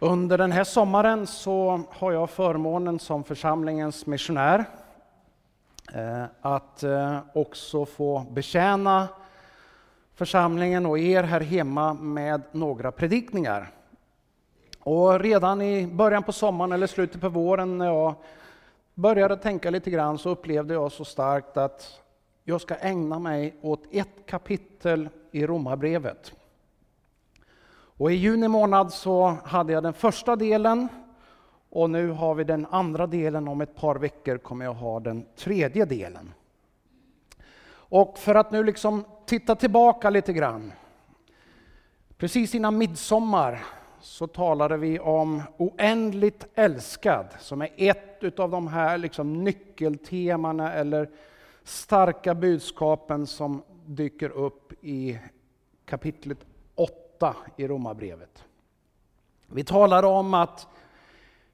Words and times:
Under 0.00 0.38
den 0.38 0.52
här 0.52 0.64
sommaren 0.64 1.26
så 1.26 1.80
har 1.90 2.12
jag 2.12 2.30
förmånen 2.30 2.98
som 2.98 3.24
församlingens 3.24 4.06
missionär 4.06 4.64
eh, 5.94 6.24
att 6.40 6.82
eh, 6.82 7.18
också 7.34 7.86
få 7.86 8.26
betjäna 8.30 9.08
församlingen 10.14 10.86
och 10.86 10.98
er 10.98 11.22
här 11.22 11.40
hemma 11.40 11.94
med 11.94 12.42
några 12.52 12.92
predikningar. 12.92 13.70
Och 14.80 15.20
redan 15.20 15.62
i 15.62 15.86
början 15.86 16.22
på 16.22 16.32
sommaren 16.32 16.72
eller 16.72 16.86
slutet 16.86 17.20
på 17.20 17.28
våren 17.28 17.78
när 17.78 17.86
jag 17.86 18.14
började 18.94 19.36
tänka 19.36 19.70
lite 19.70 19.90
grann 19.90 20.18
så 20.18 20.30
upplevde 20.30 20.74
jag 20.74 20.92
så 20.92 21.04
starkt 21.04 21.56
att 21.56 22.00
jag 22.44 22.60
ska 22.60 22.74
ägna 22.74 23.18
mig 23.18 23.56
åt 23.62 23.82
ett 23.90 24.26
kapitel 24.26 25.08
i 25.30 25.46
Romarbrevet. 25.46 26.32
Och 27.98 28.12
I 28.12 28.14
juni 28.14 28.48
månad 28.48 28.92
så 28.92 29.36
hade 29.44 29.72
jag 29.72 29.82
den 29.82 29.92
första 29.92 30.36
delen 30.36 30.88
och 31.70 31.90
nu 31.90 32.10
har 32.10 32.34
vi 32.34 32.44
den 32.44 32.66
andra 32.70 33.06
delen. 33.06 33.48
Om 33.48 33.60
ett 33.60 33.76
par 33.76 33.96
veckor 33.96 34.38
kommer 34.38 34.64
jag 34.64 34.74
ha 34.74 35.00
den 35.00 35.26
tredje 35.36 35.84
delen. 35.84 36.34
Och 37.70 38.18
för 38.18 38.34
att 38.34 38.50
nu 38.50 38.64
liksom 38.64 39.04
titta 39.26 39.54
tillbaka 39.54 40.10
lite 40.10 40.32
grann. 40.32 40.72
Precis 42.16 42.54
innan 42.54 42.78
midsommar 42.78 43.64
så 44.00 44.26
talade 44.26 44.76
vi 44.76 44.98
om 44.98 45.42
oändligt 45.56 46.46
älskad 46.54 47.26
som 47.38 47.62
är 47.62 47.70
ett 47.76 48.38
av 48.38 48.50
de 48.50 48.68
här 48.68 48.98
liksom 48.98 49.44
nyckeltemana 49.44 50.72
eller 50.72 51.10
starka 51.64 52.34
budskapen 52.34 53.26
som 53.26 53.62
dyker 53.86 54.30
upp 54.30 54.72
i 54.84 55.18
kapitlet 55.84 56.47
8 57.18 57.36
i 57.56 57.68
Romarbrevet. 57.68 58.44
Vi 59.46 59.64
talar 59.64 60.02
om 60.02 60.34
att 60.34 60.66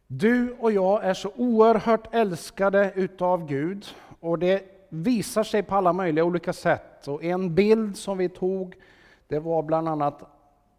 du 0.07 0.53
och 0.53 0.73
jag 0.73 1.05
är 1.05 1.15
så 1.15 1.31
oerhört 1.37 2.15
älskade 2.15 2.93
utav 2.95 3.47
Gud 3.47 3.87
och 4.21 4.39
det 4.39 4.89
visar 4.89 5.43
sig 5.43 5.63
på 5.63 5.75
alla 5.75 5.93
möjliga 5.93 6.25
olika 6.25 6.53
sätt. 6.53 7.09
Och 7.09 7.25
en 7.25 7.55
bild 7.55 7.97
som 7.97 8.19
vi 8.19 8.29
tog 8.29 8.75
det 9.29 9.39
var 9.39 9.63
bland 9.63 9.89
annat 9.89 10.23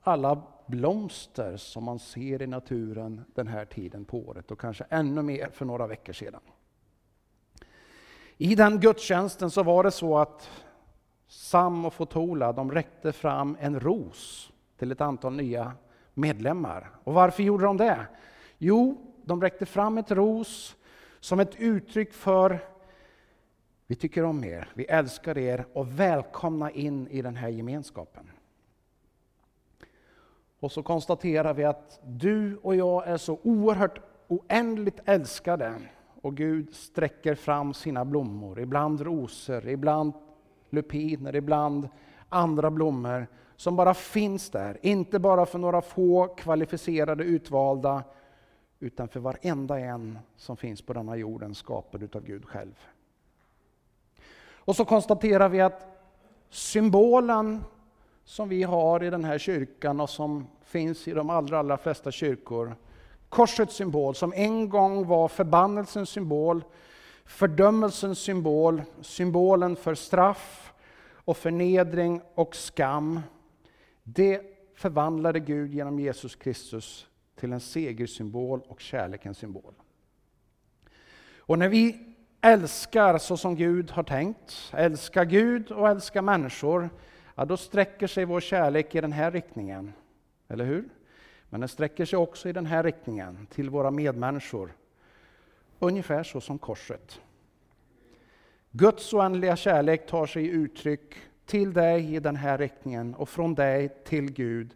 alla 0.02 0.42
blomster 0.66 1.58
som 1.58 1.84
man 1.84 2.00
ser 2.00 2.42
i 2.42 2.48
naturen 2.48 3.26
den 3.36 3.48
här 3.48 3.66
tiden 3.66 4.06
på 4.06 4.18
året 4.20 4.52
och 4.52 4.60
kanske 4.60 4.86
ännu 4.90 5.22
mer 5.22 5.50
för 5.50 5.66
några 5.66 5.88
veckor 5.88 6.14
sedan. 6.14 6.42
I 8.38 8.56
den 8.56 8.80
gudstjänsten 8.80 9.52
så 9.52 9.64
var 9.64 9.84
det 9.84 9.92
så 9.92 10.18
att 10.18 10.50
Sam 11.28 11.86
och 11.86 11.94
Fotola 11.94 12.54
de 12.54 12.72
räckte 12.72 13.12
fram 13.12 13.58
en 13.60 13.80
ros 13.80 14.52
till 14.78 14.92
ett 14.92 15.02
antal 15.02 15.36
nya 15.36 15.72
medlemmar. 16.14 16.90
Och 17.04 17.14
varför 17.14 17.44
gjorde 17.44 17.66
de 17.66 17.78
det? 17.78 18.08
Jo, 18.58 18.98
de 19.24 19.42
räckte 19.42 19.66
fram 19.66 19.98
ett 19.98 20.12
ros 20.12 20.76
som 21.20 21.40
ett 21.40 21.56
uttryck 21.56 22.14
för 22.14 22.60
vi 23.88 23.96
tycker 23.96 24.24
om 24.24 24.44
er, 24.44 24.70
vi 24.74 24.86
älskar 24.86 25.38
er 25.38 25.66
och 25.74 26.00
välkomna 26.00 26.72
in 26.72 27.08
i 27.08 27.22
den 27.22 27.36
här 27.36 27.50
gemenskapen. 27.50 28.32
Och 30.60 30.72
så 30.72 30.84
konstaterar 30.84 31.54
vi 31.54 31.64
att 31.64 32.00
du 32.04 32.58
och 32.58 32.76
jag 32.76 33.08
är 33.08 33.18
så 33.18 33.40
oerhört 33.44 34.00
oändligt 34.28 35.00
älskade 35.06 35.82
och 36.22 36.38
Gud 36.38 36.74
sträcker 36.74 37.36
fram 37.36 37.74
sina 37.74 38.06
blommor, 38.06 38.60
ibland 38.60 39.02
rosor, 39.02 39.68
ibland 39.68 40.14
lupiner, 40.70 41.36
ibland 41.36 41.90
andra 42.30 42.72
blommor 42.72 43.28
som 43.56 43.76
bara 43.76 43.94
finns 43.94 44.50
där, 44.50 44.78
inte 44.82 45.20
bara 45.20 45.46
för 45.46 45.60
några 45.60 45.82
få 45.82 46.28
kvalificerade 46.28 47.24
utvalda, 47.24 48.04
utan 48.80 49.08
för 49.08 49.20
varenda 49.20 49.80
en 49.80 50.20
som 50.38 50.58
finns 50.58 50.82
på 50.82 50.94
denna 50.94 51.16
jorden 51.16 51.56
skapad 51.56 52.04
utav 52.04 52.24
Gud 52.24 52.46
själv. 52.46 52.76
Och 54.54 54.76
så 54.76 54.86
konstaterar 54.86 55.50
vi 55.50 55.62
att 55.62 55.88
symbolen 56.50 57.64
som 58.26 58.50
vi 58.50 58.64
har 58.64 59.04
i 59.04 59.10
den 59.10 59.24
här 59.24 59.38
kyrkan 59.38 60.00
och 60.00 60.10
som 60.10 60.48
finns 60.64 61.08
i 61.08 61.12
de 61.12 61.30
allra, 61.30 61.60
allra 61.60 61.78
flesta 61.78 62.12
kyrkor, 62.12 62.76
korsets 63.30 63.76
symbol 63.76 64.16
som 64.16 64.34
en 64.34 64.70
gång 64.70 65.08
var 65.08 65.28
förbannelsens 65.28 66.10
symbol, 66.10 66.64
fördömelsens 67.26 68.20
symbol, 68.20 68.82
symbolen 69.02 69.76
för 69.76 69.96
straff 69.96 70.74
och 71.14 71.38
förnedring 71.38 72.22
och 72.36 72.56
skam, 72.56 73.22
det 74.08 74.42
förvandlade 74.76 75.40
Gud 75.40 75.74
genom 75.74 76.00
Jesus 76.00 76.36
Kristus 76.36 77.08
till 77.36 77.54
en 77.54 77.60
segersymbol 77.60 78.62
och 78.68 78.80
kärlekens 78.80 79.38
symbol. 79.38 79.74
Och 81.38 81.60
när 81.60 81.70
vi 81.70 82.16
älskar 82.42 83.18
så 83.18 83.38
som 83.38 83.56
Gud 83.56 83.92
har 83.92 84.04
tänkt, 84.04 84.72
älskar 84.74 85.26
Gud 85.26 85.72
och 85.72 85.90
älskar 85.90 86.22
människor, 86.22 86.90
ja, 87.36 87.46
då 87.46 87.58
sträcker 87.58 88.08
sig 88.08 88.26
vår 88.26 88.40
kärlek 88.40 88.96
i 88.96 89.02
den 89.02 89.12
här 89.12 89.32
riktningen. 89.32 89.94
Eller 90.48 90.66
hur? 90.66 90.90
Men 91.50 91.60
den 91.60 91.70
sträcker 91.70 92.06
sig 92.06 92.20
också 92.20 92.50
i 92.50 92.54
den 92.54 92.66
här 92.66 92.84
riktningen, 92.84 93.48
till 93.52 93.70
våra 93.70 93.92
medmänniskor. 93.92 94.76
Ungefär 95.80 96.24
så 96.24 96.42
som 96.42 96.58
korset. 96.58 97.22
Guds 98.72 99.14
oändliga 99.14 99.56
kärlek 99.56 100.08
tar 100.08 100.26
sig 100.26 100.48
uttryck 100.48 101.16
till 101.46 101.74
dig 101.74 102.16
i 102.16 102.20
den 102.20 102.36
här 102.36 102.58
riktningen 102.58 103.16
och 103.16 103.30
från 103.30 103.56
dig 103.56 103.90
till 104.04 104.32
Gud. 104.32 104.74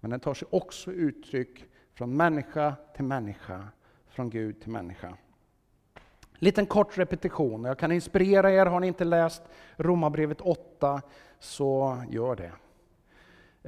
Men 0.00 0.10
den 0.10 0.20
tar 0.20 0.34
sig 0.34 0.48
också 0.50 0.92
uttryck 0.92 1.64
från 1.94 2.16
människa 2.16 2.74
till 2.94 3.04
människa, 3.04 3.68
från 4.08 4.30
Gud 4.30 4.60
till 4.60 4.70
människa. 4.70 5.16
Liten 6.34 6.66
kort 6.66 6.98
repetition. 6.98 7.64
Jag 7.64 7.78
kan 7.78 7.92
inspirera 7.92 8.52
er. 8.52 8.66
Har 8.66 8.80
ni 8.80 8.86
inte 8.86 9.04
läst 9.04 9.42
Romarbrevet 9.76 10.40
8 10.40 11.02
så 11.38 12.02
gör 12.10 12.36
det. 12.36 12.52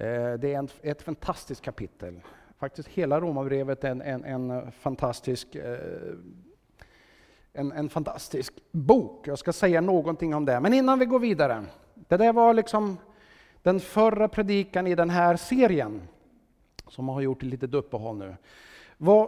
Eh, 0.02 0.34
det 0.34 0.54
är 0.54 0.70
ett 0.82 1.02
fantastiskt 1.02 1.62
kapitel. 1.62 2.20
Faktiskt 2.58 2.88
hela 2.88 3.20
Romarbrevet 3.20 3.84
är 3.84 3.90
en, 3.90 4.02
en, 4.02 4.24
en 4.24 4.72
fantastisk 4.72 5.54
eh, 5.54 5.78
en, 7.52 7.72
en 7.72 7.88
fantastisk 7.88 8.54
bok. 8.72 9.28
Jag 9.28 9.38
ska 9.38 9.52
säga 9.52 9.80
någonting 9.80 10.34
om 10.34 10.44
det. 10.44 10.60
Men 10.60 10.74
innan 10.74 10.98
vi 10.98 11.06
går 11.06 11.18
vidare. 11.18 11.64
Det 11.94 12.16
där 12.16 12.32
var 12.32 12.54
liksom 12.54 12.96
den 13.62 13.80
förra 13.80 14.28
predikan 14.28 14.86
i 14.86 14.94
den 14.94 15.10
här 15.10 15.36
serien, 15.36 16.02
som 16.88 17.08
har 17.08 17.20
gjort 17.20 17.42
ett 17.42 17.48
litet 17.48 17.74
uppehåll 17.74 18.16
nu. 18.18 18.36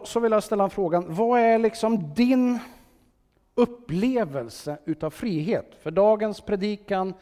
Så 0.04 0.20
vill 0.20 0.32
jag 0.32 0.44
ställa 0.44 0.68
frågan, 0.68 1.14
vad 1.14 1.40
är 1.40 1.58
liksom 1.58 2.14
din 2.14 2.58
upplevelse 3.54 4.78
utav 4.84 5.10
frihet? 5.10 5.74
För 5.82 5.90
dagens 5.90 6.40
predikan, 6.40 7.14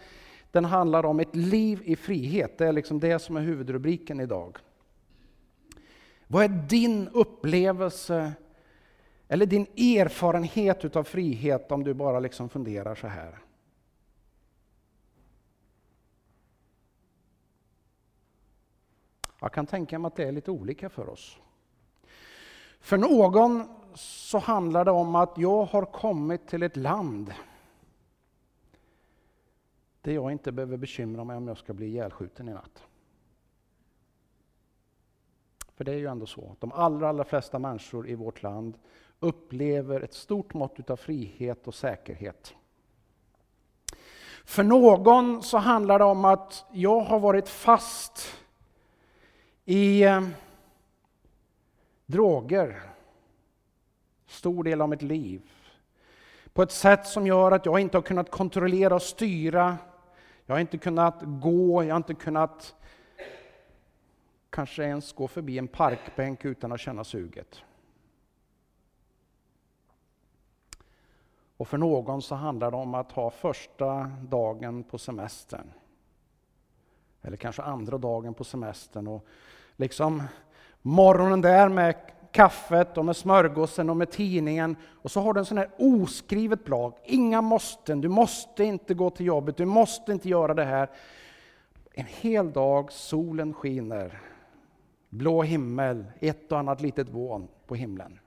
den 0.51 0.65
handlar 0.65 1.07
om 1.07 1.21
ett 1.21 1.37
liv 1.37 1.83
i 1.85 1.97
frihet. 1.97 2.59
Det 2.59 2.67
är 2.67 2.73
liksom 2.73 3.01
det 3.01 3.19
som 3.19 3.37
är 3.37 3.41
huvudrubriken 3.41 4.21
idag. 4.21 4.59
Vad 6.27 6.45
är 6.45 6.49
din 6.49 7.09
upplevelse 7.09 8.33
eller 9.29 9.47
din 9.47 9.67
erfarenhet 9.77 10.85
utav 10.85 11.05
frihet 11.05 11.73
om 11.73 11.85
du 11.85 11.95
bara 11.95 12.21
liksom 12.21 12.49
funderar 12.49 12.95
så 12.95 13.07
här? 13.07 13.39
Jag 19.45 19.53
kan 19.53 19.67
tänka 19.67 19.99
mig 19.99 20.07
att 20.07 20.17
det 20.17 20.25
är 20.25 20.33
lite 20.33 20.51
olika 20.51 20.89
för 20.89 21.09
oss. 21.09 21.39
För 22.81 22.99
någon 22.99 23.65
så 23.95 24.39
handlar 24.39 24.85
det 24.85 24.91
om 24.91 25.15
att 25.15 25.39
jag 25.39 25.65
har 25.65 25.85
kommit 25.85 26.49
till 26.49 26.63
ett 26.63 26.77
land 26.77 27.35
där 30.01 30.13
jag 30.13 30.33
inte 30.33 30.53
behöver 30.53 30.77
bekymra 30.77 31.25
mig 31.25 31.37
om 31.37 31.49
jag 31.49 31.59
ska 31.59 31.73
bli 31.73 31.87
ihjälskjuten 31.87 32.49
i 32.49 32.53
natt. 32.53 32.83
För 35.75 35.85
det 35.85 35.93
är 35.93 35.99
ju 35.99 36.07
ändå 36.07 36.27
så, 36.27 36.51
att 36.53 36.61
de 36.61 36.73
allra, 36.73 37.09
allra 37.09 37.25
flesta 37.25 37.59
människor 37.59 38.09
i 38.09 38.15
vårt 38.15 38.43
land 38.43 38.79
upplever 39.21 40.01
ett 40.01 40.15
stort 40.15 40.55
mått 40.55 40.91
av 40.91 40.97
frihet 40.97 41.69
och 41.69 41.75
säkerhet. 41.75 42.55
För 44.45 44.63
någon 44.63 45.43
så 45.43 45.59
handlar 45.59 45.99
det 45.99 46.05
om 46.05 46.25
att 46.25 46.65
jag 46.73 47.01
har 47.01 47.21
varit 47.21 47.49
fast 47.49 48.44
i 49.65 50.03
eh, 50.03 50.29
droger 52.07 52.83
stor 54.27 54.65
del 54.65 54.81
av 54.81 54.89
mitt 54.89 55.03
liv. 55.03 55.43
På 56.53 56.63
ett 56.63 56.73
sätt 56.73 57.07
som 57.07 57.27
gör 57.27 57.53
att 57.53 57.67
jag 57.67 57.81
inte 57.81 57.97
har 57.97 58.03
kunnat 58.03 58.31
kontrollera 58.31 58.95
och 58.95 59.03
styra. 59.03 59.77
Jag 60.47 60.55
har 60.55 60.61
inte 60.61 60.79
kunnat 60.79 61.21
gå, 61.23 61.85
jag 61.85 61.95
har 61.95 61.97
inte 61.97 62.15
kunnat 62.15 62.75
kanske 64.51 64.83
ens 64.85 65.13
gå 65.13 65.29
förbi 65.29 65.59
en 65.59 65.69
parkbänk 65.69 66.45
utan 66.45 66.73
att 66.73 66.81
känna 66.81 67.05
suget. 67.05 67.63
Och 71.57 71.69
för 71.69 71.79
någon 71.79 72.23
så 72.23 72.35
handlar 72.35 72.71
det 72.71 72.77
om 72.77 72.95
att 72.95 73.13
ha 73.13 73.31
första 73.31 74.11
dagen 74.23 74.85
på 74.85 74.99
semestern. 74.99 75.73
Eller 77.25 77.37
kanske 77.37 77.63
andra 77.63 77.99
dagen 77.99 78.35
på 78.35 78.45
semestern 78.45 79.07
och 79.07 79.27
liksom 79.77 80.23
Morgonen 80.83 81.41
där 81.41 81.69
med 81.69 81.95
kaffet 82.33 82.99
och 82.99 83.05
med 83.05 83.17
smörgåsen 83.17 83.91
och 83.91 83.97
med 83.97 84.11
tidningen. 84.11 84.77
Och 85.03 85.11
så 85.11 85.21
har 85.21 85.35
du 85.35 85.41
en 85.41 85.47
sån 85.47 85.59
här 85.59 85.71
oskrivet 85.79 86.65
blad. 86.65 86.93
Inga 87.05 87.41
måsten. 87.41 88.01
Du 88.01 88.09
måste 88.09 88.65
inte 88.65 88.95
gå 88.95 89.11
till 89.11 89.27
jobbet. 89.27 89.57
Du 89.57 89.65
måste 89.65 90.13
inte 90.13 90.29
göra 90.29 90.55
det 90.55 90.65
här. 90.65 90.91
En 91.93 92.07
hel 92.07 92.53
dag, 92.53 92.93
solen 92.93 93.55
skiner. 93.55 94.21
Blå 95.09 95.43
himmel, 95.43 96.05
ett 96.21 96.53
och 96.53 96.59
annat 96.59 96.81
litet 96.81 97.09
vån 97.09 97.49
på 97.67 97.75
himlen. 97.75 98.19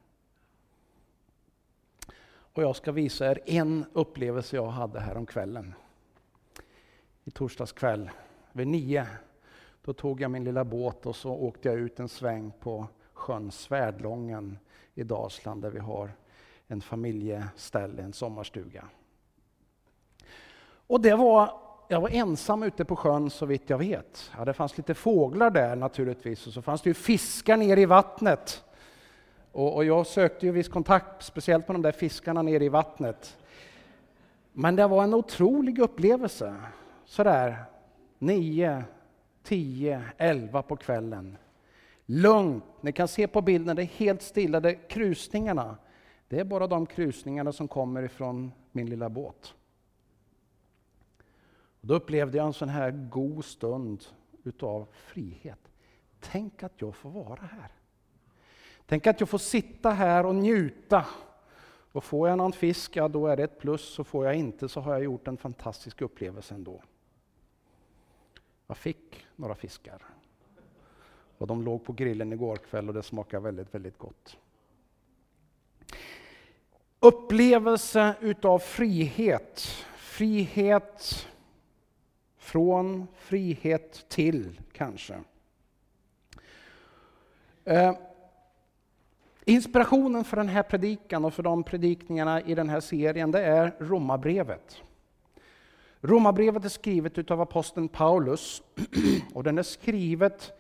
Och 2.30 2.64
jag 2.64 2.76
ska 2.76 2.92
visa 2.92 3.32
er 3.32 3.40
en 3.46 3.86
upplevelse 3.94 4.56
jag 4.56 4.68
hade 4.68 5.00
här 5.00 5.18
om 5.18 5.26
kvällen. 5.26 5.74
I 7.24 7.32
torsdags 7.32 7.72
kväll 7.72 8.10
vid 8.58 8.68
nio. 8.68 9.08
Då 9.82 9.94
tog 9.94 10.22
jag 10.22 10.32
min 10.32 10.44
lilla 10.44 10.64
båt 10.64 11.06
och 11.06 11.16
så 11.16 11.32
åkte 11.32 11.70
jag 11.70 11.78
ut 11.80 12.00
en 12.00 12.10
sväng 12.10 12.52
på 12.60 12.88
sjön 13.14 13.52
Svärdlången 13.52 14.58
i 14.94 15.04
Dalsland 15.04 15.62
där 15.62 15.70
vi 15.70 15.80
har 15.80 16.12
en 16.68 16.82
familjeställe, 16.82 18.02
en 18.02 18.14
sommarstuga. 18.14 18.86
Och 20.88 21.02
det 21.02 21.16
var, 21.16 21.52
jag 21.88 22.02
var 22.02 22.10
ensam 22.10 22.64
ute 22.64 22.86
på 22.86 22.96
sjön 22.96 23.30
så 23.30 23.46
vitt 23.46 23.70
jag 23.70 23.78
vet. 23.78 24.32
Ja, 24.38 24.46
det 24.46 24.54
fanns 24.54 24.78
lite 24.78 24.94
fåglar 24.94 25.50
där 25.50 25.76
naturligtvis 25.76 26.48
och 26.48 26.54
så 26.54 26.62
fanns 26.62 26.82
det 26.82 26.90
ju 26.90 26.94
fiskar 26.94 27.58
nere 27.58 27.82
i 27.82 27.86
vattnet. 27.86 28.64
Och, 29.52 29.76
och 29.76 29.86
jag 29.86 30.08
sökte 30.08 30.46
ju 30.46 30.52
viss 30.52 30.70
kontakt, 30.70 31.24
speciellt 31.24 31.68
med 31.68 31.76
de 31.76 31.82
där 31.82 31.92
fiskarna 31.92 32.42
nere 32.42 32.66
i 32.66 32.70
vattnet. 32.70 33.38
Men 34.54 34.76
det 34.76 34.88
var 34.88 35.04
en 35.04 35.14
otrolig 35.14 35.80
upplevelse. 35.80 36.56
Sådär 37.06 37.66
nio, 38.20 38.84
tio, 39.44 40.04
elva 40.18 40.62
på 40.62 40.76
kvällen. 40.76 41.38
Lugnt, 42.06 42.64
ni 42.82 42.92
kan 42.92 43.08
se 43.08 43.28
på 43.28 43.42
bilden, 43.42 43.76
det 43.76 43.82
är 43.82 43.86
helt 43.86 44.22
stilla. 44.22 44.60
Det 44.60 44.76
krusningarna, 44.76 45.78
det 46.28 46.40
är 46.40 46.44
bara 46.44 46.68
de 46.68 46.86
krusningarna 46.86 47.52
som 47.52 47.68
kommer 47.68 48.04
ifrån 48.04 48.52
min 48.72 48.90
lilla 48.90 49.10
båt. 49.10 49.54
Då 51.82 51.94
upplevde 51.94 52.38
jag 52.38 52.48
en 52.48 52.54
sån 52.54 52.70
här 52.70 52.92
god 52.92 53.46
stund 53.46 54.04
utav 54.44 54.88
frihet. 54.94 55.60
Tänk 56.20 56.64
att 56.64 56.74
jag 56.76 56.96
får 56.96 57.10
vara 57.10 57.42
här. 57.42 57.72
Tänk 58.86 59.08
att 59.08 59.20
jag 59.20 59.30
får 59.30 59.38
sitta 59.38 59.90
här 59.90 60.26
och 60.26 60.36
njuta. 60.36 61.06
Och 61.92 62.04
får 62.04 62.30
jag 62.30 62.38
någon 62.38 62.54
fisk, 62.54 62.96
ja 62.96 63.08
då 63.08 63.28
är 63.28 63.38
det 63.38 63.44
ett 63.44 63.60
plus. 63.60 63.94
Så 63.94 64.04
får 64.04 64.26
jag 64.26 64.36
inte 64.36 64.70
så 64.70 64.82
har 64.82 64.94
jag 64.94 65.04
gjort 65.04 65.28
en 65.28 65.38
fantastisk 65.38 66.02
upplevelse 66.02 66.56
ändå. 66.56 66.82
Jag 68.68 68.78
fick 68.78 69.26
några 69.36 69.56
fiskar. 69.56 70.02
Och 71.38 71.48
de 71.48 71.64
låg 71.64 71.84
på 71.84 71.94
grillen 71.94 72.34
igår 72.34 72.56
kväll 72.56 72.88
och 72.88 72.94
det 72.94 73.04
smakade 73.04 73.44
väldigt, 73.44 73.76
väldigt 73.76 73.98
gott. 73.98 74.38
Upplevelse 77.00 78.16
utav 78.22 78.60
frihet. 78.60 79.68
Frihet 79.98 81.28
från, 82.38 83.08
frihet 83.16 84.06
till 84.10 84.62
kanske. 84.72 85.20
Eh, 87.64 87.98
inspirationen 89.46 90.24
för 90.24 90.38
den 90.38 90.50
här 90.50 90.64
predikan 90.64 91.26
och 91.26 91.34
för 91.34 91.44
de 91.44 91.64
predikningarna 91.64 92.42
i 92.42 92.56
den 92.56 92.70
här 92.70 92.80
serien 92.80 93.32
det 93.32 93.42
är 93.42 93.76
Romarbrevet. 93.80 94.82
Romarbrevet 96.02 96.66
är 96.66 96.70
skrivet 96.70 97.32
av 97.32 97.42
aposteln 97.42 97.88
Paulus 97.88 98.62
och 99.34 99.44
den 99.44 99.58
är 99.58 99.64
skrivet 99.64 100.52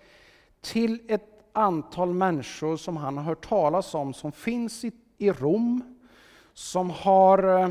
till 0.61 0.99
ett 1.07 1.37
antal 1.53 2.13
människor 2.13 2.77
som 2.77 2.97
han 2.97 3.17
har 3.17 3.23
hört 3.23 3.47
talas 3.49 3.95
om, 3.95 4.13
som 4.13 4.31
finns 4.31 4.85
i, 5.17 5.31
Rom, 5.31 5.97
som 6.53 6.89
har 6.89 7.61
eh, 7.61 7.69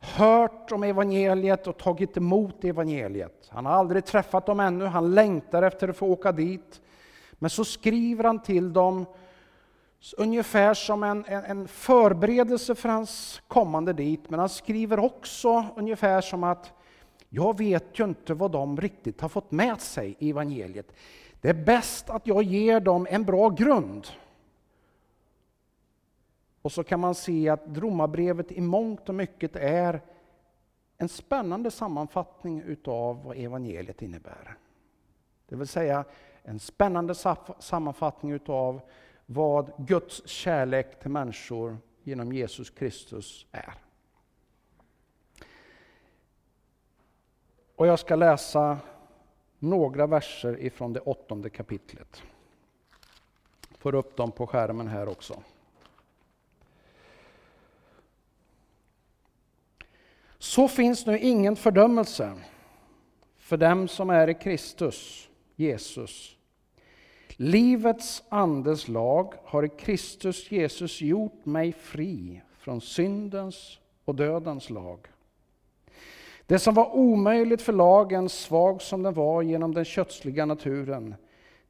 hört 0.00 0.72
om 0.72 0.82
evangeliet 0.82 1.66
och 1.66 1.78
tagit 1.78 2.16
emot 2.16 2.64
evangeliet. 2.64 3.48
Han 3.48 3.66
har 3.66 3.72
aldrig 3.72 4.04
träffat 4.04 4.46
dem 4.46 4.60
ännu, 4.60 4.84
han 4.84 5.14
längtar 5.14 5.62
efter 5.62 5.88
att 5.88 5.96
få 5.96 6.06
åka 6.06 6.32
dit. 6.32 6.80
Men 7.32 7.50
så 7.50 7.64
skriver 7.64 8.24
han 8.24 8.42
till 8.42 8.72
dem 8.72 9.06
ungefär 10.16 10.74
som 10.74 11.02
en, 11.02 11.24
en, 11.24 11.44
en 11.44 11.68
förberedelse 11.68 12.74
för 12.74 12.88
hans 12.88 13.42
kommande 13.48 13.92
dit, 13.92 14.30
men 14.30 14.40
han 14.40 14.48
skriver 14.48 14.98
också 14.98 15.64
ungefär 15.76 16.20
som 16.20 16.44
att 16.44 16.72
jag 17.36 17.58
vet 17.58 17.98
ju 17.98 18.04
inte 18.04 18.34
vad 18.34 18.50
de 18.50 18.80
riktigt 18.80 19.20
har 19.20 19.28
fått 19.28 19.50
med 19.50 19.80
sig 19.80 20.16
i 20.18 20.30
evangeliet. 20.30 20.92
Det 21.40 21.48
är 21.48 21.64
bäst 21.64 22.10
att 22.10 22.26
jag 22.26 22.42
ger 22.42 22.80
dem 22.80 23.06
en 23.10 23.24
bra 23.24 23.48
grund. 23.48 24.06
Och 26.62 26.72
så 26.72 26.84
kan 26.84 27.00
man 27.00 27.14
se 27.14 27.48
att 27.48 27.64
Romarbrevet 27.66 28.52
i 28.52 28.60
mångt 28.60 29.08
och 29.08 29.14
mycket 29.14 29.56
är 29.56 30.00
en 30.98 31.08
spännande 31.08 31.70
sammanfattning 31.70 32.62
utav 32.62 33.24
vad 33.24 33.36
evangeliet 33.36 34.02
innebär. 34.02 34.56
Det 35.48 35.56
vill 35.56 35.68
säga 35.68 36.04
en 36.42 36.58
spännande 36.58 37.14
sammanfattning 37.58 38.32
utav 38.32 38.80
vad 39.26 39.72
Guds 39.78 40.28
kärlek 40.28 41.00
till 41.00 41.10
människor 41.10 41.78
genom 42.02 42.32
Jesus 42.32 42.70
Kristus 42.70 43.46
är. 43.52 43.85
Och 47.76 47.86
jag 47.86 47.98
ska 47.98 48.16
läsa 48.16 48.78
några 49.58 50.06
verser 50.06 50.60
ifrån 50.60 50.92
det 50.92 51.00
åttonde 51.00 51.50
kapitlet. 51.50 52.22
Får 53.78 53.94
upp 53.94 54.16
dem 54.16 54.32
på 54.32 54.46
skärmen 54.46 54.88
här 54.88 55.08
också. 55.08 55.42
Så 60.38 60.68
finns 60.68 61.06
nu 61.06 61.18
ingen 61.18 61.56
fördömelse 61.56 62.32
för 63.38 63.56
dem 63.56 63.88
som 63.88 64.10
är 64.10 64.28
i 64.28 64.34
Kristus, 64.34 65.28
Jesus. 65.56 66.36
Livets 67.28 68.22
andes 68.28 68.88
lag 68.88 69.34
har 69.44 69.64
i 69.64 69.68
Kristus 69.68 70.50
Jesus 70.50 71.00
gjort 71.00 71.44
mig 71.44 71.72
fri 71.72 72.42
från 72.58 72.80
syndens 72.80 73.78
och 74.04 74.14
dödens 74.14 74.70
lag. 74.70 75.06
Det 76.46 76.58
som 76.58 76.74
var 76.74 76.94
omöjligt 76.94 77.62
för 77.62 77.72
lagen, 77.72 78.28
svag 78.28 78.82
som 78.82 79.02
den 79.02 79.14
var 79.14 79.42
genom 79.42 79.74
den 79.74 79.84
kötsliga 79.84 80.46
naturen, 80.46 81.14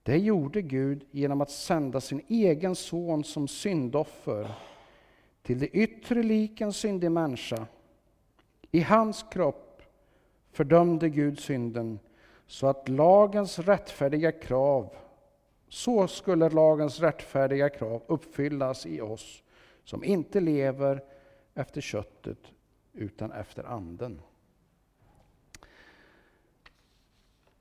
det 0.03 0.19
gjorde 0.19 0.63
Gud 0.63 1.05
genom 1.11 1.41
att 1.41 1.51
sända 1.51 2.01
sin 2.01 2.23
egen 2.29 2.75
son 2.75 3.25
som 3.25 3.49
syndoffer 3.49 4.55
till 5.43 5.59
det 5.59 5.69
yttre 5.69 6.23
lik 6.23 6.61
en 6.61 6.73
syndig 6.73 7.11
människa. 7.11 7.67
I 8.71 8.81
hans 8.81 9.25
kropp 9.31 9.83
fördömde 10.53 11.09
Gud 11.09 11.41
synden 11.41 11.99
så 12.47 12.67
att 12.67 12.89
lagens 12.89 13.59
rättfärdiga 13.59 14.33
krav 14.33 14.95
så 15.69 16.09
skulle 16.09 16.51
lagens 16.51 17.01
rättfärdiga 17.01 17.69
krav 17.69 18.03
uppfyllas 18.07 18.87
i 18.87 19.01
oss 19.01 19.43
som 19.85 20.05
inte 20.05 20.41
lever 20.41 21.03
efter 21.55 21.81
köttet 21.81 22.39
utan 22.93 23.33
efter 23.33 23.65
anden. 23.65 24.21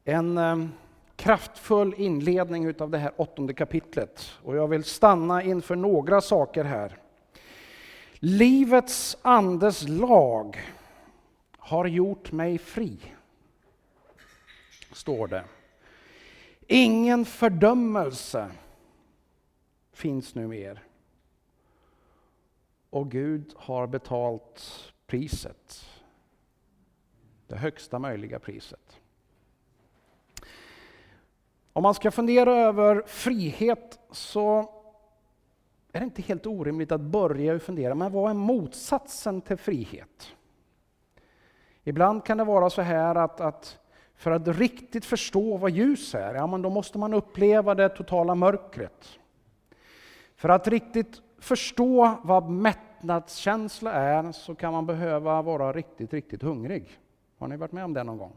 En 0.07 0.38
ehm, 0.38 0.71
kraftfull 1.15 1.93
inledning 1.97 2.65
utav 2.65 2.89
det 2.89 2.97
här 2.97 3.12
åttonde 3.17 3.53
kapitlet. 3.53 4.31
Och 4.43 4.55
jag 4.55 4.67
vill 4.67 4.83
stanna 4.83 5.43
inför 5.43 5.75
några 5.75 6.21
saker 6.21 6.63
här. 6.63 6.97
Livets 8.15 9.17
andes 9.21 9.88
lag 9.88 10.57
har 11.57 11.85
gjort 11.85 12.31
mig 12.31 12.57
fri, 12.57 12.97
står 14.91 15.27
det. 15.27 15.43
Ingen 16.67 17.25
fördömelse 17.25 18.51
finns 19.93 20.35
nu 20.35 20.47
mer. 20.47 20.83
Och 22.89 23.12
Gud 23.12 23.53
har 23.57 23.88
betalt 23.88 24.93
priset. 25.07 25.85
Det 27.47 27.55
högsta 27.55 28.00
möjliga 28.00 28.39
priset. 28.39 29.00
Om 31.75 31.84
man 31.84 31.94
ska 31.94 32.12
fundera 32.12 32.55
över 32.55 33.03
frihet 33.05 34.00
så 34.12 34.60
är 35.91 36.00
det 36.00 36.03
inte 36.03 36.22
helt 36.22 36.46
orimligt 36.46 36.91
att 36.91 37.01
börja 37.01 37.60
fundera, 37.60 37.96
men 37.96 38.12
vad 38.12 38.29
är 38.29 38.34
motsatsen 38.34 39.41
till 39.41 39.58
frihet? 39.58 40.36
Ibland 41.84 42.25
kan 42.25 42.38
det 42.38 42.44
vara 42.44 42.70
så 42.70 42.82
här 42.82 43.15
att, 43.15 43.41
att 43.41 43.79
för 44.15 44.32
att 44.32 44.48
riktigt 44.48 45.05
förstå 45.05 45.58
vad 45.58 45.72
ljus 45.72 46.15
är, 46.15 46.36
ja, 46.36 46.48
men 46.48 46.62
då 46.62 46.70
måste 46.70 46.98
man 46.98 47.13
uppleva 47.13 47.75
det 47.75 47.89
totala 47.89 48.36
mörkret. 48.36 49.20
För 50.36 50.50
att 50.50 50.67
riktigt 50.67 51.22
förstå 51.39 52.20
vad 52.24 52.50
mättnadskänsla 52.50 53.91
är 53.91 54.32
så 54.32 54.55
kan 54.55 54.74
man 54.74 54.86
behöva 54.86 55.41
vara 55.41 55.74
riktigt, 55.74 56.13
riktigt 56.13 56.41
hungrig. 56.41 57.00
Har 57.38 57.48
ni 57.48 57.58
varit 57.58 57.72
med 57.72 57.86
om 57.86 57.94
det 57.94 58.03
någon 58.03 58.17
gång? 58.17 58.34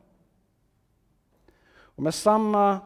Och 1.71 2.03
med 2.03 2.15
samma 2.15 2.81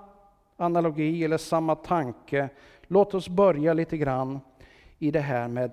analogi 0.57 1.25
eller 1.25 1.39
samma 1.39 1.75
tanke. 1.75 2.49
låt 2.83 3.15
oss 3.15 3.29
börja 3.29 3.73
lite 3.73 3.97
grann 3.97 4.41
i 4.99 5.11
det 5.11 5.21
här 5.21 5.49
med 5.49 5.71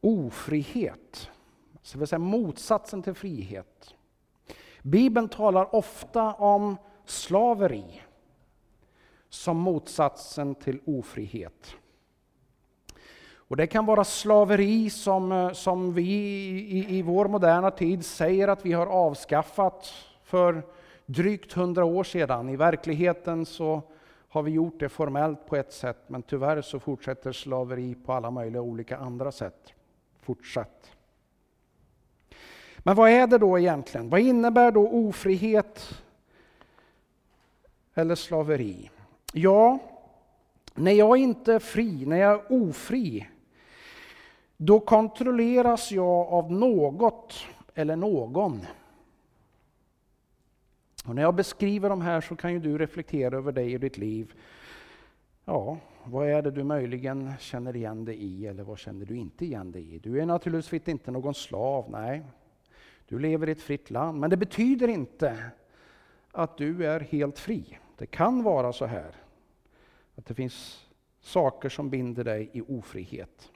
ofrihet. 0.00 1.30
Så 1.82 1.98
vill 1.98 2.08
säga 2.08 2.18
motsatsen 2.18 3.02
till 3.02 3.14
frihet. 3.14 3.94
Bibeln 4.82 5.28
talar 5.28 5.74
ofta 5.74 6.32
om 6.32 6.76
slaveri 7.04 8.02
som 9.28 9.56
motsatsen 9.56 10.54
till 10.54 10.80
ofrihet. 10.86 11.74
Och 13.50 13.56
det 13.56 13.66
kan 13.66 13.86
vara 13.86 14.04
slaveri 14.04 14.90
som, 14.90 15.32
eh, 15.32 15.52
som 15.52 15.94
vi 15.94 16.12
i, 16.70 16.98
i 16.98 17.02
vår 17.02 17.28
moderna 17.28 17.70
tid 17.70 18.04
säger 18.04 18.48
att 18.48 18.66
vi 18.66 18.72
har 18.72 18.86
avskaffat 18.86 19.92
för 20.24 20.62
drygt 21.06 21.52
hundra 21.52 21.84
år 21.84 22.04
sedan. 22.04 22.48
I 22.48 22.56
verkligheten 22.56 23.46
så 23.46 23.82
har 24.32 24.42
vi 24.42 24.50
gjort 24.50 24.80
det 24.80 24.88
formellt 24.88 25.46
på 25.46 25.56
ett 25.56 25.72
sätt, 25.72 25.98
men 26.06 26.22
tyvärr 26.22 26.62
så 26.62 26.80
fortsätter 26.80 27.32
slaveri 27.32 27.94
på 27.94 28.12
alla 28.12 28.30
möjliga 28.30 28.62
olika 28.62 28.96
andra 28.96 29.32
sätt. 29.32 29.72
Fortsatt. 30.20 30.92
Men 32.78 32.96
vad 32.96 33.10
är 33.10 33.26
det 33.26 33.38
då 33.38 33.58
egentligen? 33.58 34.10
Vad 34.10 34.20
innebär 34.20 34.72
då 34.72 34.88
ofrihet 34.88 36.02
eller 37.94 38.14
slaveri? 38.14 38.90
Ja, 39.32 39.78
när 40.74 40.92
jag 40.92 41.16
inte 41.16 41.54
är 41.54 41.58
fri, 41.58 42.06
när 42.06 42.16
jag 42.16 42.32
är 42.32 42.52
ofri, 42.52 43.28
då 44.56 44.80
kontrolleras 44.80 45.92
jag 45.92 46.28
av 46.28 46.52
något 46.52 47.34
eller 47.74 47.96
någon. 47.96 48.66
Och 51.04 51.14
när 51.14 51.22
jag 51.22 51.34
beskriver 51.34 51.88
de 51.88 52.00
här 52.00 52.20
så 52.20 52.36
kan 52.36 52.52
ju 52.52 52.58
du 52.58 52.78
reflektera 52.78 53.36
över 53.36 53.52
dig 53.52 53.74
och 53.74 53.80
ditt 53.80 53.98
liv. 53.98 54.34
Ja, 55.44 55.78
vad 56.04 56.28
är 56.28 56.42
det 56.42 56.50
du 56.50 56.64
möjligen 56.64 57.32
känner 57.38 57.76
igen 57.76 58.04
dig 58.04 58.16
i 58.16 58.46
eller 58.46 58.62
vad 58.62 58.78
känner 58.78 59.06
du 59.06 59.16
inte 59.16 59.44
igen 59.44 59.72
dig 59.72 59.94
i? 59.94 59.98
Du 59.98 60.20
är 60.20 60.26
naturligtvis 60.26 60.88
inte 60.88 61.10
någon 61.10 61.34
slav, 61.34 61.90
nej. 61.90 62.22
Du 63.08 63.18
lever 63.18 63.48
i 63.48 63.52
ett 63.52 63.62
fritt 63.62 63.90
land, 63.90 64.20
men 64.20 64.30
det 64.30 64.36
betyder 64.36 64.88
inte 64.88 65.50
att 66.32 66.58
du 66.58 66.86
är 66.86 67.00
helt 67.00 67.38
fri. 67.38 67.78
Det 67.98 68.06
kan 68.06 68.42
vara 68.42 68.72
så 68.72 68.86
här 68.86 69.14
att 70.16 70.26
det 70.26 70.34
finns 70.34 70.86
saker 71.20 71.68
som 71.68 71.90
binder 71.90 72.24
dig 72.24 72.50
i 72.52 72.60
ofrihet. 72.60 73.50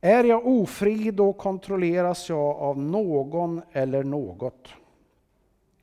Är 0.00 0.24
jag 0.24 0.46
ofri, 0.46 1.10
då 1.10 1.32
kontrolleras 1.32 2.28
jag 2.28 2.56
av 2.56 2.78
någon 2.78 3.62
eller 3.72 4.04
något. 4.04 4.68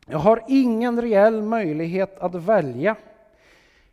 Jag 0.06 0.20
har 0.20 0.44
ingen 0.48 1.02
reell 1.02 1.42
möjlighet 1.42 2.20
att 2.20 2.36
välja, 2.36 2.96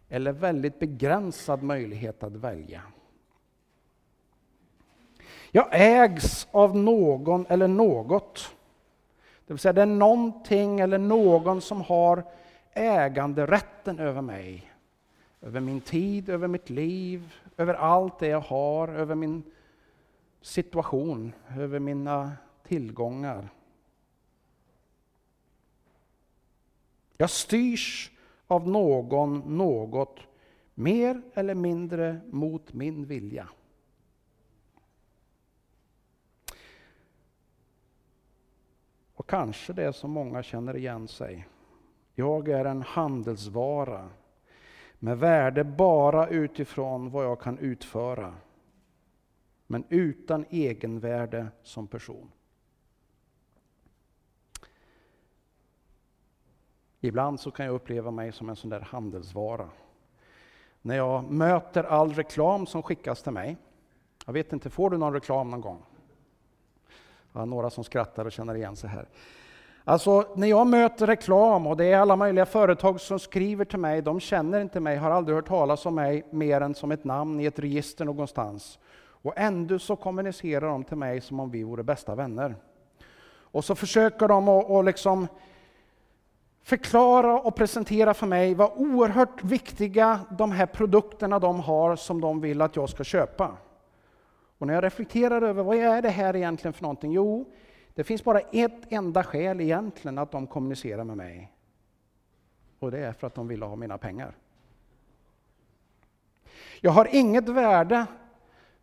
eller 0.08 0.32
väldigt 0.32 0.78
begränsad 0.78 1.62
möjlighet 1.62 2.22
att 2.22 2.32
välja. 2.32 2.82
Jag 5.50 5.66
ägs 5.70 6.48
av 6.50 6.76
någon 6.76 7.46
eller 7.48 7.68
något. 7.68 8.54
Det 9.46 9.52
vill 9.52 9.58
säga 9.58 9.72
det 9.72 9.82
är 9.82 9.86
någonting 9.86 10.80
eller 10.80 10.98
någon 10.98 11.60
som 11.60 11.80
har 11.80 12.24
äganderätten 12.72 13.98
över 13.98 14.22
mig. 14.22 14.72
Över 15.40 15.60
min 15.60 15.80
tid, 15.80 16.28
över 16.28 16.48
mitt 16.48 16.70
liv, 16.70 17.34
över 17.56 17.74
allt 17.74 18.18
det 18.18 18.26
jag 18.26 18.40
har, 18.40 18.88
över 18.88 19.14
min 19.14 19.42
situation, 20.40 21.32
över 21.58 21.78
mina 21.78 22.32
tillgångar. 22.68 23.48
Jag 27.22 27.30
styrs 27.30 28.10
av 28.46 28.68
någon, 28.68 29.56
något, 29.56 30.20
mer 30.74 31.22
eller 31.34 31.54
mindre 31.54 32.20
mot 32.30 32.72
min 32.72 33.04
vilja. 33.04 33.48
Och 39.14 39.28
kanske 39.28 39.72
det 39.72 39.92
som 39.92 40.10
många 40.10 40.42
känner 40.42 40.76
igen 40.76 41.08
sig. 41.08 41.48
Jag 42.14 42.48
är 42.48 42.64
en 42.64 42.82
handelsvara 42.82 44.08
med 44.98 45.18
värde 45.18 45.64
bara 45.64 46.28
utifrån 46.28 47.10
vad 47.10 47.24
jag 47.24 47.40
kan 47.40 47.58
utföra, 47.58 48.34
men 49.66 49.84
utan 49.88 50.44
egenvärde 50.50 51.48
som 51.62 51.86
person. 51.86 52.30
Ibland 57.04 57.40
så 57.40 57.50
kan 57.50 57.66
jag 57.66 57.74
uppleva 57.74 58.10
mig 58.10 58.32
som 58.32 58.48
en 58.48 58.56
sån 58.56 58.70
där 58.70 58.80
handelsvara. 58.80 59.68
När 60.82 60.96
jag 60.96 61.30
möter 61.30 61.84
all 61.84 62.12
reklam 62.12 62.66
som 62.66 62.82
skickas 62.82 63.22
till 63.22 63.32
mig. 63.32 63.56
Jag 64.26 64.32
vet 64.32 64.52
inte, 64.52 64.70
får 64.70 64.90
du 64.90 64.98
någon 64.98 65.12
reklam 65.12 65.50
någon 65.50 65.60
gång? 65.60 65.82
Ja, 67.32 67.44
några 67.44 67.70
som 67.70 67.84
skrattar 67.84 68.24
och 68.24 68.32
känner 68.32 68.54
igen 68.54 68.76
sig 68.76 68.90
här. 68.90 69.08
Alltså, 69.84 70.24
när 70.34 70.46
jag 70.46 70.66
möter 70.66 71.06
reklam 71.06 71.66
och 71.66 71.76
det 71.76 71.84
är 71.84 71.98
alla 71.98 72.16
möjliga 72.16 72.46
företag 72.46 73.00
som 73.00 73.18
skriver 73.18 73.64
till 73.64 73.78
mig, 73.78 74.02
de 74.02 74.20
känner 74.20 74.60
inte 74.60 74.80
mig, 74.80 74.96
har 74.96 75.10
aldrig 75.10 75.36
hört 75.36 75.48
talas 75.48 75.86
om 75.86 75.94
mig 75.94 76.26
mer 76.30 76.60
än 76.60 76.74
som 76.74 76.92
ett 76.92 77.04
namn 77.04 77.40
i 77.40 77.44
ett 77.44 77.58
register 77.58 78.04
någonstans. 78.04 78.78
Och 78.98 79.32
ändå 79.36 79.78
så 79.78 79.96
kommunicerar 79.96 80.68
de 80.68 80.84
till 80.84 80.96
mig 80.96 81.20
som 81.20 81.40
om 81.40 81.50
vi 81.50 81.62
vore 81.62 81.82
bästa 81.82 82.14
vänner. 82.14 82.56
Och 83.52 83.64
så 83.64 83.74
försöker 83.74 84.28
de 84.28 84.48
att 84.48 84.84
liksom 84.84 85.28
förklara 86.62 87.40
och 87.40 87.54
presentera 87.54 88.14
för 88.14 88.26
mig 88.26 88.54
vad 88.54 88.72
oerhört 88.76 89.44
viktiga 89.44 90.20
de 90.30 90.52
här 90.52 90.66
produkterna 90.66 91.38
de 91.38 91.60
har 91.60 91.96
som 91.96 92.20
de 92.20 92.40
vill 92.40 92.62
att 92.62 92.76
jag 92.76 92.88
ska 92.88 93.04
köpa. 93.04 93.56
Och 94.58 94.66
när 94.66 94.74
jag 94.74 94.84
reflekterar 94.84 95.42
över 95.42 95.62
vad 95.62 95.76
är 95.76 96.02
det 96.02 96.10
här 96.10 96.36
egentligen 96.36 96.72
för 96.72 96.82
någonting? 96.82 97.12
Jo, 97.12 97.52
det 97.94 98.04
finns 98.04 98.24
bara 98.24 98.40
ett 98.40 98.92
enda 98.92 99.24
skäl 99.24 99.60
egentligen 99.60 100.18
att 100.18 100.30
de 100.30 100.46
kommunicerar 100.46 101.04
med 101.04 101.16
mig. 101.16 101.52
Och 102.78 102.90
det 102.90 102.98
är 102.98 103.12
för 103.12 103.26
att 103.26 103.34
de 103.34 103.48
vill 103.48 103.62
ha 103.62 103.76
mina 103.76 103.98
pengar. 103.98 104.36
Jag 106.80 106.90
har 106.90 107.08
inget 107.10 107.48
värde 107.48 108.06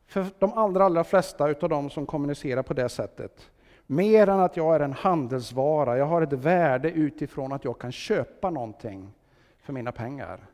för 0.05 0.25
de 0.39 0.53
allra, 0.53 0.85
allra 0.85 1.03
flesta 1.03 1.43
av 1.43 1.69
de 1.69 1.89
som 1.89 2.05
kommunicerar 2.05 2.63
på 2.63 2.73
det 2.73 2.89
sättet. 2.89 3.51
Mer 3.91 4.29
än 4.29 4.39
att 4.39 4.57
jag 4.57 4.75
är 4.75 4.79
en 4.79 4.93
handelsvara. 4.93 5.97
Jag 5.97 6.05
har 6.05 6.21
ett 6.21 6.33
värde 6.33 6.91
utifrån 6.91 7.53
att 7.53 7.63
jag 7.63 7.79
kan 7.79 7.91
köpa 7.91 8.49
någonting 8.49 9.13
för 9.59 9.73
mina 9.73 9.91
pengar. 9.91 10.47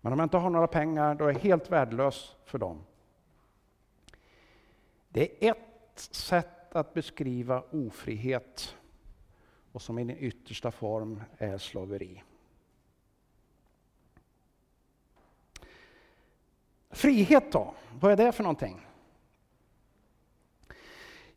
Men 0.00 0.12
om 0.12 0.18
jag 0.18 0.26
inte 0.26 0.36
har 0.36 0.50
några 0.50 0.66
pengar, 0.66 1.14
då 1.14 1.24
är 1.24 1.32
jag 1.32 1.40
helt 1.40 1.70
värdelös 1.70 2.36
för 2.44 2.58
dem. 2.58 2.78
Det 5.08 5.46
är 5.46 5.50
ett 5.50 5.98
sätt 5.98 6.76
att 6.76 6.94
beskriva 6.94 7.62
ofrihet 7.70 8.76
och 9.72 9.82
som 9.82 9.98
i 9.98 10.04
den 10.04 10.16
yttersta 10.18 10.70
form 10.70 11.22
är 11.38 11.58
slaveri. 11.58 12.22
Frihet 16.90 17.52
då, 17.52 17.74
vad 18.00 18.12
är 18.12 18.16
det 18.16 18.32
för 18.32 18.42
någonting? 18.42 18.87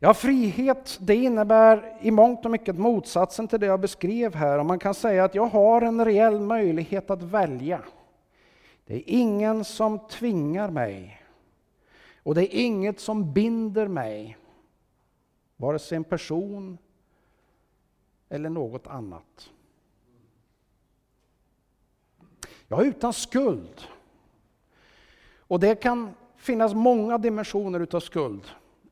Ja, 0.04 0.14
frihet 0.14 0.98
det 1.00 1.14
innebär 1.14 1.98
i 2.00 2.10
mångt 2.10 2.44
och 2.44 2.50
mycket 2.50 2.76
motsatsen 2.76 3.48
till 3.48 3.60
det 3.60 3.66
jag 3.66 3.80
beskrev 3.80 4.34
här. 4.34 4.58
Och 4.58 4.66
man 4.66 4.78
kan 4.78 4.94
säga 4.94 5.24
att 5.24 5.34
jag 5.34 5.46
har 5.46 5.82
en 5.82 6.04
reell 6.04 6.40
möjlighet 6.40 7.10
att 7.10 7.22
välja. 7.22 7.82
Det 8.86 8.94
är 8.94 9.02
ingen 9.06 9.64
som 9.64 9.98
tvingar 9.98 10.70
mig. 10.70 11.22
Och 12.22 12.34
det 12.34 12.54
är 12.54 12.60
inget 12.60 13.00
som 13.00 13.32
binder 13.32 13.88
mig. 13.88 14.36
Vare 15.56 15.78
sig 15.78 15.96
en 15.96 16.04
person 16.04 16.78
eller 18.28 18.50
något 18.50 18.86
annat. 18.86 19.50
Jag 22.68 22.80
är 22.80 22.84
utan 22.84 23.12
skuld. 23.12 23.82
Och 25.38 25.60
det 25.60 25.74
kan 25.74 26.14
finnas 26.36 26.74
många 26.74 27.18
dimensioner 27.18 27.80
utav 27.80 28.00
skuld. 28.00 28.42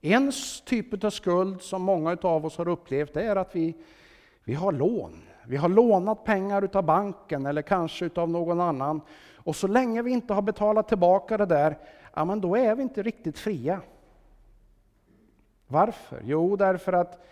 En 0.00 0.32
typ 0.64 1.04
av 1.04 1.10
skuld 1.10 1.62
som 1.62 1.82
många 1.82 2.16
av 2.22 2.46
oss 2.46 2.58
har 2.58 2.68
upplevt 2.68 3.16
är 3.16 3.36
att 3.36 3.56
vi, 3.56 3.74
vi 4.44 4.54
har 4.54 4.72
lån. 4.72 5.22
Vi 5.46 5.56
har 5.56 5.68
lånat 5.68 6.24
pengar 6.24 6.62
utav 6.62 6.84
banken 6.84 7.46
eller 7.46 7.62
kanske 7.62 8.04
utav 8.04 8.30
någon 8.30 8.60
annan. 8.60 9.00
Och 9.36 9.56
så 9.56 9.66
länge 9.66 10.02
vi 10.02 10.10
inte 10.10 10.34
har 10.34 10.42
betalat 10.42 10.88
tillbaka 10.88 11.36
det 11.36 11.46
där, 11.46 11.78
ja 12.14 12.24
men 12.24 12.40
då 12.40 12.56
är 12.56 12.74
vi 12.74 12.82
inte 12.82 13.02
riktigt 13.02 13.38
fria. 13.38 13.80
Varför? 15.66 16.22
Jo, 16.24 16.56
därför 16.56 16.92
att 16.92 17.26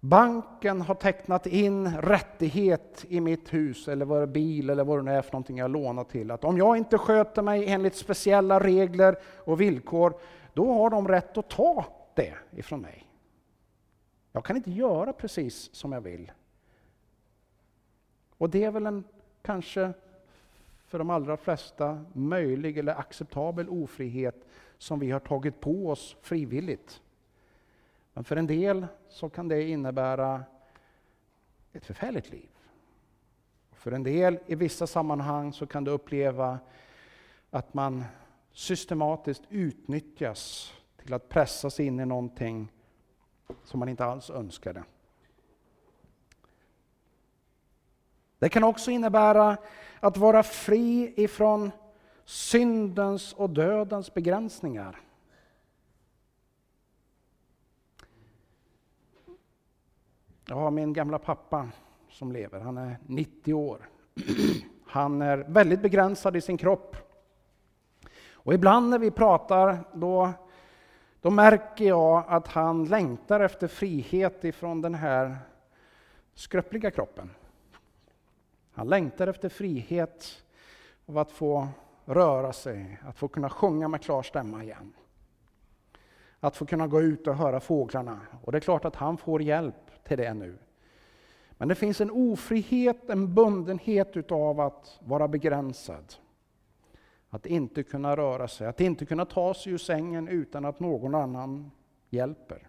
banken 0.00 0.80
har 0.80 0.94
tecknat 0.94 1.46
in 1.46 1.96
rättighet 1.96 3.04
i 3.08 3.20
mitt 3.20 3.54
hus 3.54 3.88
eller 3.88 4.04
vår 4.04 4.26
bil 4.26 4.70
eller 4.70 4.84
vad 4.84 4.98
det 4.98 5.02
nu 5.02 5.12
är 5.12 5.22
för 5.22 5.32
någonting 5.32 5.58
jag 5.58 5.70
lånar 5.70 6.04
till. 6.04 6.30
Att 6.30 6.44
om 6.44 6.58
jag 6.58 6.76
inte 6.76 6.98
sköter 6.98 7.42
mig 7.42 7.68
enligt 7.68 7.96
speciella 7.96 8.60
regler 8.60 9.16
och 9.44 9.60
villkor, 9.60 10.14
då 10.58 10.72
har 10.72 10.90
de 10.90 11.08
rätt 11.08 11.38
att 11.38 11.50
ta 11.50 11.84
det 12.14 12.34
ifrån 12.50 12.80
mig. 12.80 13.04
Jag 14.32 14.44
kan 14.44 14.56
inte 14.56 14.70
göra 14.70 15.12
precis 15.12 15.74
som 15.74 15.92
jag 15.92 16.00
vill. 16.00 16.32
Och 18.38 18.50
det 18.50 18.64
är 18.64 18.70
väl 18.70 18.86
en 18.86 19.04
kanske 19.42 19.92
för 20.86 20.98
de 20.98 21.10
allra 21.10 21.36
flesta 21.36 22.04
möjlig 22.12 22.78
eller 22.78 22.94
acceptabel 22.94 23.68
ofrihet 23.68 24.46
som 24.78 24.98
vi 24.98 25.10
har 25.10 25.20
tagit 25.20 25.60
på 25.60 25.90
oss 25.90 26.16
frivilligt. 26.22 27.00
Men 28.12 28.24
för 28.24 28.36
en 28.36 28.46
del 28.46 28.86
så 29.08 29.28
kan 29.28 29.48
det 29.48 29.68
innebära 29.68 30.44
ett 31.72 31.84
förfärligt 31.84 32.30
liv. 32.30 32.48
För 33.72 33.92
en 33.92 34.02
del 34.02 34.38
i 34.46 34.54
vissa 34.54 34.86
sammanhang 34.86 35.52
så 35.52 35.66
kan 35.66 35.84
du 35.84 35.90
uppleva 35.90 36.58
att 37.50 37.74
man 37.74 38.04
systematiskt 38.58 39.42
utnyttjas 39.48 40.72
till 41.02 41.14
att 41.14 41.28
pressas 41.28 41.80
in 41.80 42.00
i 42.00 42.06
någonting 42.06 42.72
som 43.64 43.80
man 43.80 43.88
inte 43.88 44.04
alls 44.04 44.30
önskade. 44.30 44.84
Det 48.38 48.48
kan 48.48 48.64
också 48.64 48.90
innebära 48.90 49.56
att 50.00 50.16
vara 50.16 50.42
fri 50.42 51.14
ifrån 51.16 51.70
syndens 52.24 53.32
och 53.32 53.50
dödens 53.50 54.14
begränsningar. 54.14 55.00
Jag 60.46 60.56
har 60.56 60.70
min 60.70 60.92
gamla 60.92 61.18
pappa 61.18 61.68
som 62.10 62.32
lever, 62.32 62.60
han 62.60 62.78
är 62.78 62.98
90 63.06 63.54
år. 63.54 63.88
Han 64.90 65.22
är 65.22 65.38
väldigt 65.38 65.82
begränsad 65.82 66.36
i 66.36 66.40
sin 66.40 66.56
kropp. 66.56 67.07
Och 68.48 68.54
ibland 68.54 68.90
när 68.90 68.98
vi 68.98 69.10
pratar 69.10 69.78
då, 69.92 70.32
då 71.20 71.30
märker 71.30 71.84
jag 71.84 72.24
att 72.28 72.48
han 72.48 72.84
längtar 72.84 73.40
efter 73.40 73.68
frihet 73.68 74.44
ifrån 74.44 74.82
den 74.82 74.94
här 74.94 75.38
skröpliga 76.34 76.90
kroppen. 76.90 77.30
Han 78.72 78.88
längtar 78.88 79.26
efter 79.26 79.48
frihet 79.48 80.42
av 81.06 81.18
att 81.18 81.30
få 81.30 81.68
röra 82.04 82.52
sig, 82.52 82.98
att 83.06 83.18
få 83.18 83.28
kunna 83.28 83.50
sjunga 83.50 83.88
med 83.88 84.02
klar 84.02 84.22
stämma 84.22 84.62
igen. 84.62 84.92
Att 86.40 86.56
få 86.56 86.66
kunna 86.66 86.86
gå 86.86 87.00
ut 87.00 87.26
och 87.26 87.34
höra 87.34 87.60
fåglarna. 87.60 88.20
Och 88.44 88.52
det 88.52 88.58
är 88.58 88.60
klart 88.60 88.84
att 88.84 88.96
han 88.96 89.16
får 89.16 89.42
hjälp 89.42 90.04
till 90.04 90.18
det 90.18 90.34
nu. 90.34 90.58
Men 91.50 91.68
det 91.68 91.74
finns 91.74 92.00
en 92.00 92.10
ofrihet, 92.10 93.10
en 93.10 93.34
bundenhet 93.34 94.16
utav 94.16 94.60
att 94.60 94.98
vara 95.00 95.28
begränsad. 95.28 96.14
Att 97.30 97.46
inte 97.46 97.82
kunna 97.82 98.16
röra 98.16 98.48
sig, 98.48 98.66
att 98.66 98.80
inte 98.80 99.06
kunna 99.06 99.24
ta 99.24 99.54
sig 99.54 99.72
ur 99.72 99.78
sängen 99.78 100.28
utan 100.28 100.64
att 100.64 100.80
någon 100.80 101.14
annan 101.14 101.70
hjälper. 102.10 102.68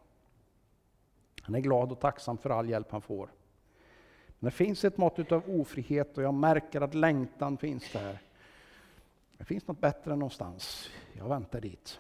Han 1.41 1.55
är 1.55 1.59
glad 1.59 1.91
och 1.91 1.99
tacksam 1.99 2.37
för 2.37 2.49
all 2.49 2.69
hjälp 2.69 2.91
han 2.91 3.01
får. 3.01 3.29
Men 4.39 4.49
det 4.49 4.55
finns 4.55 4.85
ett 4.85 4.97
mått 4.97 5.31
av 5.31 5.43
ofrihet 5.47 6.17
och 6.17 6.23
jag 6.23 6.33
märker 6.33 6.81
att 6.81 6.93
längtan 6.93 7.57
finns 7.57 7.91
där. 7.93 8.21
Det 9.37 9.43
finns 9.43 9.67
något 9.67 9.81
bättre 9.81 10.15
någonstans. 10.15 10.89
Jag 11.13 11.29
väntar 11.29 11.61
dit. 11.61 11.99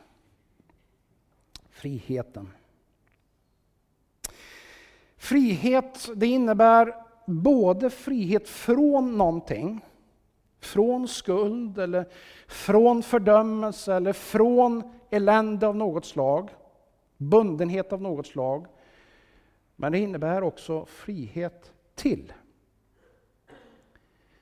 Friheten. 1.69 2.49
Frihet, 5.17 6.09
det 6.15 6.27
innebär 6.27 6.95
både 7.25 7.89
frihet 7.89 8.49
från 8.49 9.17
någonting, 9.17 9.85
från 10.59 11.07
skuld 11.07 11.79
eller 11.79 12.05
från 12.47 13.03
fördömelse 13.03 13.93
eller 13.93 14.13
från 14.13 14.93
elände 15.09 15.67
av 15.67 15.75
något 15.75 16.05
slag, 16.05 16.49
bundenhet 17.17 17.93
av 17.93 18.01
något 18.01 18.27
slag. 18.27 18.67
Men 19.75 19.91
det 19.91 19.99
innebär 19.99 20.43
också 20.43 20.85
frihet 20.85 21.73
till. 21.95 22.33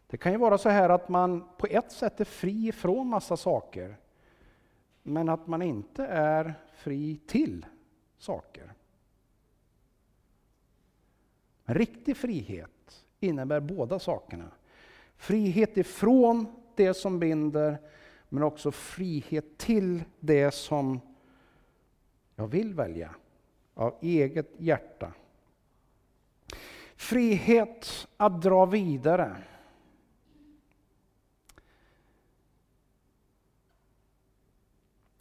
Det 0.07 0.17
kan 0.17 0.31
ju 0.31 0.37
vara 0.37 0.57
så 0.57 0.69
här 0.69 0.89
att 0.89 1.09
man 1.09 1.47
på 1.57 1.67
ett 1.67 1.91
sätt 1.91 2.19
är 2.19 2.25
fri 2.25 2.71
från 2.71 3.07
massa 3.07 3.37
saker, 3.37 3.97
men 5.03 5.29
att 5.29 5.47
man 5.47 5.61
inte 5.61 6.05
är 6.05 6.53
fri 6.73 7.19
till 7.27 7.65
saker. 8.17 8.73
Riktig 11.63 12.17
frihet 12.17 13.05
innebär 13.19 13.59
båda 13.59 13.99
sakerna. 13.99 14.51
Frihet 15.17 15.77
ifrån 15.77 16.47
det 16.75 16.93
som 16.93 17.19
binder, 17.19 17.77
men 18.29 18.43
också 18.43 18.71
frihet 18.71 19.57
till 19.57 20.03
det 20.19 20.51
som 20.51 20.99
jag 22.35 22.47
vill 22.47 22.73
välja 22.73 23.15
av 23.73 23.95
eget 24.01 24.51
hjärta. 24.57 25.13
Frihet 26.95 28.07
att 28.17 28.41
dra 28.41 28.65
vidare. 28.65 29.35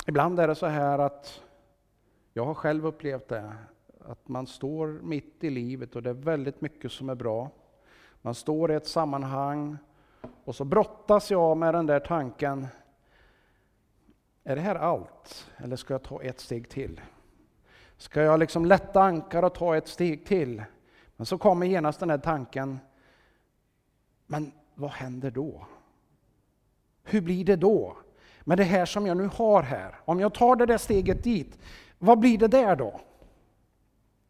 Ibland 0.06 0.40
är 0.40 0.48
det 0.48 0.54
så 0.54 0.66
här 0.66 0.98
att 0.98 1.42
jag 2.32 2.44
har 2.44 2.54
själv 2.54 2.86
upplevt 2.86 3.28
det, 3.28 3.54
att 4.00 4.28
man 4.28 4.46
står 4.46 4.86
mitt 4.86 5.44
i 5.44 5.50
livet 5.50 5.96
och 5.96 6.02
det 6.02 6.10
är 6.10 6.14
väldigt 6.14 6.60
mycket 6.60 6.92
som 6.92 7.08
är 7.08 7.14
bra. 7.14 7.50
Man 8.26 8.34
står 8.34 8.72
i 8.72 8.74
ett 8.74 8.86
sammanhang 8.86 9.76
och 10.44 10.56
så 10.56 10.64
brottas 10.64 11.30
jag 11.30 11.56
med 11.56 11.74
den 11.74 11.86
där 11.86 12.00
tanken. 12.00 12.66
Är 14.44 14.56
det 14.56 14.62
här 14.62 14.74
allt? 14.74 15.50
Eller 15.56 15.76
ska 15.76 15.94
jag 15.94 16.02
ta 16.02 16.22
ett 16.22 16.40
steg 16.40 16.68
till? 16.68 17.00
Ska 17.96 18.22
jag 18.22 18.38
liksom 18.40 18.64
lätta 18.64 19.02
ankar 19.02 19.42
och 19.42 19.54
ta 19.54 19.76
ett 19.76 19.88
steg 19.88 20.26
till? 20.26 20.64
Men 21.16 21.26
så 21.26 21.38
kommer 21.38 21.66
genast 21.66 22.00
den 22.00 22.10
här 22.10 22.18
tanken. 22.18 22.78
Men 24.26 24.52
vad 24.74 24.90
händer 24.90 25.30
då? 25.30 25.66
Hur 27.04 27.20
blir 27.20 27.44
det 27.44 27.56
då? 27.56 27.96
Med 28.40 28.58
det 28.58 28.64
här 28.64 28.86
som 28.86 29.06
jag 29.06 29.16
nu 29.16 29.30
har 29.34 29.62
här. 29.62 30.00
Om 30.04 30.20
jag 30.20 30.34
tar 30.34 30.56
det 30.56 30.66
där 30.66 30.78
steget 30.78 31.24
dit, 31.24 31.58
vad 31.98 32.18
blir 32.18 32.38
det 32.38 32.48
där 32.48 32.76
då? 32.76 32.88
Är 32.88 33.00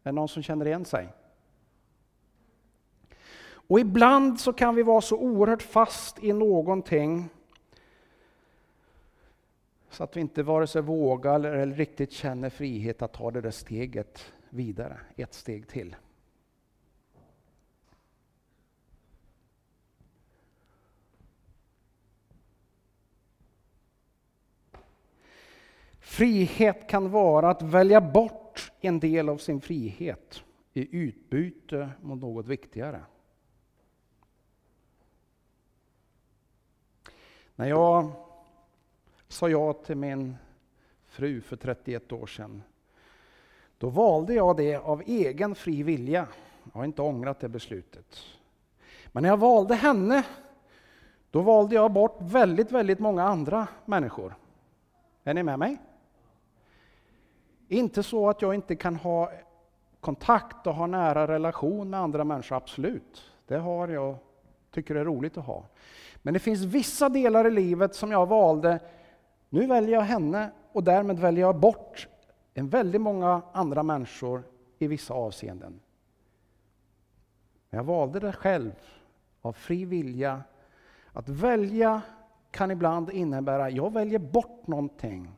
det 0.03 0.13
någon 0.13 0.29
som 0.29 0.43
känner 0.43 0.67
igen 0.67 0.85
sig? 0.85 1.13
Och 3.67 3.81
ibland 3.81 4.41
så 4.41 4.53
kan 4.53 4.75
vi 4.75 4.83
vara 4.83 5.01
så 5.01 5.17
oerhört 5.17 5.63
fast 5.63 6.25
i 6.25 6.33
någonting 6.33 7.29
så 9.91 10.05
att 10.05 10.17
vi 10.17 10.21
inte 10.21 10.43
vare 10.43 10.67
sig 10.67 10.83
vågar 10.83 11.41
eller 11.41 11.75
riktigt 11.75 12.13
känner 12.13 12.51
frihet 12.51 13.03
att 13.03 13.13
ta 13.13 13.31
det 13.31 13.41
där 13.41 13.51
steget 13.51 14.33
vidare, 14.51 15.01
ett 15.17 15.35
steg 15.35 15.69
till. 15.69 15.97
Frihet 26.01 26.89
kan 26.89 27.11
vara 27.11 27.51
att 27.51 27.63
välja 27.63 28.01
bort 28.01 28.73
en 28.81 29.01
del 29.01 29.29
av 29.29 29.37
sin 29.37 29.61
frihet 29.61 30.43
i 30.73 30.97
utbyte 30.99 31.91
mot 32.03 32.21
något 32.21 32.47
viktigare. 32.47 33.05
När 37.57 37.67
jag 37.67 38.11
sa 39.29 39.49
ja 39.49 39.73
till 39.73 39.97
min 39.97 40.37
fru 41.07 41.41
för 41.41 41.57
31 41.57 42.13
år 42.13 42.27
sedan, 42.27 42.63
då 43.79 43.89
valde 43.89 44.35
jag 44.35 44.57
det 44.57 44.77
av 44.77 45.03
egen 45.07 45.55
fri 45.55 45.83
vilja. 45.83 46.27
Jag 46.65 46.81
har 46.81 46.85
inte 46.85 47.03
ångrat 47.03 47.41
det 47.41 47.49
beslutet. 47.49 48.19
Men 49.07 49.23
när 49.23 49.31
jag 49.31 49.37
valde 49.37 49.75
henne, 49.75 50.25
då 51.31 51.41
valde 51.41 51.75
jag 51.75 51.93
bort 51.93 52.19
väldigt, 52.21 52.73
väldigt 52.73 52.99
många 52.99 53.23
andra 53.23 53.69
människor. 53.85 54.35
Är 55.25 55.35
ni 55.35 55.43
med 55.43 55.59
mig? 55.59 55.79
Inte 57.69 58.03
så 58.03 58.29
att 58.29 58.43
jag 58.43 58.55
inte 58.55 58.77
kan 58.77 58.97
ha 58.97 59.33
kontakt 60.01 60.67
och 60.67 60.75
ha 60.75 60.87
nära 60.87 61.29
relation 61.29 61.91
med 61.91 62.01
andra 62.01 62.25
människor, 62.25 62.57
absolut. 62.57 63.31
Det 63.47 63.57
har 63.57 63.89
jag, 63.89 64.17
tycker 64.71 64.95
det 64.95 65.01
är 65.01 65.05
roligt 65.05 65.37
att 65.37 65.45
ha. 65.45 65.65
Men 66.27 66.35
det 66.35 66.41
finns 66.41 66.63
vissa 66.63 67.09
delar 67.09 67.47
i 67.47 67.51
livet 67.51 67.95
som 67.95 68.11
jag 68.11 68.27
valde, 68.27 68.81
nu 69.49 69.67
väljer 69.67 69.95
jag 69.95 70.03
henne 70.03 70.51
och 70.73 70.85
därmed 70.85 71.19
väljer 71.19 71.47
jag 71.47 71.57
bort 71.57 72.09
en 72.55 72.69
väldigt 72.69 73.01
många 73.01 73.43
andra 73.53 73.83
människor 73.83 74.43
i 74.79 74.87
vissa 74.87 75.15
avseenden. 75.15 75.81
Men 77.71 77.79
jag 77.79 77.85
valde 77.85 78.21
det 78.21 78.33
själv, 78.33 78.73
av 79.43 79.53
fri 79.53 79.85
vilja. 79.85 80.43
Att 81.13 81.29
välja 81.29 82.03
kan 82.51 82.71
ibland 82.71 83.11
innebära, 83.11 83.65
att 83.65 83.73
jag 83.73 83.93
väljer 83.93 84.19
bort 84.19 84.67
någonting 84.67 85.31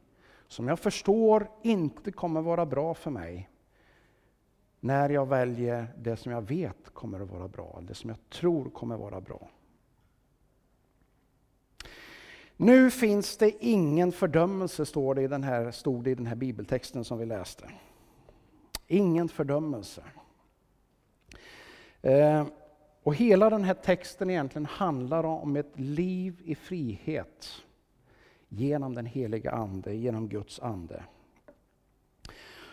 som 0.47 0.69
jag 0.69 0.79
förstår 0.79 1.51
inte 1.63 2.13
kommer 2.13 2.41
vara 2.41 2.67
bra 2.67 2.95
för 2.95 3.11
mig 3.11 3.51
när 4.81 5.11
jag 5.11 5.27
väljer 5.27 5.87
det 5.99 6.17
som 6.17 6.33
jag 6.33 6.43
vet 6.43 6.91
kommer 6.93 7.21
att 7.21 7.31
vara 7.31 7.49
bra, 7.49 7.79
det 7.83 7.95
som 7.95 8.11
jag 8.11 8.31
tror 8.31 8.71
kommer 8.71 8.95
att 8.95 9.01
vara 9.01 9.21
bra. 9.21 9.49
Nu 12.61 12.91
finns 12.91 13.37
det 13.37 13.65
ingen 13.65 14.13
fördömelse, 14.13 14.87
står 14.87 15.15
det 15.15 15.23
i 15.23 15.29
den 15.29 15.43
här, 15.43 15.71
stod 15.71 16.05
det 16.05 16.11
i 16.11 16.15
den 16.15 16.27
här 16.27 16.37
bibeltexten 16.37 17.05
som 17.05 17.19
vi 17.19 17.27
läste. 17.27 17.71
Ingen 18.87 19.29
fördömelse. 19.29 20.03
Eh, 22.03 22.47
Och 23.03 23.15
hela 23.15 23.51
den 23.51 23.65
här 23.65 23.75
texten 23.75 24.31
egentligen 24.31 24.67
handlar 24.67 25.25
om 25.25 25.57
ett 25.57 25.79
liv 25.79 26.41
i 26.45 26.55
frihet 26.55 27.49
genom 28.49 28.95
den 28.95 29.07
heliga 29.07 29.51
Ande, 29.51 29.95
genom 29.95 30.29
Guds 30.29 30.61
Ande. 30.61 31.03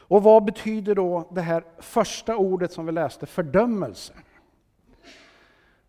Och 0.08 0.24
vad 0.24 0.45
betyder 0.45 0.95
då 0.95 1.32
det 1.32 1.41
här 1.41 1.63
första 1.80 2.38
ordet 2.38 2.71
som 2.71 2.86
vi 2.86 2.91
läste, 2.91 3.26
fördömelse? 3.26 4.13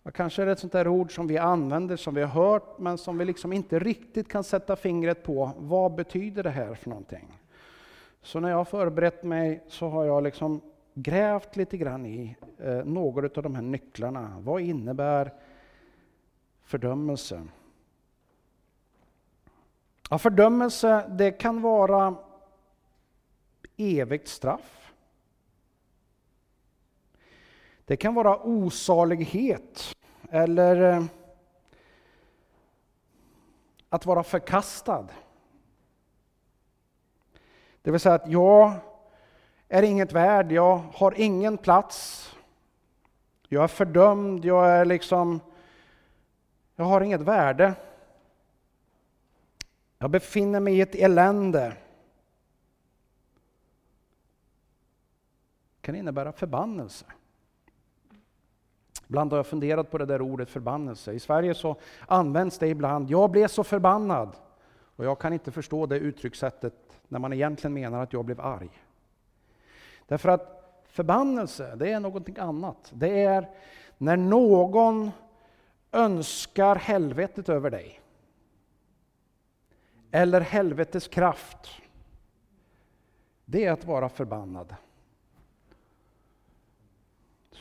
Och 0.07 0.15
kanske 0.15 0.43
är 0.43 0.47
det 0.47 0.53
ett 0.53 0.59
sånt 0.59 0.73
där 0.73 0.89
ord 0.89 1.15
som 1.15 1.27
vi 1.27 1.39
använder, 1.39 1.97
som 1.97 2.15
vi 2.15 2.23
har 2.23 2.29
hört, 2.29 2.79
men 2.79 2.99
som 2.99 3.19
vi 3.19 3.25
liksom 3.25 3.53
inte 3.53 3.79
riktigt 3.79 4.29
kan 4.29 4.45
sätta 4.45 4.77
fingret 4.77 5.23
på. 5.23 5.53
Vad 5.59 5.95
betyder 5.95 6.43
det 6.43 6.51
här 6.51 6.75
för 6.75 6.91
någonting? 6.91 7.41
Så 8.23 8.41
när 8.41 8.51
jag 8.51 8.57
har 8.57 8.65
förberett 8.65 9.25
mig 9.25 9.65
så 9.69 9.89
har 9.89 10.05
jag 10.05 10.23
liksom 10.23 10.61
grävt 10.95 11.57
lite 11.57 11.77
grann 11.77 12.07
i 12.07 12.37
eh, 12.59 12.85
några 12.85 13.27
av 13.37 13.43
de 13.43 13.55
här 13.55 13.63
nycklarna. 13.63 14.37
Vad 14.41 14.61
innebär 14.61 15.33
fördömelse? 16.65 17.47
Ja, 20.11 20.19
fördömelse, 20.19 21.07
det 21.09 21.31
kan 21.31 21.63
vara 21.63 22.15
evigt 23.77 24.29
straff. 24.29 24.93
Det 27.87 27.97
kan 27.97 28.15
vara 28.15 28.43
osalighet 28.43 29.96
eller 30.31 30.93
eh, 30.93 31.05
att 33.89 34.07
vara 34.07 34.23
förkastad. 34.23 35.09
Det 37.83 37.91
vill 37.91 38.01
säga 38.01 38.15
att 38.15 38.31
jag 38.31 38.73
är 39.69 39.83
inget 39.83 40.13
värd, 40.13 40.53
jag 40.53 40.77
har 40.77 41.21
ingen 41.21 41.59
plats. 41.59 42.23
Jag 43.49 43.65
är 43.65 43.69
fördömd, 43.69 44.45
jag 44.45 44.71
är 44.71 44.85
liksom... 44.85 45.41
Jag 46.77 46.85
har 46.85 47.01
inget 47.01 47.21
värde. 47.21 47.75
Jag 49.99 50.11
befinner 50.11 50.61
mig 50.61 50.77
i 50.77 50.81
ett 50.81 50.95
elände. 50.95 51.77
Det 55.77 55.81
kan 55.81 55.95
innebära 55.95 56.33
förbannelse. 56.33 57.07
Ibland 59.07 59.33
har 59.33 59.39
jag 59.39 59.47
funderat 59.47 59.91
på 59.91 59.99
det 59.99 60.07
där 60.07 60.21
ordet 60.21 60.51
förbannelse. 60.51 61.13
I 61.13 61.21
Sverige 61.21 61.55
så 61.55 61.77
används 62.07 62.59
det 62.59 62.69
ibland. 62.69 63.11
Jag 63.11 63.31
blev 63.31 63.49
så 63.49 63.65
förbannad. 63.65 64.37
Och 64.97 65.05
jag 65.05 65.19
kan 65.19 65.33
inte 65.33 65.51
förstå 65.51 65.87
det 65.87 65.99
uttryckssättet 65.99 66.75
när 67.09 67.19
man 67.19 67.33
egentligen 67.33 67.75
menar 67.75 68.03
att 68.03 68.13
jag 68.13 68.25
blev 68.25 68.41
arg. 68.41 68.71
Därför 70.07 70.29
att 70.29 70.83
förbannelse, 70.87 71.77
det 71.77 71.93
är 71.93 72.01
någonting 72.01 72.39
annat. 72.39 72.93
Det 72.95 73.25
är 73.25 73.51
när 73.99 74.17
någon 74.17 75.11
önskar 75.93 76.77
helvetet 76.77 77.49
över 77.49 77.71
dig. 77.71 78.01
Eller 80.11 80.41
helvetets 80.41 81.09
kraft. 81.09 81.69
Det 83.45 83.65
är 83.65 83.73
att 83.73 83.85
vara 83.85 84.09
förbannad. 84.09 84.75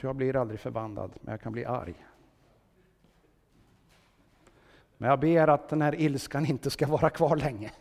Jag 0.06 0.16
blir 0.16 0.36
aldrig 0.36 0.60
förbannad, 0.60 1.12
men 1.22 1.32
jag 1.32 1.42
kan 1.42 1.52
bli 1.52 1.66
arg. 1.66 2.06
Men 4.98 5.10
jag 5.10 5.20
ber 5.20 5.48
att 5.48 5.70
den 5.70 5.82
här 5.82 5.96
ilskan 5.96 6.46
inte 6.46 6.70
ska 6.70 6.88
vara 6.88 7.10
kvar 7.10 7.36
länge. 7.36 7.72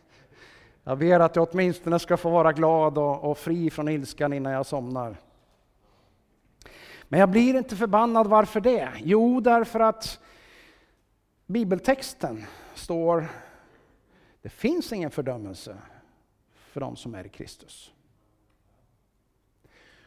Jag 0.85 0.99
ber 0.99 1.21
att 1.21 1.37
jag 1.37 1.49
åtminstone 1.51 1.99
ska 1.99 2.17
få 2.17 2.31
vara 2.31 2.53
glad 2.53 2.99
och, 2.99 3.31
och 3.31 3.39
fri 3.39 3.71
från 3.71 3.89
ilskan 3.89 4.33
innan 4.33 4.53
jag 4.53 4.67
somnar. 4.67 5.17
Men 7.09 7.21
jag 7.21 7.31
blir 7.31 7.55
inte 7.55 7.77
förbannad, 7.77 8.27
varför 8.27 8.61
det? 8.61 8.93
Jo, 8.97 9.41
därför 9.41 9.81
att 9.81 10.21
bibeltexten 11.47 12.45
står 12.75 13.27
det 14.43 14.49
finns 14.49 14.93
ingen 14.93 15.11
fördömelse 15.11 15.77
för 16.53 16.81
de 16.81 16.97
som 16.97 17.15
är 17.15 17.27
i 17.27 17.29
Kristus. 17.29 17.93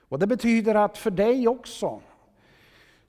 Och 0.10 0.20
Det 0.20 0.28
betyder 0.28 0.76
att 0.76 0.98
för 0.98 1.12
dig 1.12 1.48
också 1.48 2.02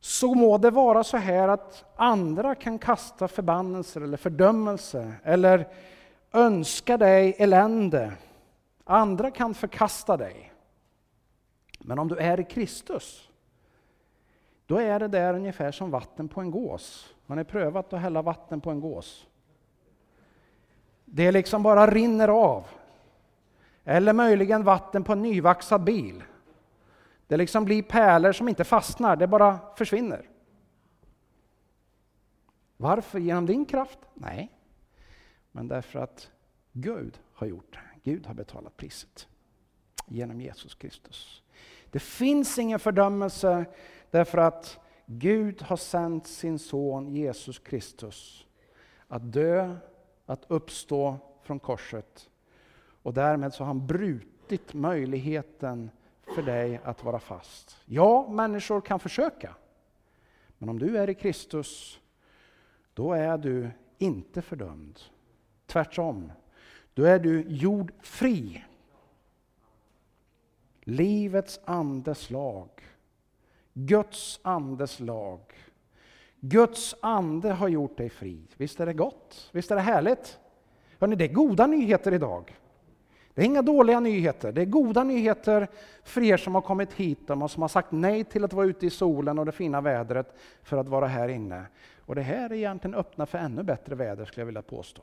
så 0.00 0.34
må 0.34 0.58
det 0.58 0.70
vara 0.70 1.04
så 1.04 1.16
här 1.16 1.48
att 1.48 1.84
andra 1.96 2.54
kan 2.54 2.78
kasta 2.78 3.28
förbannelser 3.28 4.00
eller 4.00 4.16
fördömelse 4.16 5.12
eller 5.24 5.68
önska 6.32 6.96
dig 6.96 7.34
elände. 7.38 8.12
Andra 8.84 9.30
kan 9.30 9.54
förkasta 9.54 10.16
dig. 10.16 10.52
Men 11.78 11.98
om 11.98 12.08
du 12.08 12.16
är 12.16 12.40
i 12.40 12.44
Kristus, 12.44 13.28
då 14.66 14.80
är 14.80 15.00
det 15.00 15.08
där 15.08 15.34
ungefär 15.34 15.72
som 15.72 15.90
vatten 15.90 16.28
på 16.28 16.40
en 16.40 16.50
gås. 16.50 17.14
Har 17.26 17.36
ni 17.36 17.44
prövat 17.44 17.92
att 17.92 18.00
hälla 18.00 18.22
vatten 18.22 18.60
på 18.60 18.70
en 18.70 18.80
gås? 18.80 19.26
Det 21.04 21.32
liksom 21.32 21.62
bara 21.62 21.86
rinner 21.86 22.28
av. 22.28 22.66
Eller 23.84 24.12
möjligen 24.12 24.64
vatten 24.64 25.04
på 25.04 25.12
en 25.12 25.22
nyvaxad 25.22 25.84
bil. 25.84 26.22
Det 27.28 27.36
liksom 27.36 27.64
blir 27.64 27.82
pärlor 27.82 28.32
som 28.32 28.48
inte 28.48 28.64
fastnar, 28.64 29.16
det 29.16 29.26
bara 29.26 29.58
försvinner. 29.76 30.28
Varför? 32.76 33.18
Genom 33.18 33.46
din 33.46 33.64
kraft? 33.64 33.98
Nej. 34.14 34.52
Men 35.52 35.68
därför 35.68 35.98
att 35.98 36.30
Gud 36.72 37.18
har 37.32 37.46
gjort 37.46 37.72
det. 37.72 38.10
Gud 38.10 38.26
har 38.26 38.34
betalat 38.34 38.76
priset. 38.76 39.28
Genom 40.06 40.40
Jesus 40.40 40.74
Kristus. 40.74 41.42
Det 41.90 41.98
finns 41.98 42.58
ingen 42.58 42.78
fördömelse 42.78 43.64
därför 44.10 44.38
att 44.38 44.78
Gud 45.06 45.62
har 45.62 45.76
sänt 45.76 46.26
sin 46.26 46.58
son 46.58 47.08
Jesus 47.08 47.58
Kristus 47.58 48.46
att 49.08 49.32
dö, 49.32 49.76
att 50.26 50.44
uppstå 50.48 51.16
från 51.42 51.58
korset. 51.58 52.30
Och 53.02 53.14
därmed 53.14 53.54
så 53.54 53.62
har 53.62 53.66
han 53.66 53.86
brutit 53.86 54.74
möjligheten 54.74 55.90
för 56.38 56.42
dig 56.42 56.80
att 56.84 57.04
vara 57.04 57.18
fast. 57.18 57.76
Ja, 57.84 58.28
människor 58.28 58.80
kan 58.80 59.00
försöka. 59.00 59.54
Men 60.58 60.68
om 60.68 60.78
du 60.78 60.98
är 60.98 61.10
i 61.10 61.14
Kristus, 61.14 62.00
då 62.94 63.12
är 63.12 63.38
du 63.38 63.70
inte 63.98 64.42
fördömd. 64.42 65.00
Tvärtom, 65.66 66.32
då 66.94 67.04
är 67.04 67.18
du 67.18 67.42
gjord 67.48 67.92
fri. 68.00 68.64
Livets 70.80 71.60
andes 71.64 72.30
lag. 72.30 72.70
Guds 73.72 74.40
andes 74.42 75.00
lag. 75.00 75.40
Guds 76.40 76.94
ande 77.00 77.52
har 77.52 77.68
gjort 77.68 77.96
dig 77.96 78.10
fri. 78.10 78.42
Visst 78.56 78.80
är 78.80 78.86
det 78.86 78.94
gott? 78.94 79.50
Visst 79.52 79.70
är 79.70 79.74
det 79.74 79.82
härligt? 79.82 80.38
Hörrni, 81.00 81.16
det 81.16 81.24
är 81.24 81.34
goda 81.34 81.66
nyheter 81.66 82.14
idag. 82.14 82.58
Det 83.38 83.42
är 83.42 83.46
inga 83.46 83.62
dåliga 83.62 84.00
nyheter, 84.00 84.52
det 84.52 84.60
är 84.60 84.66
goda 84.66 85.04
nyheter 85.04 85.68
för 86.02 86.22
er 86.22 86.36
som 86.36 86.54
har 86.54 86.62
kommit 86.62 86.92
hit 86.92 87.30
och 87.30 87.50
som 87.50 87.62
har 87.62 87.68
sagt 87.68 87.92
nej 87.92 88.24
till 88.24 88.44
att 88.44 88.52
vara 88.52 88.66
ute 88.66 88.86
i 88.86 88.90
solen 88.90 89.38
och 89.38 89.46
det 89.46 89.52
fina 89.52 89.80
vädret 89.80 90.34
för 90.62 90.76
att 90.76 90.88
vara 90.88 91.06
här 91.06 91.28
inne. 91.28 91.66
Och 91.98 92.14
det 92.14 92.22
här 92.22 92.50
är 92.50 92.54
egentligen 92.54 92.94
öppna 92.94 93.26
för 93.26 93.38
ännu 93.38 93.62
bättre 93.62 93.94
väder 93.94 94.24
skulle 94.24 94.40
jag 94.40 94.46
vilja 94.46 94.62
påstå. 94.62 95.02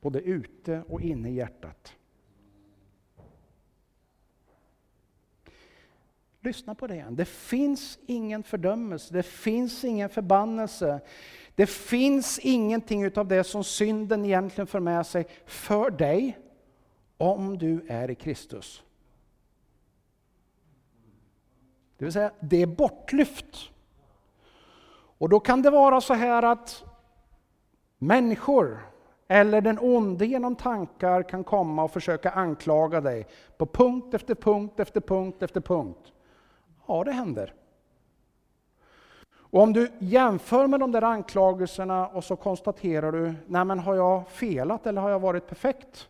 Både 0.00 0.20
ute 0.20 0.82
och 0.88 1.00
inne 1.00 1.30
i 1.30 1.34
hjärtat. 1.34 1.96
Lyssna 6.40 6.74
på 6.74 6.86
det 6.86 6.94
igen. 6.94 7.16
Det 7.16 7.24
finns 7.24 7.98
ingen 8.06 8.42
fördömelse, 8.42 9.14
det 9.14 9.22
finns 9.22 9.84
ingen 9.84 10.08
förbannelse. 10.08 11.00
Det 11.62 11.66
finns 11.66 12.38
ingenting 12.38 13.18
av 13.18 13.28
det 13.28 13.44
som 13.44 13.64
synden 13.64 14.24
egentligen 14.24 14.66
för 14.66 14.80
med 14.80 15.06
sig 15.06 15.26
för 15.46 15.90
dig 15.90 16.38
om 17.16 17.58
du 17.58 17.84
är 17.88 18.10
i 18.10 18.14
Kristus. 18.14 18.82
Det 21.98 22.04
vill 22.04 22.12
säga, 22.12 22.32
det 22.40 22.62
är 22.62 22.66
bortlyft. 22.66 23.70
Och 25.18 25.28
då 25.28 25.40
kan 25.40 25.62
det 25.62 25.70
vara 25.70 26.00
så 26.00 26.14
här 26.14 26.42
att 26.42 26.84
människor 27.98 28.80
eller 29.28 29.60
den 29.60 29.78
onde 29.78 30.26
genom 30.26 30.56
tankar 30.56 31.22
kan 31.22 31.44
komma 31.44 31.84
och 31.84 31.92
försöka 31.92 32.30
anklaga 32.30 33.00
dig 33.00 33.26
på 33.56 33.66
punkt 33.66 34.14
efter 34.14 34.34
punkt 34.34 34.80
efter 34.80 35.00
punkt 35.00 35.42
efter 35.42 35.60
punkt. 35.60 36.12
Ja, 36.86 37.04
det 37.04 37.12
händer. 37.12 37.54
Och 39.52 39.62
om 39.62 39.72
du 39.72 39.90
jämför 39.98 40.66
med 40.66 40.80
de 40.80 40.92
där 40.92 41.02
anklagelserna 41.02 42.08
och 42.08 42.24
så 42.24 42.36
konstaterar 42.36 43.12
du, 43.12 43.34
nej 43.46 43.64
men 43.64 43.78
har 43.78 43.94
jag 43.94 44.28
felat 44.28 44.86
eller 44.86 45.00
har 45.00 45.10
jag 45.10 45.20
varit 45.20 45.46
perfekt? 45.46 46.08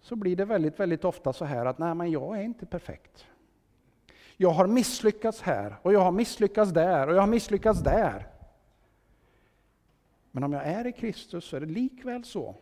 Så 0.00 0.16
blir 0.16 0.36
det 0.36 0.44
väldigt, 0.44 0.80
väldigt 0.80 1.04
ofta 1.04 1.32
så 1.32 1.44
här 1.44 1.66
att, 1.66 1.78
nej 1.78 1.94
men 1.94 2.10
jag 2.10 2.38
är 2.38 2.42
inte 2.42 2.66
perfekt. 2.66 3.26
Jag 4.36 4.50
har 4.50 4.66
misslyckats 4.66 5.42
här 5.42 5.76
och 5.82 5.92
jag 5.92 6.00
har 6.00 6.12
misslyckats 6.12 6.72
där 6.72 7.08
och 7.08 7.14
jag 7.14 7.20
har 7.20 7.26
misslyckats 7.26 7.80
där. 7.80 8.28
Men 10.30 10.44
om 10.44 10.52
jag 10.52 10.66
är 10.66 10.86
i 10.86 10.92
Kristus 10.92 11.44
så 11.44 11.56
är 11.56 11.60
det 11.60 11.66
likväl 11.66 12.24
så 12.24 12.54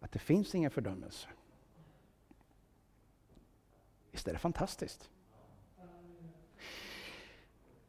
att 0.00 0.12
det 0.12 0.18
finns 0.18 0.54
ingen 0.54 0.70
fördömelse. 0.70 1.28
Visst 4.10 4.28
är 4.28 4.32
det 4.32 4.38
fantastiskt? 4.38 5.10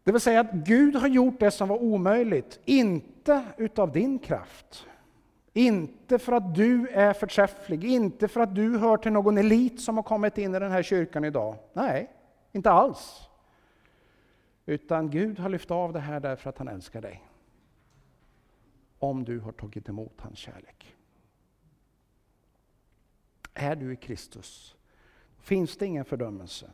Det 0.08 0.14
vill 0.14 0.22
säga 0.22 0.40
att 0.40 0.52
Gud 0.52 0.96
har 0.96 1.08
gjort 1.08 1.40
det 1.40 1.52
som 1.52 1.68
var 1.70 1.78
omöjligt, 1.78 2.60
inte 2.66 3.46
utav 3.58 3.92
din 3.92 4.20
kraft. 4.20 4.88
Inte 5.54 6.20
för 6.20 6.32
att 6.32 6.56
du 6.56 6.90
är 6.90 7.14
förträfflig, 7.14 7.84
inte 7.84 8.28
för 8.28 8.42
att 8.42 8.56
du 8.56 8.78
hör 8.78 8.98
till 8.98 9.12
någon 9.12 9.38
elit 9.38 9.82
som 9.82 9.96
har 9.98 10.04
kommit 10.04 10.38
in 10.38 10.56
i 10.56 10.60
den 10.60 10.72
här 10.72 10.84
kyrkan 10.84 11.26
idag. 11.26 11.56
Nej, 11.74 12.12
inte 12.52 12.72
alls. 12.72 13.30
Utan 14.66 15.10
Gud 15.10 15.40
har 15.40 15.50
lyft 15.50 15.72
av 15.72 15.94
det 15.94 16.00
här 16.00 16.20
därför 16.20 16.50
att 16.50 16.58
han 16.58 16.68
älskar 16.68 17.02
dig. 17.02 17.24
Om 19.00 19.24
du 19.24 19.40
har 19.40 19.52
tagit 19.52 19.90
emot 19.90 20.22
hans 20.22 20.38
kärlek. 20.38 20.96
Är 23.54 23.76
du 23.76 23.94
i 23.94 23.96
Kristus 23.96 24.76
finns 25.40 25.78
det 25.78 25.86
ingen 25.86 26.06
fördömelse. 26.06 26.72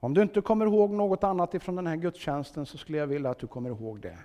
Om 0.00 0.14
du 0.14 0.22
inte 0.22 0.40
kommer 0.40 0.66
ihåg 0.66 0.90
något 0.90 1.24
annat 1.24 1.54
ifrån 1.54 1.76
den 1.76 1.86
här 1.86 1.96
gudstjänsten 1.96 2.66
så 2.66 2.78
skulle 2.78 2.98
jag 2.98 3.06
vilja 3.06 3.30
att 3.30 3.38
du 3.38 3.46
kommer 3.46 3.70
ihåg 3.70 4.00
det. 4.00 4.18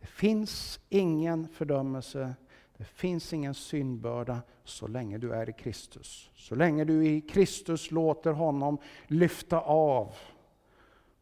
Det 0.00 0.06
finns 0.06 0.80
ingen 0.88 1.48
fördömelse, 1.48 2.34
det 2.76 2.84
finns 2.84 3.32
ingen 3.32 3.54
syndbörda 3.54 4.42
så 4.64 4.86
länge 4.86 5.18
du 5.18 5.32
är 5.32 5.48
i 5.48 5.52
Kristus. 5.52 6.30
Så 6.34 6.54
länge 6.54 6.84
du 6.84 7.06
i 7.06 7.20
Kristus 7.20 7.90
låter 7.90 8.32
honom 8.32 8.78
lyfta 9.06 9.60
av. 9.60 10.14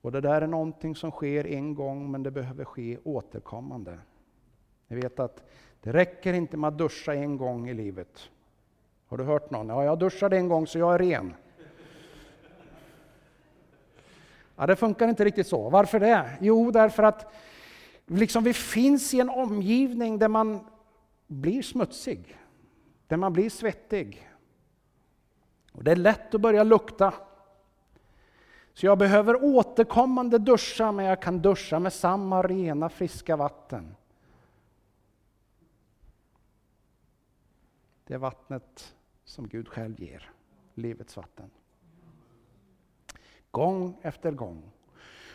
Och 0.00 0.12
det 0.12 0.20
där 0.20 0.42
är 0.42 0.46
någonting 0.46 0.94
som 0.94 1.10
sker 1.10 1.46
en 1.46 1.74
gång 1.74 2.10
men 2.10 2.22
det 2.22 2.30
behöver 2.30 2.64
ske 2.64 2.98
återkommande. 3.04 3.98
Ni 4.88 4.96
vet 4.96 5.20
att 5.20 5.42
det 5.80 5.92
räcker 5.92 6.32
inte 6.32 6.56
med 6.56 6.68
att 6.68 6.78
duscha 6.78 7.14
en 7.14 7.36
gång 7.36 7.68
i 7.68 7.74
livet. 7.74 8.30
Har 9.06 9.16
du 9.16 9.24
hört 9.24 9.50
någon? 9.50 9.68
Ja, 9.68 9.84
jag 9.84 9.98
duschade 9.98 10.36
en 10.36 10.48
gång 10.48 10.66
så 10.66 10.78
jag 10.78 10.94
är 10.94 10.98
ren. 10.98 11.34
Ja, 14.60 14.66
det 14.66 14.76
funkar 14.76 15.08
inte 15.08 15.24
riktigt 15.24 15.46
så. 15.46 15.70
Varför 15.70 16.00
det? 16.00 16.38
Jo, 16.40 16.70
därför 16.70 17.02
att 17.02 17.32
liksom 18.06 18.44
vi 18.44 18.54
finns 18.54 19.14
i 19.14 19.20
en 19.20 19.30
omgivning 19.30 20.18
där 20.18 20.28
man 20.28 20.66
blir 21.26 21.62
smutsig, 21.62 22.38
där 23.06 23.16
man 23.16 23.32
blir 23.32 23.50
svettig. 23.50 24.30
Och 25.72 25.84
det 25.84 25.90
är 25.90 25.96
lätt 25.96 26.34
att 26.34 26.40
börja 26.40 26.62
lukta. 26.62 27.14
Så 28.74 28.86
jag 28.86 28.98
behöver 28.98 29.44
återkommande 29.44 30.38
duscha, 30.38 30.92
men 30.92 31.04
jag 31.04 31.22
kan 31.22 31.42
duscha 31.42 31.78
med 31.78 31.92
samma 31.92 32.42
rena, 32.42 32.88
friska 32.88 33.36
vatten. 33.36 33.94
Det 38.04 38.14
är 38.14 38.18
vattnet 38.18 38.94
som 39.24 39.48
Gud 39.48 39.68
själv 39.68 40.00
ger, 40.00 40.30
livets 40.74 41.16
vatten. 41.16 41.50
Gång 43.50 43.96
efter 44.02 44.30
gång. 44.30 44.62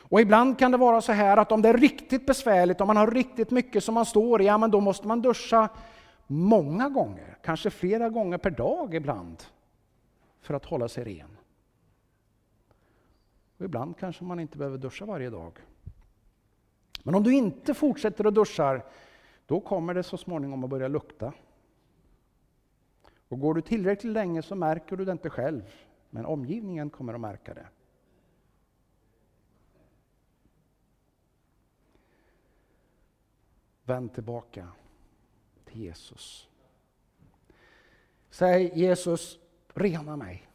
Och 0.09 0.21
ibland 0.21 0.59
kan 0.59 0.71
det 0.71 0.77
vara 0.77 1.01
så 1.01 1.11
här 1.11 1.37
att 1.37 1.51
om 1.51 1.61
det 1.61 1.69
är 1.69 1.77
riktigt 1.77 2.25
besvärligt, 2.25 2.81
om 2.81 2.87
man 2.87 2.97
har 2.97 3.11
riktigt 3.11 3.51
mycket 3.51 3.83
som 3.83 3.93
man 3.93 4.05
står 4.05 4.41
i, 4.41 4.45
ja 4.45 4.57
men 4.57 4.71
då 4.71 4.79
måste 4.79 5.07
man 5.07 5.21
duscha 5.21 5.69
många 6.27 6.89
gånger, 6.89 7.37
kanske 7.41 7.69
flera 7.69 8.09
gånger 8.09 8.37
per 8.37 8.49
dag 8.49 8.93
ibland, 8.93 9.43
för 10.41 10.53
att 10.53 10.65
hålla 10.65 10.87
sig 10.87 11.03
ren. 11.03 11.37
Och 13.57 13.65
ibland 13.65 13.97
kanske 13.97 14.23
man 14.23 14.39
inte 14.39 14.57
behöver 14.57 14.77
duscha 14.77 15.05
varje 15.05 15.29
dag. 15.29 15.59
Men 17.03 17.15
om 17.15 17.23
du 17.23 17.33
inte 17.33 17.73
fortsätter 17.73 18.25
att 18.25 18.35
duscha, 18.35 18.81
då 19.45 19.59
kommer 19.59 19.93
det 19.93 20.03
så 20.03 20.17
småningom 20.17 20.63
att 20.63 20.69
börja 20.69 20.87
lukta. 20.87 21.33
Och 23.27 23.39
går 23.39 23.53
du 23.53 23.61
tillräckligt 23.61 24.13
länge 24.13 24.41
så 24.41 24.55
märker 24.55 24.97
du 24.97 25.05
det 25.05 25.11
inte 25.11 25.29
själv, 25.29 25.73
men 26.09 26.25
omgivningen 26.25 26.89
kommer 26.89 27.13
att 27.13 27.19
märka 27.19 27.53
det. 27.53 27.67
Vänd 33.85 34.13
tillbaka 34.13 34.67
till 35.65 35.81
Jesus. 35.81 36.47
Säg 38.29 38.79
Jesus, 38.79 39.39
rena 39.73 40.15
mig. 40.15 40.47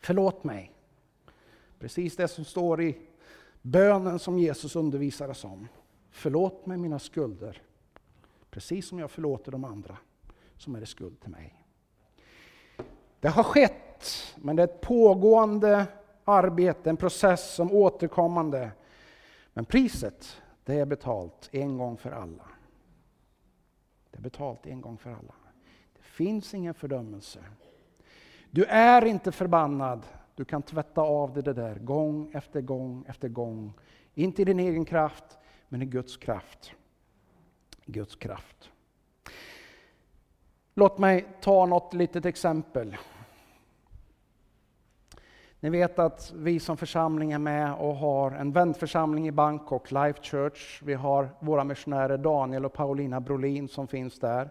Förlåt 0.00 0.44
mig. 0.44 0.72
Precis 1.78 2.16
det 2.16 2.28
som 2.28 2.44
står 2.44 2.82
i 2.82 2.98
bönen 3.62 4.18
som 4.18 4.38
Jesus 4.38 4.76
undervisar 4.76 5.28
oss 5.28 5.44
om. 5.44 5.68
Förlåt 6.10 6.66
mig 6.66 6.78
mina 6.78 6.98
skulder, 6.98 7.62
precis 8.50 8.88
som 8.88 8.98
jag 8.98 9.10
förlåter 9.10 9.52
de 9.52 9.64
andra 9.64 9.96
som 10.56 10.74
är 10.74 10.82
i 10.82 10.86
skuld 10.86 11.20
till 11.20 11.30
mig. 11.30 11.64
Det 13.20 13.28
har 13.28 13.42
skett, 13.42 14.34
men 14.36 14.56
det 14.56 14.62
är 14.62 14.68
ett 14.68 14.80
pågående 14.80 15.86
arbete, 16.24 16.90
en 16.90 16.96
process 16.96 17.54
som 17.54 17.72
återkommande. 17.72 18.70
Men 19.52 19.64
priset, 19.64 20.36
det 20.64 20.74
är 20.74 20.86
betalt 20.86 21.48
en 21.52 21.78
gång 21.78 21.96
för 21.96 22.10
alla. 22.10 22.48
Det 24.10 24.18
är 24.18 24.22
betalt 24.22 24.66
en 24.66 24.80
gång 24.80 24.98
för 24.98 25.10
alla. 25.10 25.34
Det 25.92 26.02
finns 26.02 26.54
ingen 26.54 26.74
fördömelse. 26.74 27.44
Du 28.50 28.64
är 28.64 29.04
inte 29.04 29.32
förbannad. 29.32 30.06
Du 30.34 30.44
kan 30.44 30.62
tvätta 30.62 31.00
av 31.00 31.32
dig 31.32 31.42
det 31.42 31.52
där 31.52 31.74
gång 31.74 32.30
efter 32.34 32.60
gång 32.60 33.04
efter 33.08 33.28
gång. 33.28 33.72
Inte 34.14 34.42
i 34.42 34.44
din 34.44 34.60
egen 34.60 34.84
kraft, 34.84 35.38
men 35.68 35.82
i 35.82 35.86
Guds 35.86 36.16
kraft. 36.16 36.72
Guds 37.86 38.16
kraft. 38.16 38.70
Låt 40.74 40.98
mig 40.98 41.26
ta 41.40 41.66
något 41.66 41.94
litet 41.94 42.24
exempel. 42.24 42.96
Ni 45.62 45.70
vet 45.70 45.98
att 45.98 46.32
vi 46.36 46.60
som 46.60 46.76
församling 46.76 47.32
är 47.32 47.38
med 47.38 47.74
och 47.74 47.96
har 47.96 48.30
en 48.30 48.52
vändförsamling 48.52 49.28
i 49.28 49.32
Bangkok, 49.32 49.90
Life 49.90 50.22
Church. 50.22 50.82
Vi 50.82 50.94
har 50.94 51.28
våra 51.40 51.64
missionärer 51.64 52.18
Daniel 52.18 52.64
och 52.64 52.72
Paulina 52.72 53.20
Brolin 53.20 53.68
som 53.68 53.88
finns 53.88 54.18
där. 54.18 54.50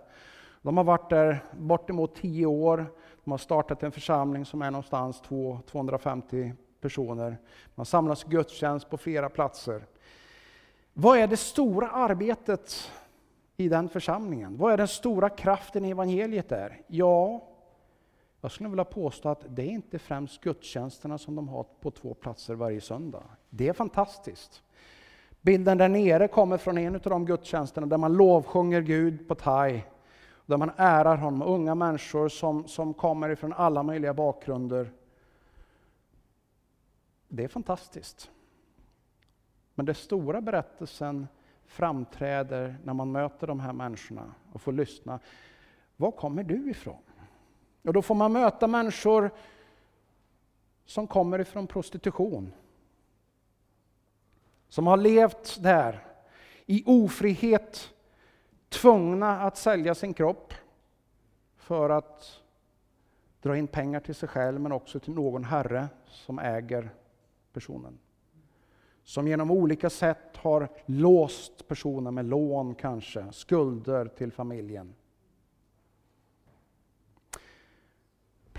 De 0.62 0.78
har 0.78 0.84
varit 0.84 1.10
där 1.10 1.44
bortemot 1.52 2.16
tio 2.16 2.46
år. 2.46 2.86
De 3.24 3.32
har 3.32 3.38
startat 3.38 3.84
en 3.84 3.92
församling 3.92 4.46
som 4.46 4.62
är 4.62 4.72
någonstans 4.72 5.22
250 5.72 6.54
personer. 6.82 7.38
Man 7.76 7.86
samlas 7.86 8.24
gudstjänst 8.24 8.90
på 8.90 8.98
flera 8.98 9.30
platser. 9.30 9.86
Vad 10.94 11.18
är 11.18 11.28
det 11.28 11.38
stora 11.38 11.90
arbetet 11.90 12.92
i 13.58 13.70
den 13.70 13.90
församlingen? 13.90 14.58
Vad 14.58 14.74
är 14.74 14.78
den 14.78 14.88
stora 14.88 15.30
kraften 15.30 15.86
i 15.86 15.90
evangeliet 15.90 16.50
där? 16.50 16.82
Ja, 16.88 17.49
jag 18.42 18.52
skulle 18.52 18.70
vilja 18.70 18.86
påstå 18.86 19.30
att 19.30 19.46
det 19.50 19.62
är 19.62 19.70
inte 19.70 20.00
främst 20.00 20.42
gudstjänsterna 20.42 21.18
som 21.18 21.36
de 21.36 21.50
har 21.50 21.66
på 21.82 21.92
två 21.92 22.14
platser 22.14 22.56
varje 22.56 22.82
söndag. 22.82 23.24
Det 23.50 23.68
är 23.68 23.74
fantastiskt. 23.74 24.64
Bilden 25.42 25.78
där 25.78 25.90
nere 25.90 26.28
kommer 26.28 26.58
från 26.58 26.78
en 26.78 26.96
av 26.96 27.02
de 27.02 27.26
gudstjänsterna 27.26 27.88
där 27.88 27.98
man 27.98 28.14
lovsjunger 28.14 28.82
Gud 28.82 29.28
på 29.28 29.36
thai. 29.36 29.84
Där 30.46 30.58
man 30.58 30.72
ärar 30.78 31.18
honom, 31.18 31.42
unga 31.42 31.76
människor 31.76 32.30
som, 32.30 32.68
som 32.68 32.94
kommer 32.94 33.30
ifrån 33.30 33.54
alla 33.54 33.84
möjliga 33.84 34.14
bakgrunder. 34.14 34.92
Det 37.28 37.44
är 37.44 37.48
fantastiskt. 37.48 38.32
Men 39.76 39.86
den 39.86 39.96
stora 39.96 40.42
berättelsen 40.42 41.28
framträder 41.66 42.78
när 42.84 42.94
man 42.94 43.12
möter 43.12 43.48
de 43.48 43.60
här 43.60 43.74
människorna 43.74 44.34
och 44.54 44.62
får 44.62 44.72
lyssna. 44.72 45.20
Var 45.96 46.12
kommer 46.12 46.44
du 46.44 46.70
ifrån? 46.70 47.02
Och 47.84 47.94
då 47.94 48.02
får 48.02 48.16
man 48.16 48.34
möta 48.34 48.68
människor 48.68 49.32
som 50.86 51.08
kommer 51.08 51.40
ifrån 51.40 51.68
prostitution. 51.68 52.54
Som 54.70 54.88
har 54.88 54.98
levt 54.98 55.64
där 55.64 56.06
i 56.66 56.84
ofrihet, 56.86 57.90
tvungna 58.70 59.42
att 59.42 59.58
sälja 59.58 59.96
sin 59.96 60.14
kropp 60.14 60.54
för 61.56 61.90
att 61.90 62.42
dra 63.42 63.58
in 63.58 63.68
pengar 63.68 64.00
till 64.00 64.16
sig 64.16 64.30
själv 64.30 64.62
men 64.62 64.72
också 64.72 65.00
till 65.00 65.14
någon 65.14 65.44
herre 65.44 65.88
som 66.08 66.40
äger 66.40 66.90
personen 67.54 68.00
som 69.10 69.28
genom 69.28 69.52
olika 69.52 69.90
sätt 69.90 70.38
har 70.38 70.70
låst 70.86 71.68
personen 71.68 72.14
med 72.14 72.26
lån 72.26 72.76
kanske, 72.76 73.32
skulder 73.32 74.06
till 74.06 74.32
familjen. 74.32 74.96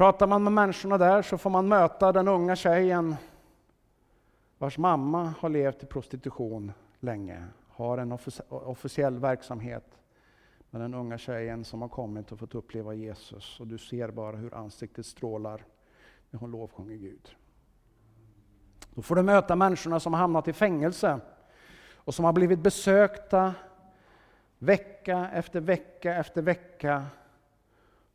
Pratar 0.00 0.26
man 0.26 0.44
med 0.44 0.52
människorna 0.52 0.98
där 0.98 1.22
så 1.22 1.38
får 1.38 1.50
man 1.50 1.68
möta 1.68 2.12
den 2.12 2.28
unga 2.28 2.56
tjejen 2.56 3.16
vars 4.58 4.78
mamma 4.78 5.34
har 5.40 5.48
levt 5.48 5.82
i 5.82 5.86
prostitution 5.86 6.72
länge, 7.00 7.44
har 7.68 7.98
en 7.98 8.18
officiell 8.48 9.18
verksamhet 9.18 9.98
med 10.70 10.80
den 10.80 10.94
unga 10.94 11.18
tjejen 11.18 11.64
som 11.64 11.82
har 11.82 11.88
kommit 11.88 12.32
och 12.32 12.38
fått 12.38 12.54
uppleva 12.54 12.94
Jesus. 12.94 13.60
Och 13.60 13.66
du 13.66 13.78
ser 13.78 14.10
bara 14.10 14.36
hur 14.36 14.54
ansiktet 14.54 15.06
strålar 15.06 15.64
när 16.30 16.40
hon 16.40 16.50
lovsjunger 16.50 16.96
Gud. 16.96 17.36
Då 18.94 19.02
får 19.02 19.16
du 19.16 19.22
möta 19.22 19.56
människorna 19.56 20.00
som 20.00 20.12
har 20.12 20.20
hamnat 20.20 20.48
i 20.48 20.52
fängelse 20.52 21.20
och 21.94 22.14
som 22.14 22.24
har 22.24 22.32
blivit 22.32 22.60
besökta 22.60 23.54
vecka 24.58 25.30
efter 25.32 25.60
vecka 25.60 26.14
efter 26.14 26.42
vecka 26.42 27.06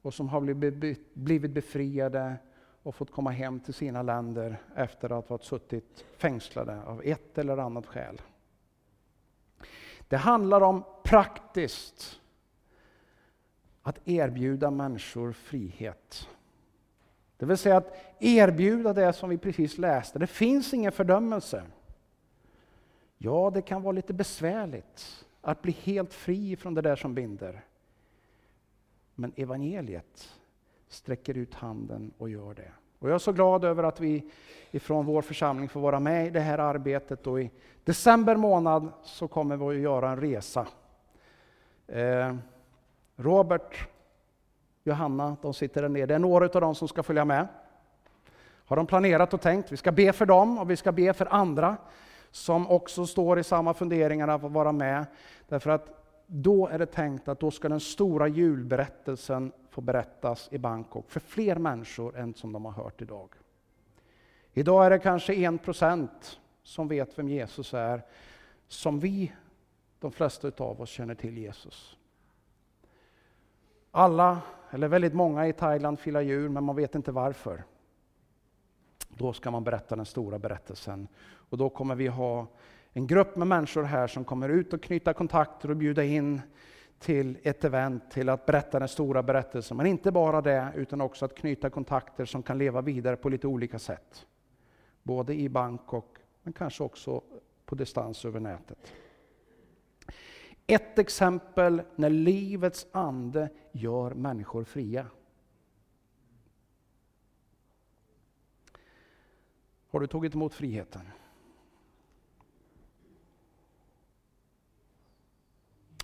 och 0.05 0.13
som 0.13 0.29
har 0.29 0.41
blivit 1.13 1.51
befriade 1.51 2.35
och 2.83 2.95
fått 2.95 3.11
komma 3.11 3.29
hem 3.29 3.59
till 3.59 3.73
sina 3.73 4.01
länder 4.01 4.61
efter 4.75 5.19
att 5.19 5.29
ha 5.29 5.37
suttit 5.37 6.05
fängslade 6.17 6.83
av 6.83 7.01
ett 7.05 7.37
eller 7.37 7.57
annat 7.57 7.85
skäl. 7.85 8.21
Det 10.07 10.17
handlar 10.17 10.61
om 10.61 10.83
praktiskt 11.03 12.21
att 13.81 14.07
erbjuda 14.07 14.71
människor 14.71 15.31
frihet. 15.31 16.29
Det 17.37 17.45
vill 17.45 17.57
säga 17.57 17.77
att 17.77 17.97
erbjuda 18.19 18.93
det 18.93 19.13
som 19.13 19.29
vi 19.29 19.37
precis 19.37 19.77
läste. 19.77 20.19
Det 20.19 20.27
finns 20.27 20.73
ingen 20.73 20.91
fördömelse. 20.91 21.63
Ja, 23.17 23.51
det 23.53 23.61
kan 23.61 23.81
vara 23.81 23.91
lite 23.91 24.13
besvärligt 24.13 25.25
att 25.41 25.61
bli 25.61 25.71
helt 25.71 26.13
fri 26.13 26.55
från 26.55 26.73
det 26.73 26.81
där 26.81 26.95
som 26.95 27.13
binder. 27.15 27.63
Men 29.15 29.33
evangeliet 29.35 30.29
sträcker 30.87 31.37
ut 31.37 31.53
handen 31.53 32.13
och 32.17 32.29
gör 32.29 32.53
det. 32.53 32.71
Och 32.99 33.09
jag 33.09 33.15
är 33.15 33.19
så 33.19 33.31
glad 33.31 33.63
över 33.63 33.83
att 33.83 33.99
vi 33.99 34.31
ifrån 34.71 35.05
vår 35.05 35.21
församling 35.21 35.69
får 35.69 35.81
vara 35.81 35.99
med 35.99 36.27
i 36.27 36.29
det 36.29 36.39
här 36.39 36.57
arbetet. 36.57 37.27
Och 37.27 37.41
I 37.41 37.51
december 37.83 38.35
månad 38.35 38.91
så 39.03 39.27
kommer 39.27 39.57
vi 39.57 39.65
att 39.65 39.81
göra 39.81 40.09
en 40.09 40.21
resa. 40.21 40.67
Eh, 41.87 42.35
Robert, 43.15 43.87
Johanna, 44.83 45.37
de 45.41 45.53
sitter 45.53 45.81
där 45.81 45.89
nere. 45.89 46.05
Det 46.05 46.15
är 46.15 46.19
några 46.19 46.45
av 46.45 46.61
dem 46.61 46.75
som 46.75 46.87
ska 46.87 47.03
följa 47.03 47.25
med. 47.25 47.47
Har 48.65 48.75
de 48.75 48.87
planerat 48.87 49.33
och 49.33 49.41
tänkt. 49.41 49.71
Vi 49.71 49.77
ska 49.77 49.91
be 49.91 50.13
för 50.13 50.25
dem 50.25 50.59
och 50.59 50.69
vi 50.69 50.75
ska 50.75 50.91
be 50.91 51.13
för 51.13 51.33
andra 51.33 51.77
som 52.31 52.69
också 52.69 53.05
står 53.05 53.39
i 53.39 53.43
samma 53.43 53.73
funderingar 53.73 54.27
att 54.27 54.41
vara 54.41 54.71
med. 54.71 55.05
Därför 55.47 55.69
att 55.69 56.04
då 56.27 56.67
är 56.67 56.79
det 56.79 56.85
tänkt 56.85 57.27
att 57.27 57.39
då 57.39 57.51
ska 57.51 57.69
den 57.69 57.79
stora 57.79 58.27
julberättelsen 58.27 59.51
få 59.69 59.81
berättas 59.81 60.49
i 60.51 60.57
Bangkok 60.57 61.11
för 61.11 61.19
fler 61.19 61.55
människor 61.55 62.17
än 62.17 62.33
som 62.33 62.53
de 62.53 62.65
har 62.65 62.71
hört 62.71 63.01
idag. 63.01 63.29
Idag 64.53 64.85
är 64.85 64.89
det 64.89 64.99
kanske 64.99 65.33
en 65.33 65.57
procent 65.57 66.39
som 66.63 66.87
vet 66.87 67.19
vem 67.19 67.29
Jesus 67.29 67.73
är, 67.73 68.01
som 68.67 68.99
vi, 68.99 69.31
de 69.99 70.11
flesta 70.11 70.51
av 70.57 70.81
oss, 70.81 70.89
känner 70.89 71.15
till 71.15 71.37
Jesus. 71.37 71.97
Alla, 73.91 74.41
eller 74.69 74.87
väldigt 74.87 75.13
många 75.13 75.47
i 75.47 75.53
Thailand 75.53 75.99
firar 75.99 76.21
jul, 76.21 76.49
men 76.49 76.63
man 76.63 76.75
vet 76.75 76.95
inte 76.95 77.11
varför. 77.11 77.63
Då 79.09 79.33
ska 79.33 79.51
man 79.51 79.63
berätta 79.63 79.95
den 79.95 80.05
stora 80.05 80.39
berättelsen. 80.39 81.07
Och 81.25 81.57
då 81.57 81.69
kommer 81.69 81.95
vi 81.95 82.07
ha 82.07 82.47
en 82.97 83.07
grupp 83.07 83.35
med 83.35 83.47
människor 83.47 83.83
här 83.83 84.07
som 84.07 84.25
kommer 84.25 84.49
ut 84.49 84.73
och 84.73 84.83
knyta 84.83 85.13
kontakter 85.13 85.69
och 85.69 85.77
bjuda 85.77 86.03
in 86.03 86.41
till 86.99 87.37
ett 87.43 87.63
event, 87.63 88.11
till 88.11 88.29
att 88.29 88.45
berätta 88.45 88.79
den 88.79 88.87
stora 88.87 89.23
berättelsen. 89.23 89.77
Men 89.77 89.85
inte 89.85 90.11
bara 90.11 90.41
det, 90.41 90.71
utan 90.75 91.01
också 91.01 91.25
att 91.25 91.35
knyta 91.35 91.69
kontakter 91.69 92.25
som 92.25 92.43
kan 92.43 92.57
leva 92.57 92.81
vidare 92.81 93.15
på 93.15 93.29
lite 93.29 93.47
olika 93.47 93.79
sätt. 93.79 94.27
Både 95.03 95.33
i 95.33 95.49
Bangkok, 95.49 96.17
men 96.43 96.53
kanske 96.53 96.83
också 96.83 97.21
på 97.65 97.75
distans 97.75 98.25
över 98.25 98.39
nätet. 98.39 98.93
Ett 100.67 100.99
exempel 100.99 101.81
när 101.95 102.09
livets 102.09 102.87
ande 102.91 103.49
gör 103.71 104.13
människor 104.13 104.63
fria. 104.63 105.07
Har 109.91 109.99
du 109.99 110.07
tagit 110.07 110.35
emot 110.35 110.53
friheten? 110.53 111.01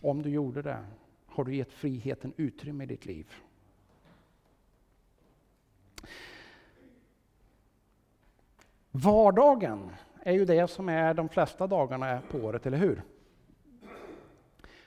Om 0.02 0.22
du 0.22 0.30
gjorde 0.30 0.62
det, 0.62 0.78
har 1.28 1.44
du 1.44 1.56
gett 1.56 1.72
friheten 1.72 2.34
utrymme 2.38 2.84
i 2.84 2.88
ditt 2.88 3.06
liv? 3.06 3.34
Vardagen 8.92 9.92
är 10.24 10.34
ju 10.34 10.46
det 10.46 10.68
som 10.68 10.90
är 10.90 11.14
de 11.14 11.30
flesta 11.30 11.68
dagarna 11.68 12.22
på 12.32 12.38
året, 12.38 12.66
eller 12.66 12.78
hur? 12.78 13.02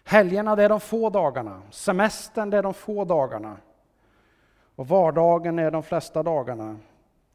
Helgerna 0.05 0.57
det 0.57 0.63
är 0.63 0.69
de 0.69 0.81
få 0.81 1.11
dagarna, 1.11 1.63
semestern 1.71 2.51
det 2.51 2.59
är 2.59 2.63
de 2.63 2.75
få 2.75 3.05
dagarna. 3.05 3.57
Och 4.77 4.89
vardagen 4.89 5.59
är 5.59 5.71
de 5.71 5.83
flesta 5.83 6.23
dagarna. 6.23 6.77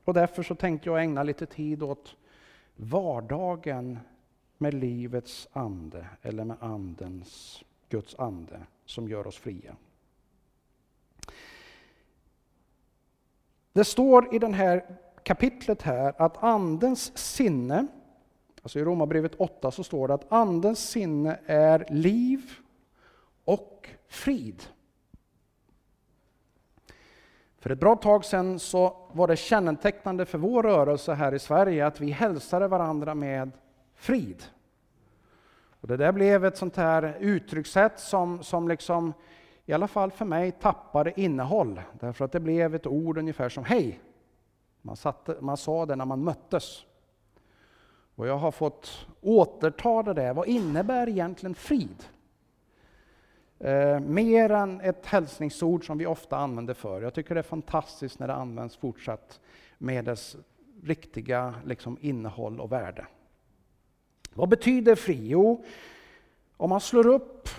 Och 0.05 0.13
därför 0.13 0.43
så 0.43 0.55
tänkte 0.55 0.89
jag 0.89 1.03
ägna 1.03 1.23
lite 1.23 1.45
tid 1.45 1.83
åt 1.83 2.15
vardagen 2.75 3.99
med 4.57 4.73
livets 4.73 5.47
ande, 5.53 6.05
eller 6.21 6.43
med 6.43 6.57
andens, 6.59 7.63
Guds 7.89 8.15
ande, 8.19 8.59
som 8.85 9.09
gör 9.09 9.27
oss 9.27 9.37
fria. 9.37 9.75
Det 13.73 13.85
står 13.85 14.35
i 14.35 14.39
det 14.39 14.47
här 14.47 14.97
kapitlet 15.23 15.81
här 15.81 16.13
att 16.17 16.43
andens 16.43 17.17
sinne, 17.17 17.87
alltså 18.61 18.79
i 18.79 18.83
Romarbrevet 18.83 19.35
8 19.35 19.71
så 19.71 19.83
står 19.83 20.07
det 20.07 20.13
att 20.13 20.31
andens 20.31 20.89
sinne 20.89 21.39
är 21.45 21.85
liv 21.89 22.51
och 23.45 23.89
frid. 24.07 24.63
För 27.57 27.69
ett 27.69 27.79
bra 27.79 27.95
tag 27.95 28.25
sedan 28.25 28.59
så 28.59 29.09
var 29.11 29.27
det 29.27 29.35
kännetecknande 29.35 30.25
för 30.25 30.37
vår 30.37 30.63
rörelse 30.63 31.13
här 31.13 31.33
i 31.33 31.39
Sverige 31.39 31.85
att 31.85 32.01
vi 32.01 32.11
hälsade 32.11 32.67
varandra 32.67 33.15
med 33.15 33.51
frid. 33.95 34.43
Och 35.81 35.87
det 35.87 35.97
där 35.97 36.11
blev 36.11 36.45
ett 36.45 36.57
sånt 36.57 36.75
här 36.75 37.17
uttryckssätt 37.19 37.99
som, 37.99 38.43
som 38.43 38.67
liksom, 38.67 39.13
i 39.65 39.73
alla 39.73 39.87
fall 39.87 40.11
för 40.11 40.25
mig, 40.25 40.51
tappade 40.51 41.21
innehåll. 41.21 41.81
Därför 41.99 42.25
att 42.25 42.31
det 42.31 42.39
blev 42.39 42.75
ett 42.75 42.87
ord 42.87 43.17
ungefär 43.17 43.49
som 43.49 43.63
hej. 43.63 43.99
Man, 44.81 44.95
satte, 44.95 45.37
man 45.39 45.57
sa 45.57 45.85
det 45.85 45.95
när 45.95 46.05
man 46.05 46.23
möttes. 46.23 46.85
Och 48.15 48.27
jag 48.27 48.37
har 48.37 48.51
fått 48.51 49.07
återta 49.21 50.03
det 50.03 50.13
där. 50.13 50.33
Vad 50.33 50.47
innebär 50.47 51.09
egentligen 51.09 51.55
frid? 51.55 52.05
Eh, 53.59 53.99
mer 53.99 54.51
än 54.51 54.81
ett 54.81 55.05
hälsningsord 55.05 55.85
som 55.85 55.97
vi 55.97 56.05
ofta 56.05 56.37
använder 56.37 56.73
för. 56.73 57.01
Jag 57.01 57.13
tycker 57.13 57.35
det 57.35 57.41
är 57.41 57.43
fantastiskt 57.43 58.19
när 58.19 58.27
det 58.27 58.33
används 58.33 58.77
fortsatt 58.77 59.39
med 59.77 60.05
dess 60.05 60.37
riktiga 60.83 61.53
liksom, 61.65 61.97
innehåll 62.01 62.59
och 62.59 62.71
värde. 62.71 63.05
Vad 64.33 64.49
betyder 64.49 64.95
fri? 64.95 65.27
Jo, 65.27 65.63
om 66.57 66.69
man 66.69 66.81
slår 66.81 67.07
upp 67.07 67.49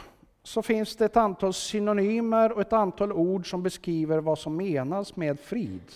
så 0.43 0.63
finns 0.63 0.97
det 0.97 1.05
ett 1.05 1.17
antal 1.17 1.55
synonymer 1.55 2.53
och 2.53 2.61
ett 2.61 2.73
antal 2.73 3.13
ord 3.13 3.51
som 3.51 3.63
beskriver 3.63 4.19
vad 4.19 4.39
som 4.39 4.57
menas 4.57 5.17
med 5.17 5.41
frid. 5.41 5.93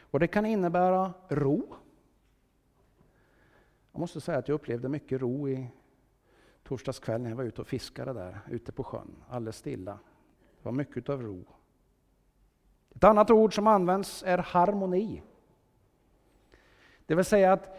Och 0.00 0.20
det 0.20 0.26
kan 0.26 0.46
innebära 0.46 1.12
ro. 1.28 1.74
Jag 3.92 4.00
måste 4.00 4.20
säga 4.20 4.38
att 4.38 4.48
jag 4.48 4.54
upplevde 4.54 4.88
mycket 4.88 5.20
ro 5.20 5.48
i 5.48 5.66
torsdags 6.62 6.98
kväll 6.98 7.22
när 7.22 7.30
jag 7.30 7.36
var 7.36 7.44
ute 7.44 7.60
och 7.60 7.66
fiskade 7.66 8.12
där 8.12 8.40
ute 8.50 8.72
på 8.72 8.84
sjön, 8.84 9.14
alldeles 9.28 9.56
stilla. 9.56 9.92
Det 9.92 10.64
var 10.64 10.72
mycket 10.72 11.08
av 11.08 11.22
ro. 11.22 11.44
Ett 12.94 13.04
annat 13.04 13.30
ord 13.30 13.54
som 13.54 13.66
används 13.66 14.22
är 14.26 14.38
harmoni. 14.38 15.22
Det 17.06 17.14
vill 17.14 17.24
säga 17.24 17.52
att 17.52 17.78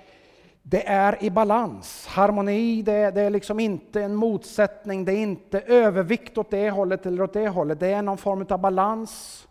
det 0.67 0.87
är 0.87 1.23
i 1.23 1.29
balans. 1.29 2.07
Harmoni, 2.07 2.81
det, 2.81 3.11
det, 3.11 3.21
är 3.21 3.29
liksom 3.29 3.59
inte 3.59 4.03
en 4.03 4.15
motsättning, 4.15 5.05
det 5.05 5.13
är 5.13 5.17
inte 5.17 5.59
övervikt 5.59 6.37
åt 6.37 6.51
det 6.51 6.69
hållet 6.69 7.05
eller 7.05 7.23
åt 7.23 7.33
det 7.33 7.47
hållet. 7.47 7.79
Det 7.79 7.87
är 7.87 8.01
någon 8.01 8.17
form 8.17 8.45
av 8.49 8.59
balans 8.59 9.47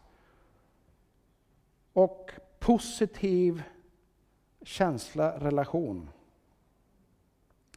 och 1.92 2.30
positiv 2.58 3.62
känsla, 4.62 5.38
relation. 5.38 6.10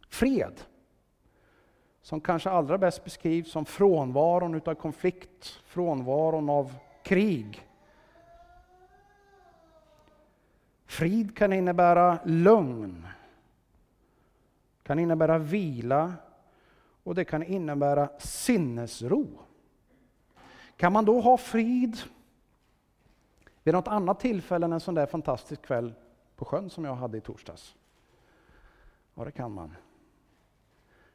Fred 0.10 0.62
som 2.02 2.22
kanske 2.22 2.50
allra 2.50 2.78
bäst 2.78 3.04
beskrivs 3.04 3.52
som 3.52 3.66
frånvaron 3.66 4.56
utav 4.56 4.76
konflikt, 4.76 5.62
frånvaron 5.66 6.50
av 6.50 6.76
krig. 7.04 7.68
Frid 10.86 11.38
kan 11.38 11.54
innebära 11.54 12.20
lugn, 12.26 13.08
kan 14.88 15.00
innebära 15.00 15.38
vila 15.38 16.14
och 17.04 17.16
det 17.16 17.26
kan 17.26 17.44
innebära 17.44 18.10
sinnesro. 18.20 19.28
Kan 20.78 20.94
man 20.94 21.06
då 21.06 21.22
ha 21.22 21.38
frid 21.38 21.98
vid 23.64 23.74
något 23.74 23.88
annat 23.88 24.20
tillfälle 24.20 24.66
än 24.66 24.74
en 24.74 24.80
sån 24.80 24.96
där 24.96 25.06
fantastisk 25.06 25.62
kväll 25.62 25.94
på 26.36 26.46
sjön 26.46 26.70
som 26.70 26.86
jag 26.86 26.96
hade 26.96 27.18
i 27.18 27.22
torsdags? 27.22 27.76
Ja, 29.16 29.26
det 29.26 29.32
kan 29.32 29.52
man. 29.52 29.76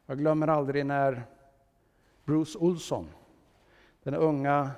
Jag 0.06 0.18
glömmer 0.18 0.48
aldrig 0.48 0.86
när 0.86 1.22
Bruce 2.24 2.58
Olson, 2.58 3.08
den 4.02 4.14
unga 4.14 4.70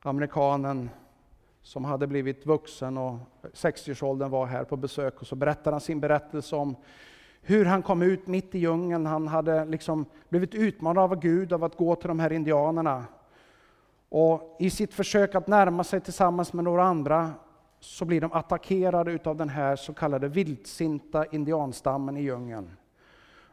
amerikanen 0.00 0.90
som 1.62 1.84
hade 1.84 2.06
blivit 2.06 2.46
vuxen 2.46 2.98
och 2.98 3.18
60-årsåldern 3.42 4.30
var 4.30 4.46
här 4.46 4.64
på 4.64 4.76
besök 4.76 5.20
och 5.20 5.26
så 5.26 5.36
berättade 5.36 5.74
han 5.74 5.80
sin 5.80 6.00
berättelse 6.00 6.56
om 6.56 6.76
hur 7.48 7.64
han 7.64 7.82
kom 7.82 8.02
ut 8.02 8.26
mitt 8.26 8.54
i 8.54 8.58
djungeln. 8.58 9.06
Han 9.06 9.28
hade 9.28 9.64
liksom 9.64 10.06
blivit 10.28 10.54
utmanad 10.54 11.04
av 11.04 11.20
Gud 11.20 11.52
av 11.52 11.64
att 11.64 11.76
gå 11.76 11.96
till 11.96 12.08
de 12.08 12.20
här 12.20 12.32
indianerna. 12.32 13.04
Och 14.08 14.56
i 14.58 14.70
sitt 14.70 14.94
försök 14.94 15.34
att 15.34 15.46
närma 15.46 15.84
sig 15.84 16.00
tillsammans 16.00 16.52
med 16.52 16.64
några 16.64 16.84
andra 16.84 17.30
så 17.80 18.04
blir 18.04 18.20
de 18.20 18.32
attackerade 18.32 19.18
av 19.24 19.36
den 19.36 19.48
här 19.48 19.76
så 19.76 19.94
kallade 19.94 20.28
vildsinta 20.28 21.26
indianstammen 21.26 22.16
i 22.16 22.22
djungeln. 22.22 22.70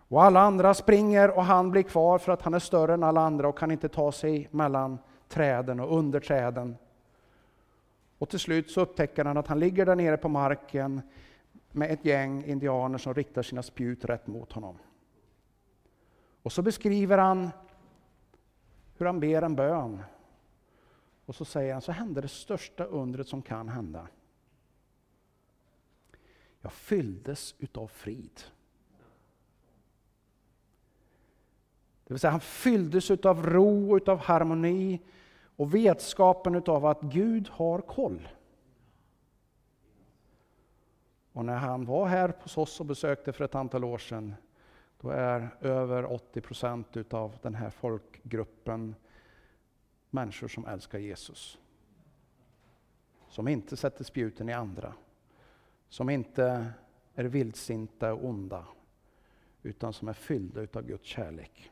Och 0.08 0.24
alla 0.24 0.42
andra 0.42 0.74
springer 0.74 1.38
och 1.38 1.44
han 1.44 1.72
blir 1.72 1.84
kvar 1.84 2.18
för 2.18 2.32
att 2.32 2.42
han 2.42 2.54
är 2.54 2.60
större 2.60 2.94
än 2.94 3.04
alla 3.04 3.22
andra 3.22 3.48
och 3.48 3.58
kan 3.58 3.72
inte 3.72 3.90
ta 3.90 4.12
sig 4.12 4.48
mellan 4.52 4.98
träden 5.30 5.80
och 5.80 5.98
under 5.98 6.20
träden. 6.20 6.78
Och 8.18 8.30
till 8.30 8.40
slut 8.40 8.72
så 8.72 8.82
upptäcker 8.82 9.26
han 9.26 9.38
att 9.38 9.48
han 9.48 9.60
ligger 9.60 9.86
där 9.86 9.96
nere 9.96 10.18
på 10.18 10.30
marken 10.30 11.02
med 11.76 11.92
ett 11.92 12.06
gäng 12.06 12.46
indianer 12.46 12.98
som 12.98 13.14
riktar 13.14 13.42
sina 13.42 13.64
spjut 13.64 14.06
rätt 14.06 14.28
mot 14.28 14.52
honom. 14.52 14.78
Och 16.42 16.52
så 16.52 16.62
beskriver 16.62 17.18
han 17.18 17.50
hur 18.98 19.06
han 19.06 19.20
ber 19.20 19.42
en 19.42 19.56
bön. 19.56 20.04
Och 21.26 21.36
så 21.36 21.46
säger 21.46 21.74
han, 21.74 21.82
så 21.82 21.92
hände 21.92 22.22
det 22.22 22.28
största 22.28 22.84
undret 22.84 23.28
som 23.28 23.42
kan 23.42 23.70
hända. 23.70 24.08
Jag 26.62 26.74
fylldes 26.74 27.56
utav 27.60 27.88
frid. 27.88 28.42
Det 32.04 32.14
vill 32.14 32.20
säga 32.20 32.32
han 32.32 32.40
fylldes 32.40 33.12
utav 33.12 33.46
ro, 33.46 33.98
utav 33.98 34.18
harmoni 34.18 35.02
och 35.56 35.76
vetskapen 35.76 36.56
utav 36.56 36.86
att 36.86 37.02
Gud 37.02 37.50
har 37.50 37.82
koll. 37.82 38.28
Och 41.34 41.46
när 41.46 41.58
han 41.58 41.86
var 41.86 42.08
här 42.08 42.34
hos 42.40 42.58
oss 42.58 42.80
och 42.80 42.86
besökte 42.86 43.34
för 43.34 43.46
ett 43.46 43.56
antal 43.56 43.84
år 43.84 43.98
sedan, 43.98 44.36
då 45.02 45.10
är 45.10 45.50
över 45.62 46.06
80 46.06 46.42
procent 46.42 46.98
utav 46.98 47.38
den 47.42 47.56
här 47.56 47.70
folkgruppen 47.70 48.96
människor 50.10 50.48
som 50.48 50.66
älskar 50.66 51.00
Jesus. 51.00 51.58
Som 53.30 53.48
inte 53.48 53.78
sätter 53.78 54.04
spjuten 54.04 54.50
i 54.50 54.54
andra. 54.54 54.94
Som 55.90 56.10
inte 56.10 56.74
är 57.16 57.24
vildsinta 57.24 58.14
och 58.14 58.26
onda, 58.26 58.66
utan 59.64 59.94
som 59.94 60.08
är 60.08 60.14
fyllda 60.14 60.62
utav 60.62 60.84
Guds 60.84 61.08
kärlek. 61.08 61.72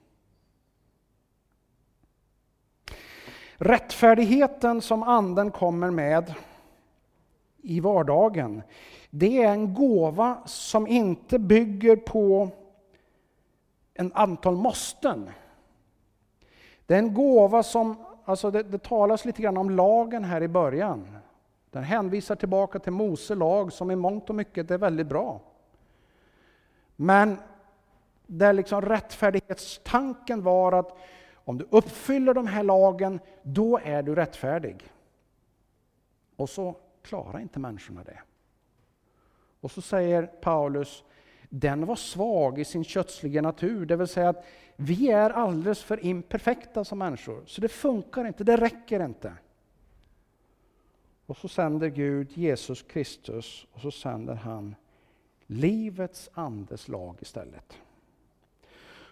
Rättfärdigheten 3.55 4.81
som 4.81 5.03
Anden 5.03 5.51
kommer 5.51 5.91
med 5.91 6.35
i 7.61 7.79
vardagen, 7.79 8.61
det 9.09 9.43
är 9.43 9.51
en 9.51 9.73
gåva 9.73 10.37
som 10.45 10.87
inte 10.87 11.39
bygger 11.39 11.95
på 11.95 12.49
en 13.93 14.11
antal 14.13 14.55
måsten. 14.55 15.29
Det 16.85 16.93
är 16.93 16.99
en 16.99 17.13
gåva 17.13 17.63
som, 17.63 17.95
alltså 18.25 18.51
det, 18.51 18.63
det 18.63 18.83
talas 18.83 19.25
lite 19.25 19.41
grann 19.41 19.57
om 19.57 19.69
lagen 19.69 20.23
här 20.23 20.43
i 20.43 20.47
början. 20.47 21.17
Den 21.69 21.83
hänvisar 21.83 22.35
tillbaka 22.35 22.79
till 22.79 22.91
Mose 22.91 23.35
lag 23.35 23.73
som 23.73 23.91
i 23.91 23.95
mångt 23.95 24.29
och 24.29 24.35
mycket 24.35 24.71
är 24.71 24.77
väldigt 24.77 25.07
bra. 25.07 25.41
Men 26.95 27.37
där 28.27 28.53
liksom 28.53 28.81
rättfärdighetstanken 28.81 30.43
var 30.43 30.71
att 30.71 30.97
om 31.33 31.57
du 31.57 31.67
uppfyller 31.69 32.33
de 32.33 32.47
här 32.47 32.63
lagen, 32.63 33.19
då 33.43 33.79
är 33.83 34.03
du 34.03 34.15
rättfärdig. 34.15 34.83
Och 36.35 36.49
så 36.49 36.75
klarar 37.01 37.39
inte 37.39 37.59
människorna 37.59 38.03
det. 38.03 38.19
Och 39.61 39.71
så 39.71 39.81
säger 39.81 40.23
Paulus, 40.25 41.03
den 41.49 41.85
var 41.85 41.95
svag 41.95 42.59
i 42.59 42.65
sin 42.65 42.83
kötsliga 42.83 43.41
natur, 43.41 43.85
det 43.85 43.95
vill 43.95 44.07
säga 44.07 44.29
att 44.29 44.45
vi 44.75 45.11
är 45.11 45.29
alldeles 45.29 45.83
för 45.83 46.05
imperfekta 46.05 46.85
som 46.85 46.99
människor, 46.99 47.43
så 47.45 47.61
det 47.61 47.69
funkar 47.69 48.27
inte, 48.27 48.43
det 48.43 48.57
räcker 48.57 49.05
inte. 49.05 49.33
Och 51.25 51.37
så 51.37 51.47
sänder 51.47 51.87
Gud 51.87 52.31
Jesus 52.31 52.81
Kristus 52.81 53.67
och 53.71 53.81
så 53.81 53.91
sänder 53.91 54.35
han 54.35 54.75
livets 55.47 56.29
andes 56.33 56.87
lag 56.87 57.17
istället. 57.21 57.77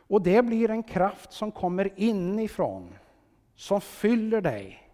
Och 0.09 0.21
det 0.21 0.41
blir 0.45 0.69
en 0.69 0.83
kraft 0.83 1.31
som 1.31 1.51
kommer 1.51 1.89
inifrån, 1.95 2.95
som 3.55 3.81
fyller 3.81 4.41
dig. 4.41 4.88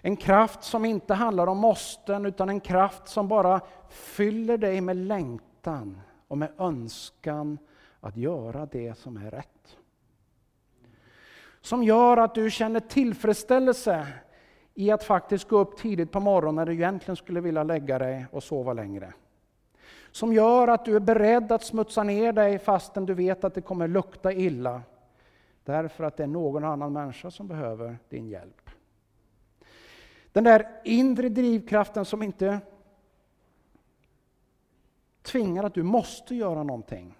En 0.00 0.16
kraft 0.16 0.62
som 0.62 0.84
inte 0.84 1.14
handlar 1.14 1.46
om 1.46 1.58
måsten, 1.58 2.26
utan 2.26 2.48
en 2.48 2.60
kraft 2.60 3.08
som 3.08 3.28
bara 3.28 3.60
fyller 3.88 4.58
dig 4.58 4.80
med 4.80 4.96
längtan 4.96 6.00
och 6.28 6.38
med 6.38 6.52
önskan 6.58 7.58
att 8.00 8.16
göra 8.16 8.66
det 8.66 8.98
som 8.98 9.16
är 9.16 9.30
rätt. 9.30 9.76
Som 11.60 11.82
gör 11.82 12.16
att 12.16 12.34
du 12.34 12.50
känner 12.50 12.80
tillfredsställelse 12.80 14.06
i 14.74 14.90
att 14.90 15.04
faktiskt 15.04 15.48
gå 15.48 15.58
upp 15.58 15.76
tidigt 15.76 16.12
på 16.12 16.20
morgonen 16.20 16.54
när 16.54 16.66
du 16.66 16.72
egentligen 16.72 17.16
skulle 17.16 17.40
vilja 17.40 17.62
lägga 17.62 17.98
dig 17.98 18.26
och 18.32 18.42
sova 18.42 18.72
längre. 18.72 19.12
Som 20.10 20.32
gör 20.32 20.68
att 20.68 20.84
du 20.84 20.96
är 20.96 21.00
beredd 21.00 21.52
att 21.52 21.62
smutsa 21.62 22.02
ner 22.02 22.32
dig 22.32 22.58
fastän 22.58 23.06
du 23.06 23.14
vet 23.14 23.44
att 23.44 23.54
det 23.54 23.60
kommer 23.60 23.88
lukta 23.88 24.32
illa. 24.32 24.82
Därför 25.64 26.04
att 26.04 26.16
det 26.16 26.22
är 26.22 26.26
någon 26.26 26.64
annan 26.64 26.92
människa 26.92 27.30
som 27.30 27.48
behöver 27.48 27.98
din 28.08 28.28
hjälp. 28.28 28.67
Den 30.38 30.44
där 30.44 30.80
inre 30.84 31.28
drivkraften 31.28 32.04
som 32.04 32.22
inte 32.22 32.60
tvingar 35.22 35.64
att 35.64 35.74
du 35.74 35.82
måste 35.82 36.34
göra 36.34 36.62
någonting. 36.62 37.18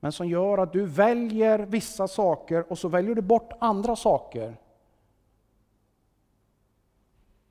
Men 0.00 0.12
som 0.12 0.28
gör 0.28 0.58
att 0.58 0.72
du 0.72 0.86
väljer 0.86 1.58
vissa 1.58 2.08
saker 2.08 2.72
och 2.72 2.78
så 2.78 2.88
väljer 2.88 3.14
du 3.14 3.22
bort 3.22 3.52
andra 3.58 3.96
saker. 3.96 4.56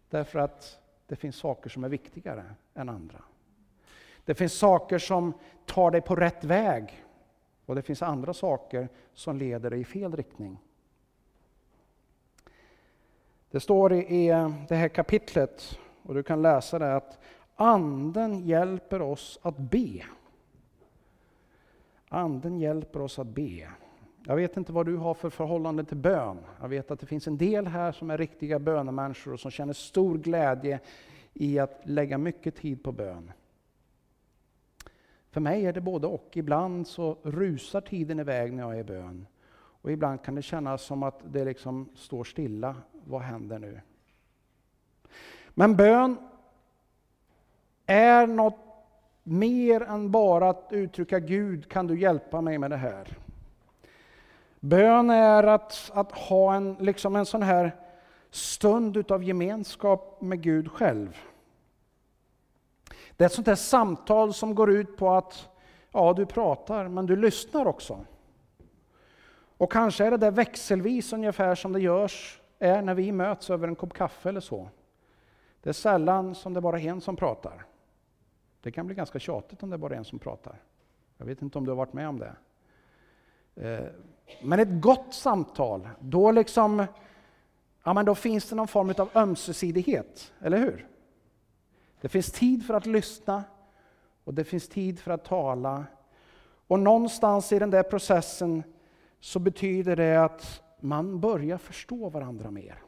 Därför 0.09 0.39
att 0.39 0.79
det 1.07 1.15
finns 1.15 1.35
saker 1.35 1.69
som 1.69 1.83
är 1.83 1.89
viktigare 1.89 2.55
än 2.73 2.89
andra. 2.89 3.23
Det 4.25 4.35
finns 4.35 4.53
saker 4.53 4.99
som 4.99 5.33
tar 5.65 5.91
dig 5.91 6.01
på 6.01 6.15
rätt 6.15 6.43
väg 6.43 7.03
och 7.65 7.75
det 7.75 7.81
finns 7.81 8.01
andra 8.01 8.33
saker 8.33 8.89
som 9.13 9.37
leder 9.37 9.69
dig 9.69 9.79
i 9.79 9.85
fel 9.85 10.15
riktning. 10.15 10.57
Det 13.51 13.59
står 13.59 13.93
i 13.93 14.27
eh, 14.27 14.53
det 14.67 14.75
här 14.75 14.87
kapitlet, 14.87 15.79
och 16.03 16.13
du 16.13 16.23
kan 16.23 16.41
läsa 16.41 16.79
det, 16.79 16.95
att 16.95 17.19
Anden 17.55 18.39
hjälper 18.39 19.01
oss 19.01 19.39
att 19.41 19.57
be. 19.57 20.03
Anden 22.09 22.59
hjälper 22.59 23.01
oss 23.01 23.19
att 23.19 23.27
be. 23.27 23.69
Jag 24.25 24.35
vet 24.35 24.57
inte 24.57 24.71
vad 24.71 24.85
du 24.85 24.97
har 24.97 25.13
för 25.13 25.29
förhållande 25.29 25.83
till 25.83 25.97
bön. 25.97 26.37
Jag 26.61 26.69
vet 26.69 26.91
att 26.91 26.99
det 26.99 27.05
finns 27.05 27.27
en 27.27 27.37
del 27.37 27.67
här 27.67 27.91
som 27.91 28.11
är 28.11 28.17
riktiga 28.17 28.59
bönemänniskor 28.59 29.33
och 29.33 29.39
som 29.39 29.51
känner 29.51 29.73
stor 29.73 30.17
glädje 30.17 30.79
i 31.33 31.59
att 31.59 31.81
lägga 31.83 32.17
mycket 32.17 32.55
tid 32.55 32.83
på 32.83 32.91
bön. 32.91 33.31
För 35.29 35.41
mig 35.41 35.65
är 35.65 35.73
det 35.73 35.81
både 35.81 36.07
och. 36.07 36.29
Ibland 36.33 36.87
så 36.87 37.17
rusar 37.23 37.81
tiden 37.81 38.19
iväg 38.19 38.53
när 38.53 38.63
jag 38.63 38.75
är 38.75 38.79
i 38.79 38.83
bön. 38.83 39.27
Och 39.53 39.91
ibland 39.91 40.23
kan 40.23 40.35
det 40.35 40.41
kännas 40.41 40.81
som 40.81 41.03
att 41.03 41.19
det 41.25 41.45
liksom 41.45 41.89
står 41.95 42.23
stilla. 42.23 42.75
Vad 43.05 43.21
händer 43.21 43.59
nu? 43.59 43.81
Men 45.49 45.75
bön 45.75 46.17
är 47.85 48.27
något 48.27 48.59
mer 49.23 49.81
än 49.81 50.11
bara 50.11 50.49
att 50.49 50.67
uttrycka 50.71 51.19
Gud, 51.19 51.71
kan 51.71 51.87
du 51.87 51.99
hjälpa 51.99 52.41
mig 52.41 52.57
med 52.57 52.71
det 52.71 52.77
här? 52.77 53.17
Bön 54.59 55.09
är 55.09 55.43
att, 55.43 55.91
att 55.93 56.11
ha 56.11 56.55
en, 56.55 56.73
liksom 56.73 57.15
en 57.15 57.25
sån 57.25 57.43
här 57.43 57.75
stund 58.29 58.97
utav 58.97 59.23
gemenskap 59.23 60.21
med 60.21 60.41
Gud 60.41 60.71
själv. 60.71 61.17
Det 63.17 63.23
är 63.23 63.25
ett 63.25 63.33
sånt 63.33 63.47
här 63.47 63.55
samtal 63.55 64.33
som 64.33 64.55
går 64.55 64.71
ut 64.71 64.97
på 64.97 65.11
att 65.11 65.49
ja, 65.91 66.13
du 66.13 66.25
pratar, 66.25 66.87
men 66.87 67.05
du 67.05 67.15
lyssnar 67.15 67.65
också. 67.65 68.05
Och 69.57 69.71
kanske 69.71 70.05
är 70.05 70.11
det 70.11 70.17
där 70.17 70.31
växelvis 70.31 71.13
ungefär 71.13 71.55
som 71.55 71.73
det 71.73 71.79
görs 71.79 72.40
är 72.61 72.81
när 72.81 72.93
vi 72.93 73.11
möts 73.11 73.49
över 73.49 73.67
en 73.67 73.75
kopp 73.75 73.93
kaffe 73.93 74.29
eller 74.29 74.39
så. 74.39 74.69
Det 75.61 75.69
är 75.69 75.73
sällan 75.73 76.35
som 76.35 76.53
det 76.53 76.61
bara 76.61 76.79
är 76.79 76.87
en 76.87 77.01
som 77.01 77.15
pratar. 77.15 77.65
Det 78.61 78.71
kan 78.71 78.85
bli 78.85 78.95
ganska 78.95 79.19
tjatigt 79.19 79.63
om 79.63 79.69
det 79.69 79.77
bara 79.77 79.93
är 79.93 79.97
en 79.97 80.05
som 80.05 80.19
pratar. 80.19 80.61
Jag 81.17 81.25
vet 81.25 81.41
inte 81.41 81.57
om 81.57 81.65
du 81.65 81.71
har 81.71 81.75
varit 81.75 81.93
med 81.93 82.09
om 82.09 82.19
det. 82.19 82.35
Eh, 83.55 83.85
men 84.41 84.59
ett 84.59 84.81
gott 84.81 85.13
samtal, 85.13 85.89
då, 85.99 86.31
liksom, 86.31 86.85
ja, 87.83 87.93
men 87.93 88.05
då 88.05 88.15
finns 88.15 88.49
det 88.49 88.55
någon 88.55 88.67
form 88.67 88.93
av 88.97 89.09
ömsesidighet, 89.15 90.33
eller 90.39 90.57
hur? 90.57 90.87
Det 92.01 92.09
finns 92.09 92.31
tid 92.31 92.65
för 92.65 92.73
att 92.73 92.85
lyssna 92.85 93.43
och 94.23 94.33
det 94.33 94.43
finns 94.43 94.69
tid 94.69 94.99
för 94.99 95.11
att 95.11 95.25
tala. 95.25 95.85
Och 96.67 96.79
någonstans 96.79 97.51
i 97.51 97.59
den 97.59 97.69
där 97.69 97.83
processen 97.83 98.63
så 99.19 99.39
betyder 99.39 99.95
det 99.95 100.23
att 100.23 100.63
man 100.81 101.19
börjar 101.19 101.57
förstå 101.57 102.09
varandra 102.09 102.51
mer. 102.51 102.81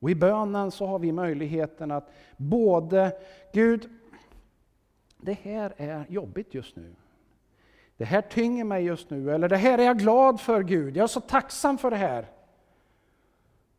Och 0.00 0.10
i 0.10 0.14
bönen 0.14 0.70
så 0.70 0.86
har 0.86 0.98
vi 0.98 1.12
möjligheten 1.12 1.90
att 1.90 2.10
både, 2.36 3.12
Gud, 3.52 3.90
det 5.16 5.32
här 5.32 5.74
är 5.76 6.06
jobbigt 6.08 6.54
just 6.54 6.76
nu. 6.76 6.94
Det 7.96 8.04
här 8.04 8.22
tynger 8.22 8.64
mig 8.64 8.84
just 8.84 9.10
nu, 9.10 9.30
eller 9.30 9.48
det 9.48 9.56
här 9.56 9.78
är 9.78 9.82
jag 9.82 9.98
glad 9.98 10.40
för 10.40 10.62
Gud, 10.62 10.96
jag 10.96 11.04
är 11.04 11.08
så 11.08 11.20
tacksam 11.20 11.78
för 11.78 11.90
det 11.90 11.96
här. 11.96 12.30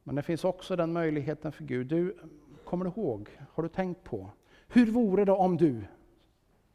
Men 0.03 0.15
det 0.15 0.21
finns 0.21 0.43
också 0.43 0.75
den 0.75 0.93
möjligheten 0.93 1.51
för 1.51 1.63
Gud. 1.63 1.87
Du, 1.87 2.17
kommer 2.63 2.85
du 2.85 2.91
ihåg? 2.91 3.29
Har 3.53 3.63
du 3.63 3.69
tänkt 3.69 4.03
på? 4.03 4.29
Hur 4.67 4.85
vore 4.85 5.25
det 5.25 5.31
om 5.31 5.57
du? 5.57 5.81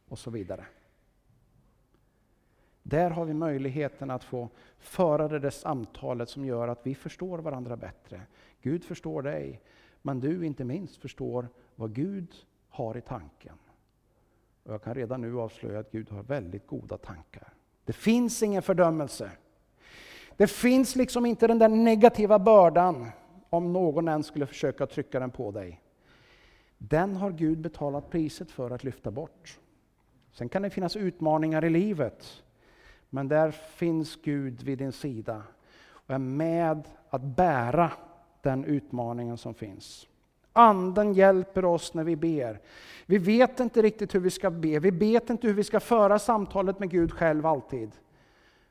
Och 0.07 0.19
så 0.19 0.29
vidare. 0.29 0.65
Där 2.89 3.09
har 3.09 3.25
vi 3.25 3.33
möjligheten 3.33 4.11
att 4.11 4.23
få 4.23 4.49
föra 4.77 5.27
det 5.27 5.39
där 5.39 5.49
samtalet 5.49 6.29
som 6.29 6.45
gör 6.45 6.67
att 6.67 6.79
vi 6.83 6.95
förstår 6.95 7.39
varandra 7.39 7.77
bättre. 7.77 8.21
Gud 8.61 8.83
förstår 8.83 9.21
dig, 9.21 9.61
men 10.01 10.19
du 10.19 10.45
inte 10.45 10.63
minst 10.63 10.97
förstår 10.97 11.47
vad 11.75 11.93
Gud 11.93 12.35
har 12.69 12.97
i 12.97 13.01
tanken. 13.01 13.55
Och 14.63 14.73
jag 14.73 14.83
kan 14.83 14.95
redan 14.95 15.21
nu 15.21 15.39
avslöja 15.39 15.79
att 15.79 15.91
Gud 15.91 16.09
har 16.09 16.23
väldigt 16.23 16.67
goda 16.67 16.97
tankar. 16.97 17.53
Det 17.85 17.93
finns 17.93 18.43
ingen 18.43 18.61
fördömelse. 18.61 19.31
Det 20.37 20.47
finns 20.47 20.95
liksom 20.95 21.25
inte 21.25 21.47
den 21.47 21.59
där 21.59 21.69
negativa 21.69 22.39
bördan, 22.39 23.11
om 23.49 23.73
någon 23.73 24.07
än 24.07 24.23
skulle 24.23 24.45
försöka 24.45 24.87
trycka 24.87 25.19
den 25.19 25.31
på 25.31 25.51
dig. 25.51 25.81
Den 26.77 27.15
har 27.15 27.31
Gud 27.31 27.57
betalat 27.57 28.09
priset 28.09 28.51
för 28.51 28.71
att 28.71 28.83
lyfta 28.83 29.11
bort. 29.11 29.59
Sen 30.31 30.49
kan 30.49 30.61
det 30.61 30.69
finnas 30.69 30.95
utmaningar 30.95 31.65
i 31.65 31.69
livet, 31.69 32.43
men 33.09 33.27
där 33.27 33.51
finns 33.51 34.15
Gud 34.21 34.63
vid 34.63 34.77
din 34.77 34.91
sida 34.91 35.43
och 35.81 36.15
är 36.15 36.19
med 36.19 36.87
att 37.09 37.21
bära 37.21 37.91
den 38.41 38.65
utmaningen 38.65 39.37
som 39.37 39.53
finns. 39.53 40.07
Anden 40.53 41.13
hjälper 41.13 41.65
oss 41.65 41.93
när 41.93 42.03
vi 42.03 42.15
ber. 42.15 42.61
Vi 43.05 43.17
vet 43.17 43.59
inte 43.59 43.81
riktigt 43.81 44.15
hur 44.15 44.19
vi 44.19 44.29
ska 44.29 44.51
be, 44.51 44.79
vi 44.79 44.91
vet 44.91 45.29
inte 45.29 45.47
hur 45.47 45.53
vi 45.53 45.63
ska 45.63 45.79
föra 45.79 46.19
samtalet 46.19 46.79
med 46.79 46.89
Gud 46.89 47.11
själv 47.11 47.45
alltid. 47.45 47.91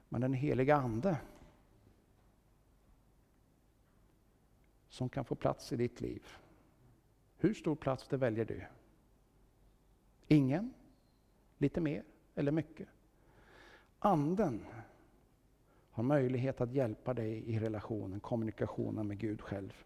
Men 0.09 0.21
den 0.21 0.33
heliga 0.33 0.77
Ande 0.77 1.17
som 4.89 5.09
kan 5.09 5.25
få 5.25 5.35
plats 5.35 5.73
i 5.73 5.77
ditt 5.77 6.01
liv. 6.01 6.27
Hur 7.39 7.55
stor 7.55 7.75
plats 7.75 8.09
det 8.09 8.17
väljer 8.17 8.45
du? 8.45 8.63
Ingen? 10.29 10.75
Lite 11.59 11.81
mer? 11.81 12.05
Eller 12.35 12.53
mycket? 12.53 12.89
Anden 13.99 14.67
har 15.91 16.03
möjlighet 16.03 16.61
att 16.61 16.73
hjälpa 16.73 17.15
dig 17.15 17.43
i 17.47 17.59
relationen, 17.59 18.21
kommunikationen 18.21 19.07
med 19.07 19.19
Gud 19.19 19.41
själv. 19.41 19.85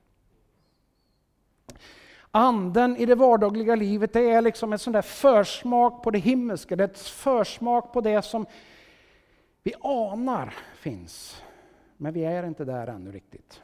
Anden 2.31 2.97
i 2.97 3.07
det 3.07 3.15
vardagliga 3.15 3.75
livet 3.75 4.13
det 4.13 4.31
är 4.31 4.43
liksom 4.43 4.73
en 4.73 4.79
sån 4.79 4.93
där 4.93 5.03
försmak 5.03 6.03
på 6.03 6.11
det 6.11 6.19
himmelska, 6.19 6.77
det 6.77 6.85
är 6.85 6.89
ett 6.89 6.99
försmak 6.99 7.93
på 7.93 8.01
det 8.01 8.23
som 8.23 8.47
vi 9.63 9.75
anar 9.81 10.55
finns. 10.77 11.43
Men 11.97 12.13
vi 12.13 12.25
är 12.25 12.47
inte 12.47 12.65
där 12.65 12.87
ännu 12.87 13.13
riktigt. 13.13 13.63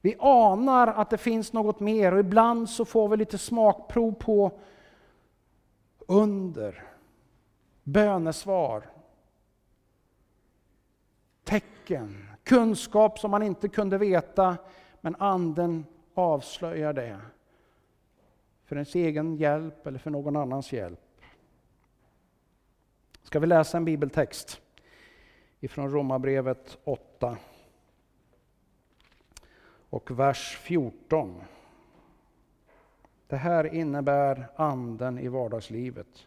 Vi 0.00 0.16
anar 0.18 0.86
att 0.86 1.10
det 1.10 1.18
finns 1.18 1.52
något 1.52 1.80
mer 1.80 2.12
och 2.12 2.20
ibland 2.20 2.70
så 2.70 2.84
får 2.84 3.08
vi 3.08 3.16
lite 3.16 3.38
smakprov 3.38 4.12
på 4.12 4.58
under, 6.06 6.84
bönesvar, 7.82 8.82
tecken, 11.86 12.28
kunskap 12.44 13.18
som 13.18 13.30
man 13.30 13.42
inte 13.42 13.68
kunde 13.68 13.98
veta, 13.98 14.56
men 15.00 15.16
anden 15.18 15.86
avslöjar 16.14 16.92
det 16.92 17.20
för 18.64 18.76
ens 18.76 18.94
egen 18.94 19.36
hjälp 19.36 19.86
eller 19.86 19.98
för 19.98 20.10
någon 20.10 20.36
annans 20.36 20.72
hjälp. 20.72 21.00
Ska 23.22 23.38
vi 23.38 23.46
läsa 23.46 23.76
en 23.76 23.84
bibeltext 23.84 24.60
ifrån 25.60 25.90
Romarbrevet 25.90 26.78
8 26.84 27.36
och 29.90 30.10
vers 30.10 30.58
14. 30.62 31.40
Det 33.26 33.36
här 33.36 33.74
innebär 33.74 34.48
anden 34.56 35.18
i 35.18 35.28
vardagslivet. 35.28 36.26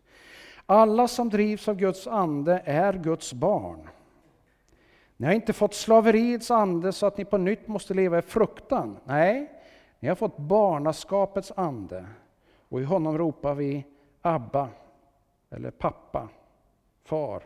Alla 0.65 1.07
som 1.07 1.29
drivs 1.29 1.67
av 1.67 1.75
Guds 1.75 2.07
ande 2.07 2.61
är 2.65 2.93
Guds 2.93 3.33
barn. 3.33 3.89
Ni 5.19 5.27
har 5.27 5.33
inte 5.33 5.53
fått 5.53 5.73
slaveriets 5.73 6.51
ande 6.51 6.91
så 6.93 7.05
att 7.05 7.17
ni 7.17 7.25
på 7.25 7.37
nytt 7.37 7.67
måste 7.67 7.93
leva 7.93 8.19
i 8.19 8.21
fruktan. 8.21 8.97
Nej, 9.03 9.51
ni 9.99 10.07
har 10.07 10.15
fått 10.15 10.37
barnaskapets 10.37 11.51
ande 11.55 12.05
och 12.69 12.81
i 12.81 12.83
honom 12.83 13.17
ropar 13.17 13.55
vi 13.55 13.85
Abba, 14.21 14.69
eller 15.49 15.71
pappa, 15.71 16.29
far. 17.03 17.43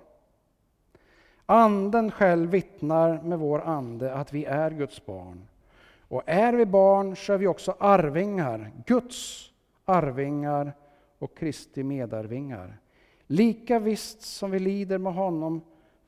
Anden 1.45 2.11
själv 2.11 2.49
vittnar 2.49 3.21
med 3.21 3.39
vår 3.39 3.61
ande 3.61 4.13
att 4.13 4.33
vi 4.33 4.45
är 4.45 4.71
Guds 4.71 5.05
barn. 5.05 5.47
Och 6.07 6.23
är 6.25 6.53
vi 6.53 6.65
barn 6.65 7.15
så 7.15 7.33
är 7.33 7.37
vi 7.37 7.47
också 7.47 7.75
arvingar, 7.79 8.71
Guds 8.85 9.51
arvingar 9.85 10.73
och 11.19 11.37
Kristi 11.37 11.83
medarvingar. 11.83 12.77
Lika 13.27 13.79
visst 13.79 14.21
som 14.21 14.51
vi 14.51 14.59
lider 14.59 14.97
med 14.97 15.13
honom 15.13 15.61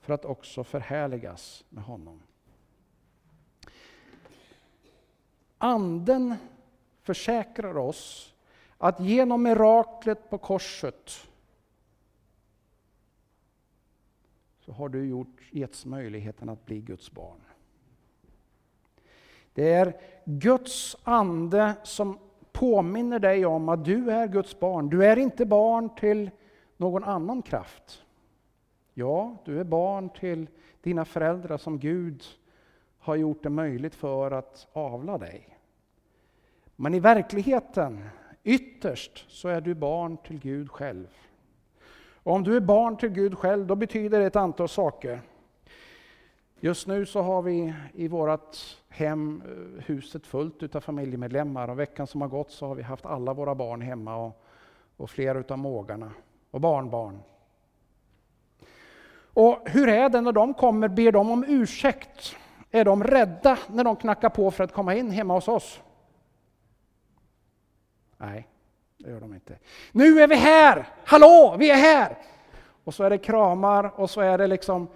för 0.06 0.14
att 0.14 0.26
också 0.26 0.64
förhärligas 0.64 1.66
med 1.70 1.84
honom. 1.84 2.22
Anden 5.58 6.36
försäkrar 7.01 7.78
oss 7.78 8.34
att 8.78 8.99
genom 8.99 9.43
miraklet 9.43 10.30
på 10.30 10.38
korset 10.38 11.28
så 14.60 14.72
har 14.72 14.89
du 14.89 15.08
gjort, 15.08 15.41
getts 15.51 15.86
möjligheten 15.86 16.49
att 16.49 16.66
bli 16.66 16.82
Guds 16.82 17.12
barn. 17.12 17.41
Det 19.53 19.74
är 19.74 20.01
Guds 20.26 20.95
ande 21.03 21.74
som 21.84 22.20
påminner 22.51 23.20
dig 23.20 23.45
om 23.45 23.70
att 23.70 23.86
du 23.86 24.12
är 24.12 24.28
Guds 24.28 24.60
barn. 24.60 24.89
Du 24.89 25.06
är 25.06 25.18
inte 25.18 25.45
barn 25.45 25.95
till 25.95 26.32
någon 26.78 27.03
annan 27.03 27.41
kraft. 27.41 28.05
Ja, 28.98 29.38
du 29.46 29.60
är 29.60 29.64
barn 29.64 30.10
till 30.10 30.48
dina 30.82 31.06
föräldrar 31.06 31.58
som 31.58 31.80
Gud 31.80 32.24
har 33.00 33.16
gjort 33.16 33.43
det 33.43 33.50
möjligt 33.50 33.96
för 33.96 34.32
att 34.32 34.68
avla 34.74 35.18
dig. 35.18 35.58
Men 36.76 36.93
i 36.93 37.00
verkligheten, 37.00 38.10
ytterst, 38.43 39.26
så 39.28 39.48
är 39.48 39.62
du 39.62 39.74
barn 39.74 40.18
till 40.18 40.39
Gud 40.39 40.72
själv. 40.72 41.08
Och 42.24 42.34
om 42.34 42.43
du 42.43 42.56
är 42.56 42.60
barn 42.60 42.98
till 42.98 43.10
Gud 43.10 43.38
själv, 43.38 43.68
då 43.68 43.76
betyder 43.76 44.20
det 44.20 44.26
ett 44.26 44.36
antal 44.36 44.70
saker. 44.70 45.22
Just 46.60 46.88
nu 46.88 47.06
så 47.06 47.22
har 47.22 47.41
vi 47.41 47.74
i 47.93 48.08
vårt 48.08 48.58
hem 48.89 49.41
eh, 49.46 49.84
huset 49.84 50.28
fullt 50.28 50.76
av 50.76 50.82
familjemedlemmar 50.82 51.68
och 51.68 51.80
veckan 51.80 52.08
som 52.08 52.22
har 52.22 52.28
gått 52.28 52.52
så 52.52 52.68
har 52.68 52.76
vi 52.76 52.84
haft 52.84 53.06
alla 53.06 53.34
våra 53.34 53.56
barn 53.56 53.82
hemma 53.82 54.16
och, 54.16 54.43
och 54.98 55.10
flera 55.10 55.39
utav 55.39 55.58
mågarna 55.58 56.12
och 56.52 56.62
barnbarn. 56.62 57.20
Och 59.36 59.70
hur 59.70 59.90
är 59.90 60.10
det 60.10 60.22
när 60.22 60.32
de 60.32 60.54
kommer? 60.54 60.88
Ber 60.88 61.12
de 61.12 61.32
om 61.32 61.46
ursäkt? 61.48 62.36
Är 62.72 62.86
de 62.86 63.04
rädda 63.04 63.58
när 63.68 63.84
de 63.84 63.96
knackar 63.96 64.30
på 64.30 64.52
för 64.52 64.64
att 64.64 64.74
komma 64.74 64.96
in 64.96 65.12
hemma 65.12 65.34
hos 65.34 65.48
oss? 65.48 65.82
Nej, 68.18 68.48
det 68.98 69.10
gör 69.10 69.20
de 69.20 69.34
inte. 69.34 69.58
Nu 69.92 70.22
är 70.22 70.28
vi 70.28 70.36
här! 70.36 70.88
Hallå, 71.06 71.56
vi 71.60 71.72
är 71.72 71.76
här! 71.76 72.18
Och 72.84 72.94
så 72.94 73.04
är 73.04 73.10
det 73.10 73.18
kramar 73.18 74.00
och 74.00 74.10
så 74.10 74.22
är 74.22 74.38
det 74.38 74.48
liksom, 74.48 74.88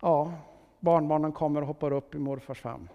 ja, 0.00 0.32
barnbarnen 0.80 1.32
kommer 1.32 1.60
och 1.60 1.66
hoppar 1.66 1.92
upp 1.92 2.14
i 2.14 2.18
morfars 2.18 2.60
famn. 2.60 2.88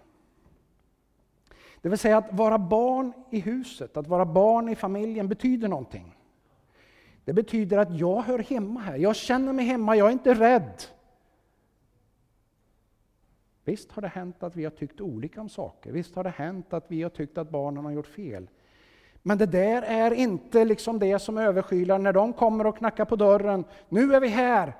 Det 1.82 1.88
vill 1.88 1.98
säga 1.98 2.18
att 2.18 2.32
vara 2.32 2.58
barn 2.58 3.12
i 3.30 3.40
huset, 3.40 3.96
att 3.96 4.06
vara 4.06 4.24
barn 4.24 4.68
i 4.68 4.74
familjen 4.74 5.28
betyder 5.28 5.68
någonting. 5.68 6.16
Det 7.30 7.34
betyder 7.34 7.78
att 7.78 7.94
jag 7.94 8.22
hör 8.22 8.38
hemma 8.38 8.80
här, 8.80 8.96
jag 8.96 9.16
känner 9.16 9.52
mig 9.52 9.64
hemma, 9.64 9.96
jag 9.96 10.08
är 10.08 10.12
inte 10.12 10.34
rädd. 10.34 10.82
Visst 13.64 13.92
har 13.92 14.02
det 14.02 14.08
hänt 14.08 14.42
att 14.42 14.56
vi 14.56 14.64
har 14.64 14.70
tyckt 14.70 15.00
olika 15.00 15.40
om 15.40 15.48
saker, 15.48 15.92
visst 15.92 16.16
har 16.16 16.24
det 16.24 16.30
hänt 16.30 16.72
att 16.72 16.84
vi 16.88 17.02
har 17.02 17.10
tyckt 17.10 17.38
att 17.38 17.50
barnen 17.50 17.84
har 17.84 17.92
gjort 17.92 18.06
fel. 18.06 18.48
Men 19.22 19.38
det 19.38 19.46
där 19.46 19.82
är 19.82 20.10
inte 20.10 20.64
liksom 20.64 20.98
det 20.98 21.18
som 21.18 21.38
överskylar 21.38 21.98
när 21.98 22.12
de 22.12 22.32
kommer 22.32 22.66
och 22.66 22.76
knackar 22.76 23.04
på 23.04 23.16
dörren. 23.16 23.64
Nu 23.88 24.14
är 24.14 24.20
vi 24.20 24.28
här! 24.28 24.76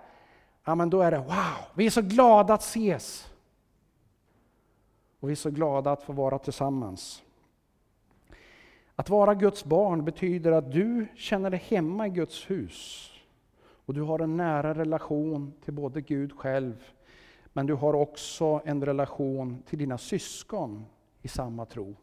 Ja, 0.64 0.74
men 0.74 0.90
då 0.90 1.01
är 1.01 1.11
det 1.11 1.18
wow, 1.18 1.74
vi 1.74 1.86
är 1.86 1.90
så 1.90 2.03
glada 2.03 2.55
att 2.55 2.62
ses. 2.62 3.32
Och 5.20 5.28
vi 5.28 5.32
är 5.32 5.36
så 5.36 5.51
glada 5.51 5.92
att 5.92 6.03
få 6.03 6.12
vara 6.12 6.38
tillsammans. 6.38 7.22
Att 9.01 9.11
vara 9.11 9.34
Guds 9.34 9.64
barn 9.64 10.05
betyder 10.05 10.53
att 10.53 10.72
du 10.72 11.07
känner 11.14 11.51
dig 11.51 11.61
hemma 11.68 12.07
i 12.07 12.11
Guds 12.11 12.51
hus. 12.51 13.11
Och 13.62 13.94
du 13.94 14.03
har 14.03 14.18
en 14.18 14.36
nära 14.36 14.74
relation 14.74 15.53
till 15.64 15.74
både 15.74 16.01
Gud 16.01 16.32
själv, 16.32 16.84
men 17.53 17.66
du 17.66 17.74
har 17.74 17.94
också 17.94 18.61
en 18.64 18.84
relation 18.84 19.62
till 19.66 19.78
dina 19.78 19.98
syskon 19.98 20.84
i 21.22 21.28
samma 21.28 21.66
tro. 21.66 21.96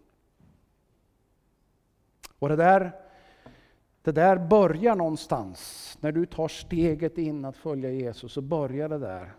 Och 2.39 2.49
det 2.49 2.55
där, 2.55 2.91
det 4.01 4.11
där 4.11 4.37
börjar 4.37 4.95
någonstans. 4.95 5.97
När 6.01 6.11
du 6.11 6.25
tar 6.25 6.47
steget 6.47 7.17
in 7.17 7.45
att 7.45 7.57
följa 7.57 7.91
Jesus 7.91 8.33
så 8.33 8.41
börjar 8.41 8.89
det 8.89 8.99
där. 8.99 9.33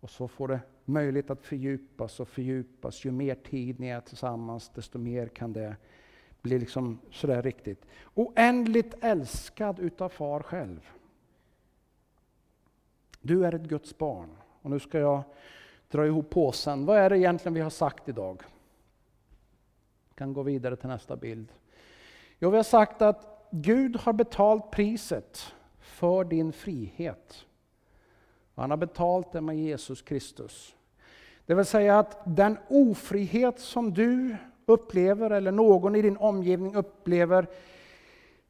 Och 0.00 0.10
så 0.10 0.28
får 0.28 0.48
det 0.48 0.60
möjlighet 0.84 1.30
att 1.30 1.42
fördjupas 1.42 2.20
och 2.20 2.28
fördjupas. 2.28 3.04
Ju 3.04 3.10
mer 3.10 3.34
tid 3.34 3.80
ni 3.80 3.88
är 3.88 4.00
tillsammans, 4.00 4.68
desto 4.68 4.98
mer 4.98 5.28
kan 5.28 5.52
det 5.52 5.76
blir 6.46 6.58
liksom 6.58 6.98
sådär 7.10 7.42
riktigt. 7.42 7.86
Oändligt 8.14 8.94
älskad 9.00 9.78
utav 9.78 10.08
far 10.08 10.40
själv. 10.40 10.90
Du 13.20 13.46
är 13.46 13.54
ett 13.54 13.62
Guds 13.62 13.98
barn. 13.98 14.28
Och 14.62 14.70
nu 14.70 14.80
ska 14.80 14.98
jag 14.98 15.22
dra 15.88 16.06
ihop 16.06 16.30
påsen. 16.30 16.86
Vad 16.86 16.98
är 16.98 17.10
det 17.10 17.18
egentligen 17.18 17.54
vi 17.54 17.60
har 17.60 17.70
sagt 17.70 18.08
idag? 18.08 18.42
Jag 20.08 20.16
kan 20.16 20.32
gå 20.32 20.42
vidare 20.42 20.76
till 20.76 20.88
nästa 20.88 21.16
bild. 21.16 21.52
Jo, 22.38 22.50
vi 22.50 22.56
har 22.56 22.64
sagt 22.64 23.02
att 23.02 23.48
Gud 23.50 23.96
har 23.96 24.12
betalt 24.12 24.70
priset 24.70 25.54
för 25.78 26.24
din 26.24 26.52
frihet. 26.52 27.46
Han 28.54 28.70
har 28.70 28.76
betalt 28.76 29.32
det 29.32 29.40
med 29.40 29.58
Jesus 29.58 30.02
Kristus. 30.02 30.74
Det 31.46 31.54
vill 31.54 31.64
säga 31.64 31.98
att 31.98 32.18
den 32.24 32.58
ofrihet 32.68 33.60
som 33.60 33.94
du 33.94 34.36
upplever, 34.66 35.30
eller 35.30 35.52
någon 35.52 35.96
i 35.96 36.02
din 36.02 36.16
omgivning 36.16 36.74
upplever, 36.74 37.46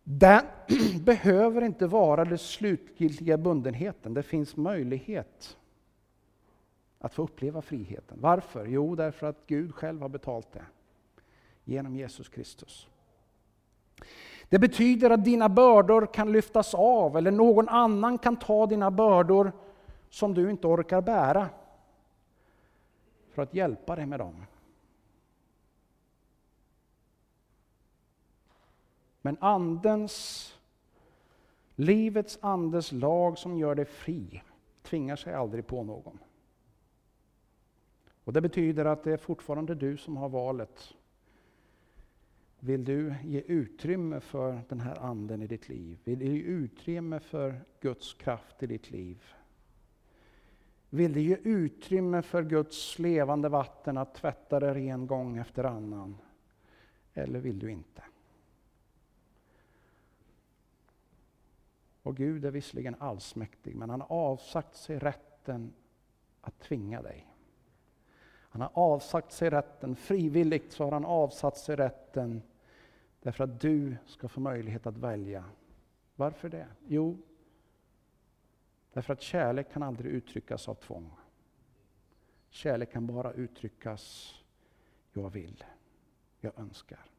den 0.05 0.43
behöver 1.05 1.63
inte 1.63 1.87
vara 1.87 2.25
den 2.25 2.39
slutgiltiga 2.39 3.37
bundenheten. 3.37 4.15
Det 4.15 4.23
finns 4.23 4.57
möjlighet 4.57 5.57
att 6.99 7.15
få 7.15 7.23
uppleva 7.23 7.63
friheten. 7.63 8.19
Varför? 8.21 8.67
Jo, 8.67 8.95
därför 8.95 9.27
att 9.27 9.47
Gud 9.47 9.75
själv 9.75 10.03
har 10.03 10.09
betalt 10.09 10.53
det 10.53 10.65
genom 11.65 11.97
Jesus 11.97 12.29
Kristus. 12.29 12.89
Det 14.49 14.59
betyder 14.59 15.11
att 15.11 15.25
dina 15.25 15.49
bördor 15.49 16.07
kan 16.13 16.33
lyftas 16.33 16.75
av, 16.75 17.17
eller 17.17 17.31
någon 17.31 17.69
annan 17.69 18.19
kan 18.19 18.37
ta 18.37 18.67
dina 18.67 18.91
bördor 18.91 19.53
som 20.11 20.35
du 20.35 20.51
inte 20.51 20.67
orkar 20.67 21.01
bära, 21.01 21.49
för 23.35 23.43
att 23.43 23.55
hjälpa 23.55 23.97
dig 23.97 24.07
med 24.07 24.21
dem. 24.21 24.45
Men 29.27 29.37
Andens, 29.41 30.59
livets 31.75 32.39
Andes 32.41 32.93
lag 32.93 33.39
som 33.39 33.59
gör 33.59 33.75
dig 33.75 33.85
fri, 33.85 34.43
tvingar 34.83 35.17
sig 35.17 35.35
aldrig 35.35 35.67
på 35.67 35.83
någon. 35.83 36.19
Och 38.25 38.33
Det 38.33 38.41
betyder 38.41 38.85
att 38.85 39.05
det 39.05 39.13
är 39.13 39.17
fortfarande 39.17 39.75
du 39.75 39.97
som 39.97 40.17
har 40.17 40.29
valet. 40.29 40.95
Vill 42.61 42.85
du 42.85 43.15
ge 43.25 43.41
utrymme 43.41 44.21
för 44.21 44.61
den 44.69 44.81
här 44.81 44.99
anden 44.99 45.43
i 45.43 45.47
ditt 45.47 45.69
liv? 45.69 45.99
Vill 46.05 46.19
du 46.19 46.25
ge 46.25 46.43
utrymme 46.43 47.21
för 47.21 47.61
Guds 47.81 48.15
kraft 48.15 48.63
i 48.63 48.67
ditt 48.67 48.91
liv? 48.91 49.23
Vill 50.91 51.13
du 51.13 51.21
ge 51.21 51.37
utrymme 51.43 52.23
för 52.23 52.43
Guds 52.43 52.99
levande 52.99 53.49
vatten 53.49 53.99
att 53.99 54.15
tvätta 54.15 54.61
dig 54.61 54.75
ren 54.75 55.07
gång 55.07 55.37
efter 55.37 55.65
annan? 55.65 56.17
Eller 57.15 57.41
vill 57.41 57.59
du 57.59 57.71
inte? 57.71 58.03
Och 62.07 62.17
Gud 62.17 62.45
är 62.45 62.51
visserligen 62.51 62.97
allsmäktig, 62.99 63.77
men 63.77 63.91
han 63.91 64.01
har 64.01 64.13
avsagt 64.13 64.77
sig 64.77 64.99
rätten 64.99 65.73
att 66.41 66.61
tvinga 66.61 67.03
dig. 67.03 67.27
Han 68.29 68.61
har 68.61 68.71
avsagt 68.75 69.33
sig 69.33 69.51
rätten, 69.51 69.97
frivilligt 69.97 70.73
så 70.73 70.85
har 70.85 70.93
han 70.93 71.05
avsatt 71.05 71.57
sig 71.57 71.77
rätten 71.77 72.43
därför 73.21 73.45
att 73.45 73.61
du 73.61 73.97
ska 74.07 74.29
få 74.29 74.41
möjlighet 74.41 74.87
att 74.87 74.99
välja. 74.99 75.45
Varför 76.17 76.49
det? 76.49 76.67
Jo, 76.87 77.19
därför 78.93 79.13
att 79.13 79.23
kärlek 79.23 79.73
kan 79.73 79.83
aldrig 79.83 80.13
uttryckas 80.13 80.69
av 80.69 80.75
tvång. 80.75 81.11
Kärlek 82.49 82.93
kan 82.93 83.07
bara 83.07 83.33
uttryckas, 83.33 84.35
jag 85.13 85.31
vill, 85.31 85.65
jag 86.41 86.59
önskar. 86.59 87.16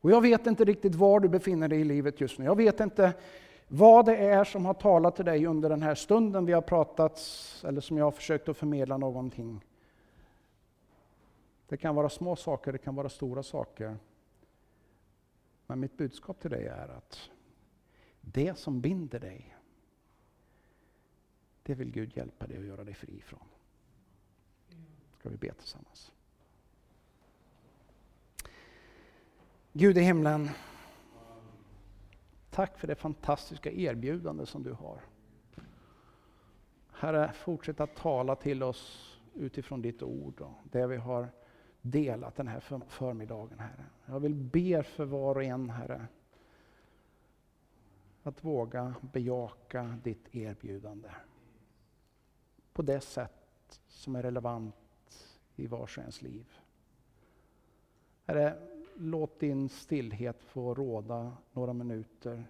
Och 0.00 0.10
jag 0.10 0.20
vet 0.20 0.46
inte 0.46 0.64
riktigt 0.64 0.94
var 0.94 1.20
du 1.20 1.28
befinner 1.28 1.68
dig 1.68 1.80
i 1.80 1.84
livet 1.84 2.20
just 2.20 2.38
nu. 2.38 2.44
Jag 2.44 2.56
vet 2.56 2.80
inte 2.80 3.14
vad 3.68 4.06
det 4.06 4.16
är 4.16 4.44
som 4.44 4.64
har 4.64 4.74
talat 4.74 5.16
till 5.16 5.24
dig 5.24 5.46
under 5.46 5.68
den 5.68 5.82
här 5.82 5.94
stunden 5.94 6.46
vi 6.46 6.52
har 6.52 6.62
pratat, 6.62 7.20
eller 7.64 7.80
som 7.80 7.98
jag 7.98 8.04
har 8.04 8.10
försökt 8.10 8.48
att 8.48 8.56
förmedla 8.56 8.96
någonting. 8.96 9.64
Det 11.66 11.76
kan 11.76 11.94
vara 11.94 12.08
små 12.08 12.36
saker, 12.36 12.72
det 12.72 12.78
kan 12.78 12.94
vara 12.94 13.08
stora 13.08 13.42
saker. 13.42 13.96
Men 15.66 15.80
mitt 15.80 15.96
budskap 15.96 16.40
till 16.40 16.50
dig 16.50 16.66
är 16.66 16.88
att 16.88 17.30
det 18.20 18.58
som 18.58 18.80
binder 18.80 19.20
dig, 19.20 19.56
det 21.62 21.74
vill 21.74 21.90
Gud 21.90 22.16
hjälpa 22.16 22.46
dig 22.46 22.58
att 22.58 22.64
göra 22.64 22.84
dig 22.84 22.94
fri 22.94 23.18
ifrån. 23.18 23.44
Ska 25.18 25.28
vi 25.28 25.36
be 25.36 25.52
tillsammans? 25.52 26.12
Gud 29.72 29.98
i 29.98 30.00
himlen, 30.00 30.50
tack 32.50 32.78
för 32.78 32.86
det 32.86 32.94
fantastiska 32.94 33.70
erbjudande 33.70 34.46
som 34.46 34.62
du 34.62 34.72
har. 34.72 35.00
Herre, 36.92 37.32
fortsätt 37.32 37.80
att 37.80 37.96
tala 37.96 38.36
till 38.36 38.62
oss 38.62 39.16
utifrån 39.34 39.82
ditt 39.82 40.02
ord 40.02 40.40
och 40.40 40.52
det 40.64 40.86
vi 40.86 40.96
har 40.96 41.28
delat 41.82 42.36
den 42.36 42.48
här 42.48 42.60
förmiddagen, 42.88 43.58
Herre. 43.58 43.84
Jag 44.06 44.20
vill 44.20 44.34
be 44.34 44.82
för 44.82 45.04
var 45.04 45.34
och 45.34 45.44
en, 45.44 45.70
Herre, 45.70 46.06
att 48.22 48.44
våga 48.44 48.94
bejaka 49.00 49.98
ditt 50.04 50.34
erbjudande 50.34 51.10
på 52.72 52.82
det 52.82 53.00
sätt 53.00 53.80
som 53.88 54.16
är 54.16 54.22
relevant 54.22 54.74
i 55.56 55.66
vars 55.66 55.98
och 55.98 56.02
ens 56.02 56.22
liv. 56.22 56.46
Herre, 58.26 58.56
låt 59.00 59.40
din 59.40 59.68
stillhet 59.68 60.44
få 60.44 60.74
råda 60.74 61.36
några 61.52 61.72
minuter 61.72 62.44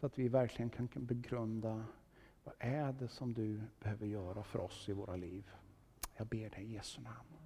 så 0.00 0.06
att 0.06 0.18
vi 0.18 0.28
verkligen 0.28 0.70
kan 0.70 0.88
begrunda 0.94 1.84
vad 2.44 2.54
är 2.58 2.92
det 2.92 3.08
som 3.08 3.34
du 3.34 3.60
behöver 3.80 4.06
göra 4.06 4.42
för 4.42 4.58
oss 4.58 4.88
i 4.88 4.92
våra 4.92 5.16
liv. 5.16 5.50
Jag 6.16 6.26
ber 6.26 6.50
dig 6.50 6.64
i 6.64 6.72
Jesu 6.72 7.00
namn. 7.00 7.37